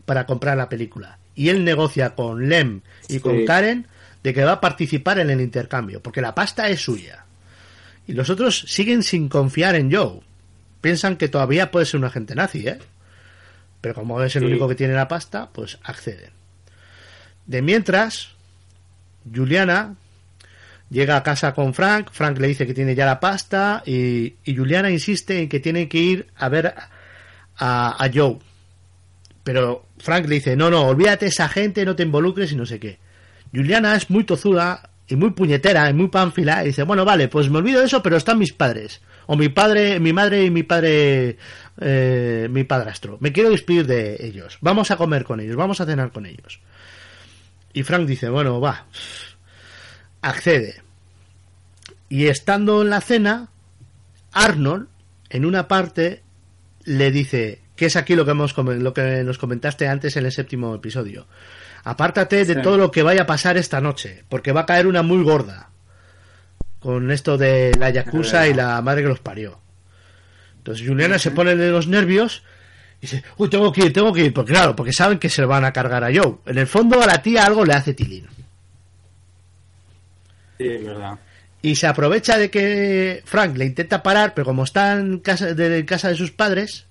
[0.05, 1.19] para comprar la película.
[1.35, 3.45] Y él negocia con Lem y con.
[3.45, 3.87] Karen
[4.23, 7.22] de que va a participar en el intercambio, porque la pasta es suya.
[8.07, 10.19] Y los otros siguen sin confiar en Joe.
[10.81, 12.77] Piensan que todavía puede ser un agente nazi, ¿eh?
[13.81, 14.47] Pero como es el Sí.
[14.47, 16.31] único que tiene la pasta, pues acceden.
[17.45, 18.29] De mientras,
[19.33, 19.95] Juliana
[20.89, 24.55] llega a casa con Frank, Frank le dice que tiene ya la pasta y, y
[24.55, 26.73] Juliana insiste en que tiene que ir a ver
[27.57, 28.37] a, a Joe.
[29.43, 32.79] Pero Frank le dice, no, no, olvídate esa gente, no te involucres y no sé
[32.79, 32.99] qué.
[33.53, 37.49] Juliana es muy tozuda y muy puñetera y muy pánfila y dice, bueno, vale, pues
[37.49, 39.01] me olvido de eso, pero están mis padres.
[39.25, 41.37] O mi padre, mi madre y mi padre,
[41.79, 43.17] eh, mi padrastro.
[43.19, 44.57] Me quiero despedir de ellos.
[44.61, 46.59] Vamos a comer con ellos, vamos a cenar con ellos.
[47.73, 48.85] Y Frank dice, bueno, va,
[50.21, 50.81] accede.
[52.09, 53.49] Y estando en la cena,
[54.31, 54.87] Arnold,
[55.29, 56.21] en una parte,
[56.85, 60.31] le dice, que es aquí lo que, hemos, lo que nos comentaste antes en el
[60.31, 61.25] séptimo episodio.
[61.83, 62.61] Apártate de Sí.
[62.61, 65.69] todo lo que vaya a pasar esta noche, porque va a caer una muy gorda.
[66.79, 69.59] Con esto de la Yakuza y la madre que los parió.
[70.57, 72.43] Entonces Juliana se pone de los nervios
[72.99, 75.41] y dice, uy, tengo que ir, tengo que ir, porque claro, porque saben que se
[75.41, 76.37] lo van a cargar a Joe.
[76.45, 78.27] En el fondo a la tía algo le hace tilín.
[80.57, 81.19] Sí, es verdad.
[81.61, 85.79] Y se aprovecha de que Frank le intenta parar, pero como está en casa de,
[85.79, 86.85] en casa de sus padres,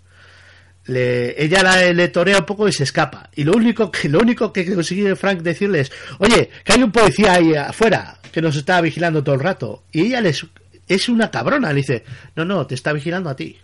[0.86, 3.30] le, ella la- le torea un poco y se escapa.
[3.34, 6.90] Y lo único que lo único que consigue Frank decirle es, oye, que hay un
[6.92, 9.84] policía ahí afuera que nos está vigilando todo el rato.
[9.92, 10.44] Y ella les,
[10.88, 12.04] es una cabrona, le dice,
[12.34, 13.56] no, no, te está vigilando a ti.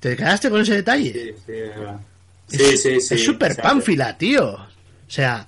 [0.00, 1.12] ¿Te quedaste con ese detalle?
[1.12, 1.52] Sí, sí.
[1.52, 2.00] Es-
[2.52, 3.14] Sí, sí, sí.
[3.14, 3.68] Es súper exacto.
[3.70, 4.54] pánfila, tío.
[4.54, 4.66] O
[5.06, 5.46] sea,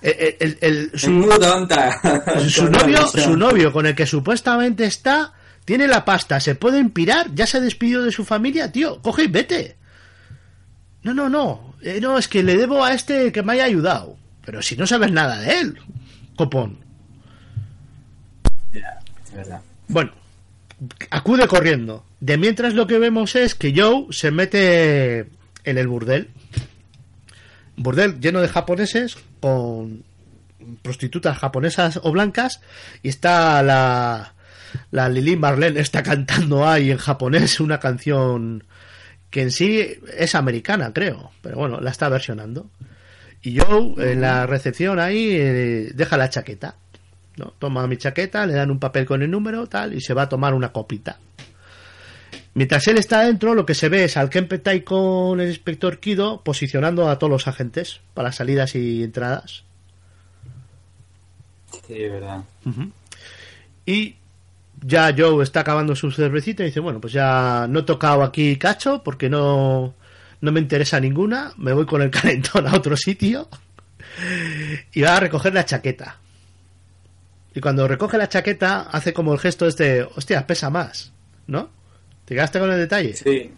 [0.00, 2.00] el, el- el- Es su, muy tonta.
[2.48, 5.32] su novio, su novio con el que supuestamente está,
[5.64, 9.24] tiene la pasta, se puede empirar, ya se ha despedido de su familia, tío, coge
[9.24, 9.76] y vete.
[11.02, 14.16] No, no, no, eh, no, es que le debo a este que me haya ayudado.
[14.44, 15.78] Pero si no sabes nada de él,
[16.36, 16.78] copón.
[18.72, 19.60] Ya, es verdad.
[19.88, 20.12] Bueno,
[21.10, 22.04] acude corriendo.
[22.20, 25.20] De mientras lo que vemos es que Joe se mete
[25.64, 26.30] en el burdel.
[27.76, 30.04] Burdel lleno de japoneses con
[30.82, 32.60] prostitutas japonesas o blancas
[33.02, 34.34] y está la
[34.90, 38.64] la Lili Marlene está cantando ahí en japonés una canción
[39.30, 42.68] que en sí es americana, creo, pero bueno, la está versionando.
[43.42, 46.76] Y Joe en la recepción ahí eh, deja la chaqueta.
[47.36, 47.54] ¿no?
[47.58, 50.28] Toma mi chaqueta, le dan un papel con el número, tal, y se va a
[50.28, 51.18] tomar una copita.
[52.54, 56.42] Mientras él está adentro, lo que se ve es al Kempetai con el inspector Kido
[56.42, 59.64] posicionando a todos los agentes para salidas y entradas.
[61.86, 62.42] Sí, verdad.
[63.86, 64.16] Y
[64.82, 68.56] ya Joe está acabando su cervecita y dice, bueno, pues ya no he tocado aquí
[68.56, 69.94] cacho porque no,
[70.40, 73.48] no me interesa ninguna, me voy con el calentón a otro sitio
[74.92, 76.18] y va a recoger la chaqueta.
[77.54, 81.12] Y cuando recoge la chaqueta hace como el gesto este, hostia, pesa más,
[81.46, 81.68] ¿no?
[82.24, 83.14] ¿Te quedaste con el detalle?
[83.14, 83.52] Sí.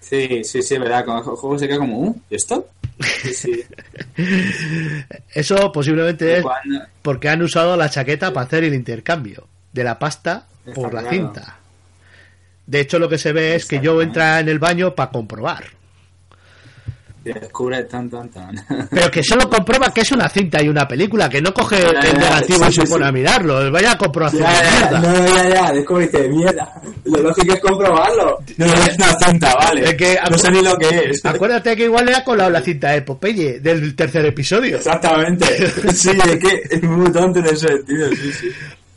[0.00, 1.04] Sí, sí, sí, verdad.
[1.04, 2.20] Con el juego se queda como, ¿uh?
[2.30, 2.68] ¿Y esto?
[3.00, 3.64] Sí, sí.
[5.34, 6.44] Eso posiblemente es
[7.02, 11.08] porque han usado la chaqueta para hacer el intercambio de la pasta Está por la
[11.08, 11.56] cinta.
[12.66, 15.64] De hecho, lo que se ve es que Joe entra en el baño para comprobar.
[17.22, 18.54] Descubre tan, tan, tan.
[18.90, 22.00] Pero que solo comprueba que es una cinta y una película, que no coge Ya,
[22.00, 23.08] el negativo sí, y se pone sí.
[23.08, 23.70] a mirarlo.
[23.70, 25.00] Vaya comprobación Ya, de ya, mierda.
[25.00, 26.82] no, ya, ya, dice, mierda.
[27.04, 28.38] Lo lógico es comprobarlo.
[28.56, 29.84] No, es una cinta, vale.
[29.90, 31.24] Es que- no sé ni lo que es.
[31.26, 34.76] Acuérdate que igual le ha colado la cinta de Popeye del tercer episodio.
[34.78, 35.44] Exactamente.
[35.92, 38.48] Sí, es que es muy tonto en ese sentido, sí, sí.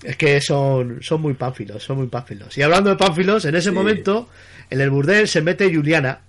[0.04, 2.58] Es que son, son muy pánfilos, son muy pánfilos.
[2.58, 3.76] Y hablando de pánfilos, en ese Sí.
[3.76, 4.30] momento,
[4.70, 6.20] en el burdel se mete Juliana,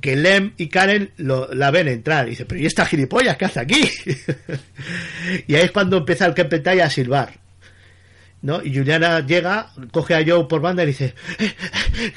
[0.00, 2.26] que Lem y Karen lo- la ven entrar.
[2.26, 3.80] Y dice, pero ¿y esta gilipollas qué hace aquí?
[5.46, 7.32] y ahí es cuando empieza el Kempetai a silbar.
[8.42, 8.62] ¿No?
[8.62, 11.14] Y Juliana llega, coge a Joe por banda y dice,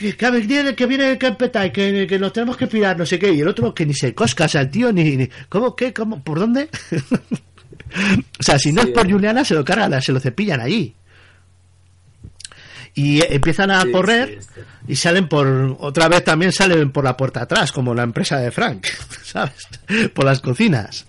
[0.01, 3.17] "Eh, que viene, que viene el Kempetai, que, que nos tenemos que pirar, no sé
[3.17, 3.31] qué.
[3.31, 5.93] Y el otro que ni se cosca, o sea, el tío ni, ni ¿cómo, qué,
[5.93, 6.67] cómo, por dónde?
[8.39, 8.89] o sea, si no Sí.
[8.89, 10.93] es por Juliana, se lo cargan, se lo cepillan allí
[12.95, 17.15] y empiezan a Sí, correr sí, y salen por otra vez también salen por la
[17.15, 18.85] puerta atrás como la empresa de Frank
[19.23, 19.67] sabes
[20.13, 21.05] por las cocinas.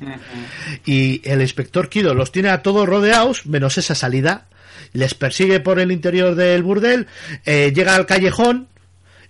[0.84, 4.46] Y el inspector Kido los tiene a todos rodeados menos esa salida.
[4.92, 7.06] Les persigue por el interior del burdel,
[7.46, 8.68] eh, llega al callejón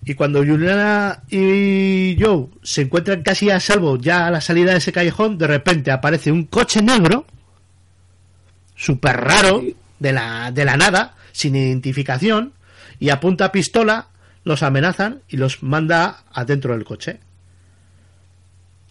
[0.03, 4.79] y cuando Juliana y Joe se encuentran casi a salvo ya a la salida de
[4.79, 7.25] ese callejón, de repente aparece un coche negro,
[8.81, 9.63] súper raro,
[9.99, 12.53] de la, de la nada, sin identificación,
[12.99, 14.07] y apunta a pistola,
[14.43, 17.19] los amenazan y los manda adentro del coche.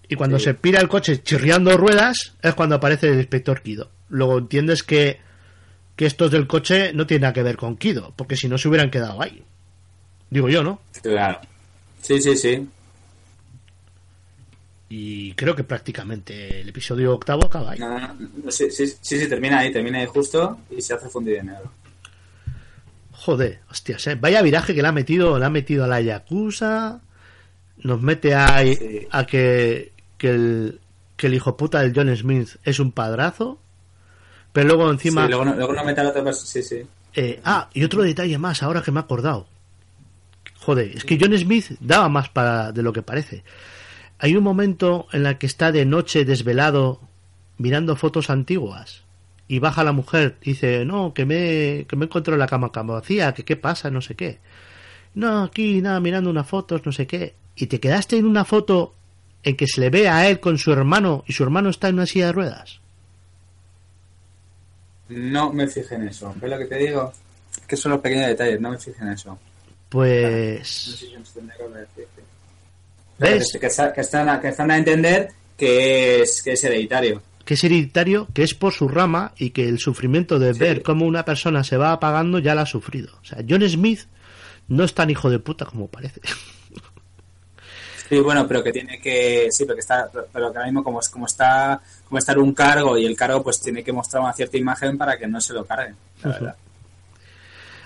[0.09, 0.45] Y cuando Sí.
[0.47, 3.91] se pira el coche chirriando ruedas, es cuando aparece el inspector Kido.
[4.09, 5.19] Luego entiendes que,
[5.97, 8.69] que estos del coche no tienen nada que ver con Kido, porque si no se
[8.69, 9.43] hubieran quedado ahí.
[10.31, 10.81] Digo yo, ¿no?
[11.03, 11.41] Claro.
[12.03, 12.67] Sí, sí, sí.
[14.93, 17.79] Y creo que prácticamente el episodio octavo acaba ahí.
[17.79, 21.47] No, no, no, sí, sí, termina ahí, termina ahí justo y se hace fundido en
[21.47, 21.71] negro.
[23.13, 24.17] Joder, hostias, ¿eh?
[24.17, 27.01] Vaya viraje que le ha metido, le ha metido a la Yakuza.
[27.79, 29.07] Nos mete a, Sí.
[29.13, 30.81] a que, que, el,
[31.17, 33.61] que el hijo puta del John Smith es un padrazo.
[34.53, 35.23] Pero luego encima.
[35.23, 36.47] Sí, luego, no, luego no mete a la otra persona.
[36.49, 36.83] Sí, sí.
[37.15, 39.47] Eh, ah, y otro detalle más, ahora que me he acordado.
[40.59, 43.45] Joder, es que John Smith daba más para de lo que parece.
[44.23, 47.01] Hay un momento en el que está de noche desvelado
[47.59, 49.03] mirando fotos antiguas
[49.49, 52.71] y baja la mujer y dice, no, que me, que me encuentro en la cama
[52.71, 54.39] cama vacía, que qué pasa, no sé qué.
[55.15, 57.35] No, aquí nada, mirando unas fotos, no sé qué.
[57.57, 58.95] Y te quedaste en una foto
[59.43, 61.95] en que se le ve a él con su hermano y su hermano está en
[61.95, 62.81] una silla de ruedas.
[65.09, 66.33] No me fijé en eso.
[66.41, 67.13] ¿Ves lo que te digo?
[67.67, 69.31] Que son los pequeños detalles, no me fijé en eso.
[69.31, 69.39] No
[69.89, 70.69] Pues...
[70.69, 72.23] sé si yo tendría que haber decirte.
[73.21, 73.57] ¿Ves?
[73.61, 77.23] Que, está- que están, a- que están a entender que es, que es hereditario.
[77.45, 80.61] que es hereditario, que es por su rama y que el sufrimiento de Sí.
[80.61, 83.13] ver cómo una persona se va apagando ya la ha sufrido.
[83.21, 84.01] O sea, John Smith
[84.69, 86.21] no es tan hijo de puta como parece.
[88.09, 89.47] Sí, bueno, pero que tiene que.
[89.53, 90.11] Sí, pero que está.
[90.11, 93.41] Pero que ahora mismo, como, como está como está en un cargo y el cargo,
[93.41, 95.95] pues tiene que mostrar una cierta imagen para que no se lo carguen.
[96.25, 96.57] La verdad.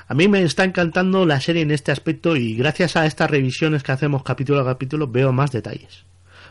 [0.06, 3.82] A mí me está encantando la serie en este aspecto y gracias a estas revisiones
[3.82, 6.04] que hacemos capítulo a capítulo veo más detalles.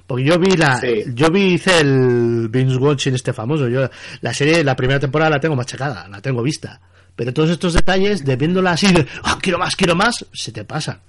[0.08, 1.04] Porque yo vi la, Sí.
[1.14, 3.70] yo vi hice el binge watching este famoso.
[3.70, 3.88] Yo
[4.22, 6.82] la serie, la primera temporada la tengo machacada, la tengo vista.
[7.16, 10.66] Pero todos estos detalles, de viéndola así de, "Ah, quiero más, quiero más, se te
[10.66, 11.00] pasan.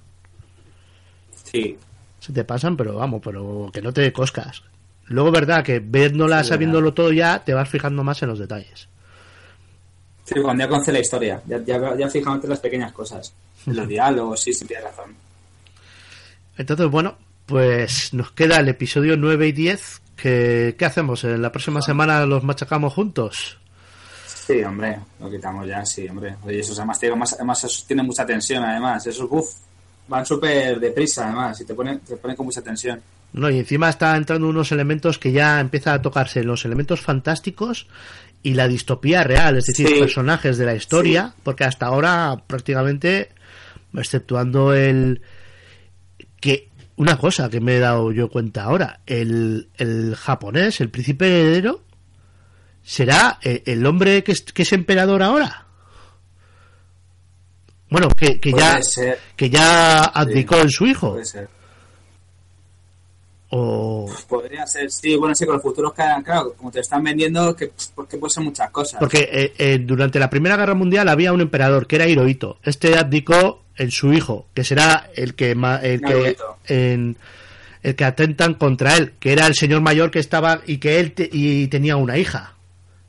[1.43, 1.77] Sí.
[2.19, 4.63] se te pasan, pero vamos, pero que no te coscas.
[5.05, 8.89] Luego, verdad, que viéndola, Sí, sabiéndolo todo ya, te vas fijando más en los detalles.
[10.25, 13.31] Sí, cuando ya conoce la historia, ya, ya, ya en las pequeñas cosas.
[13.67, 15.15] Los diálogos, sí, sí, tienes razón.
[16.57, 20.01] Entonces, bueno, pues nos queda el episodio 9 y 10.
[20.15, 21.23] Que, ¿Qué hacemos?
[21.25, 23.59] ¿En la próxima semana los machacamos juntos?
[24.25, 26.35] Sí, hombre, lo quitamos ya, sí, hombre.
[26.43, 29.05] Oye, esos además, tiene, más, además tienen mucha tensión, además.
[29.05, 29.47] Esos, uff,
[30.07, 33.01] van súper deprisa, además, y te ponen, te ponen con mucha tensión.
[33.33, 37.87] No, y encima está entrando unos elementos que ya empieza a tocarse los elementos fantásticos
[38.43, 39.99] y la distopía real, es decir, Sí.
[39.99, 43.29] personajes de la historia, porque hasta ahora prácticamente,
[43.93, 45.21] exceptuando el
[46.39, 51.27] que una cosa que me he dado yo cuenta ahora, el, el japonés, el príncipe
[51.27, 51.83] heredero,
[52.83, 55.65] será eh, el hombre que es, que es emperador ahora.
[57.89, 61.11] Bueno, que, que ya ser, que ya abdicó en su hijo.
[61.13, 61.49] puede ser.
[63.49, 67.55] O Podría ser, sí, bueno, sí, con los futuros que claro, como te están vendiendo,
[67.55, 68.99] que, pues, que pueden ser muchas cosas.
[68.99, 72.57] Porque eh, eh, durante la Primera Guerra Mundial había un emperador que era Hirohito.
[72.63, 77.17] Este abdicó en su hijo, que será el que el que en-
[77.83, 81.11] el que atentan contra él, que era el señor mayor que estaba y que él
[81.11, 82.53] te- y tenía una hija.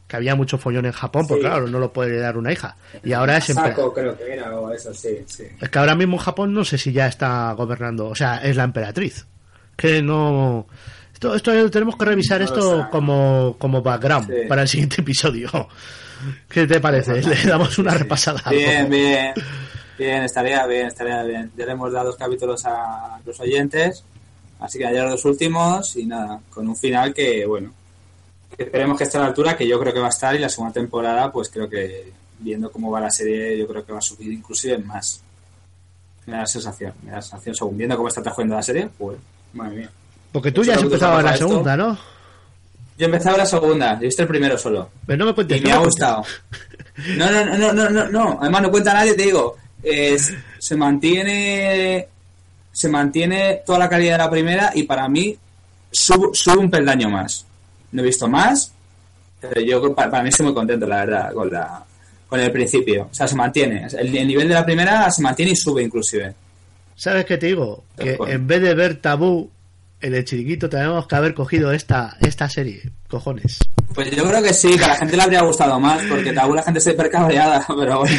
[0.06, 1.48] Que había mucho follón en Japón, porque Sí.
[1.48, 2.76] claro, no lo puede dar una hija.
[3.02, 3.74] Y ahora es emperador.
[3.76, 5.44] Saco, creo que era, o eso, sí, sí.
[5.60, 8.64] Es que ahora mismo Japón no sé si ya está gobernando, o sea, es la
[8.64, 9.26] emperatriz.
[9.76, 10.66] Que no.
[11.12, 14.48] Esto, esto tenemos que revisar No esto como, como background Sí.
[14.48, 15.50] para el siguiente episodio.
[16.48, 17.22] ¿Qué te parece?
[17.22, 18.42] Le damos una repasada.
[18.50, 19.32] Bien, bien.
[19.98, 21.50] Bien, estaría bien, estaría bien.
[21.56, 24.04] Ya le hemos dado dos capítulos a los oyentes,
[24.60, 27.72] así que ayer los dos últimos y nada, con un final que, bueno,
[28.54, 30.38] que esperemos que esté a la altura, que yo creo que va a estar y
[30.38, 33.98] la segunda temporada, pues creo que viendo cómo va la serie, yo creo que va
[33.98, 35.22] a subir inclusive más.
[36.26, 38.90] Me da la sensación, me da la sensación, según viendo cómo está trabajando la serie,
[38.98, 39.16] pues,
[39.56, 39.90] madre mía.
[40.32, 41.48] Porque tú ya has empezado la esto.
[41.48, 41.94] segunda, ¿no?
[42.98, 44.90] Yo he empezado la segunda, yo he visto el primero solo.
[45.06, 46.24] Pero no me cuentes Y me no ha gustado.
[47.16, 48.38] No, no, no, no, no, no.
[48.40, 49.56] Además no cuenta nadie, te digo.
[49.82, 52.08] Es- se mantiene
[52.72, 55.34] se mantiene toda la calidad de la primera y para mí
[55.90, 57.46] sube, sube un peldaño más.
[57.92, 58.70] No he visto más,
[59.40, 61.82] pero yo para, para mí estoy muy contento, la verdad, con la
[62.28, 63.08] con el principio.
[63.10, 63.86] O sea, se mantiene.
[63.98, 66.34] El, el nivel de la primera se mantiene y sube inclusive.
[66.96, 67.84] ¿Sabes qué te digo?
[67.96, 69.50] Que en vez de ver tabú,
[70.00, 73.58] en el chiringuito tenemos que haber cogido esta, esta serie, cojones.
[73.94, 76.54] Pues yo creo que sí, que a la gente le habría gustado más, porque tal
[76.54, 78.16] la gente se cabreada, pero bueno.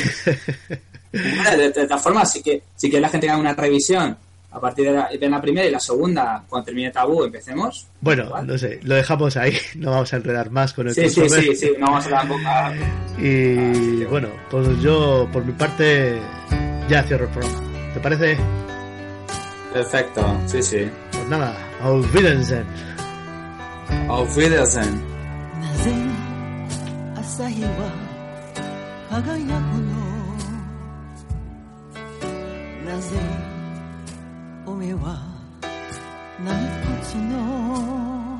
[1.57, 4.15] de, todas formas, sí que, sí que la gente haga una revisión
[4.51, 7.87] a partir de la, de la, primera y la segunda, cuando termine Tabú, empecemos.
[8.01, 11.29] Bueno, no sé, lo dejamos ahí, no vamos a enredar más con el Sí, sí,
[11.29, 12.75] sí, sí, no vamos a dar.
[13.19, 16.19] Y bueno, pues yo, por mi parte,
[16.87, 17.76] ya cierro el programa.
[17.93, 18.37] ¿Te parece?
[19.73, 20.91] Perfecto, sí, sí.
[21.11, 22.65] Pues nada, auf Wiedersehen.
[24.09, 25.17] Auf Wiedersehen.
[27.37, 27.69] 朝日は
[29.11, 29.97] 輝くの
[32.83, 33.15] なぜ
[34.65, 35.21] おめは
[36.43, 36.65] ない
[37.03, 38.39] 土地の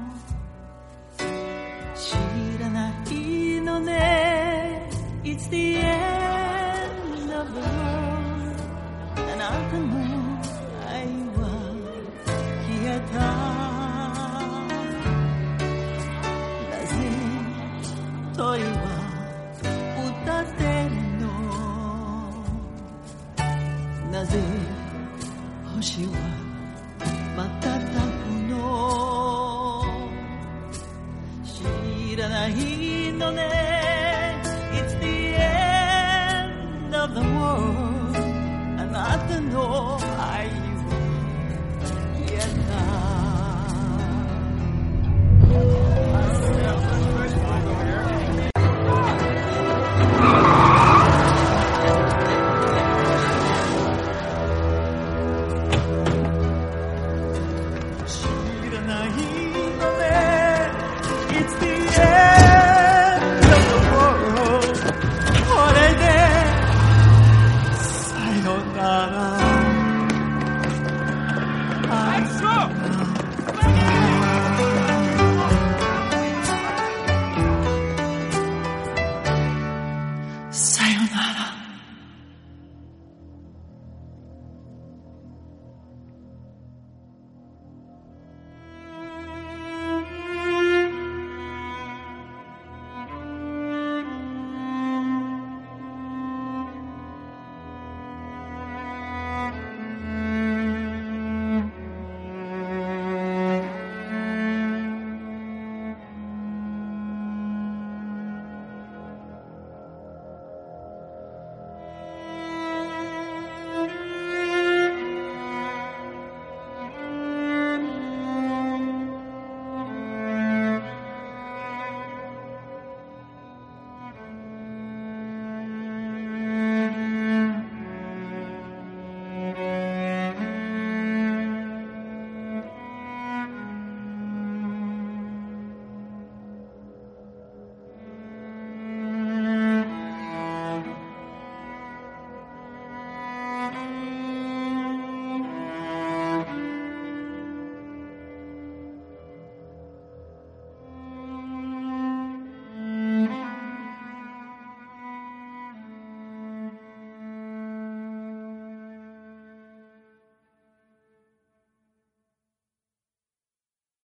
[1.94, 2.16] 知
[2.60, 4.90] らないのね
[5.24, 6.07] いつで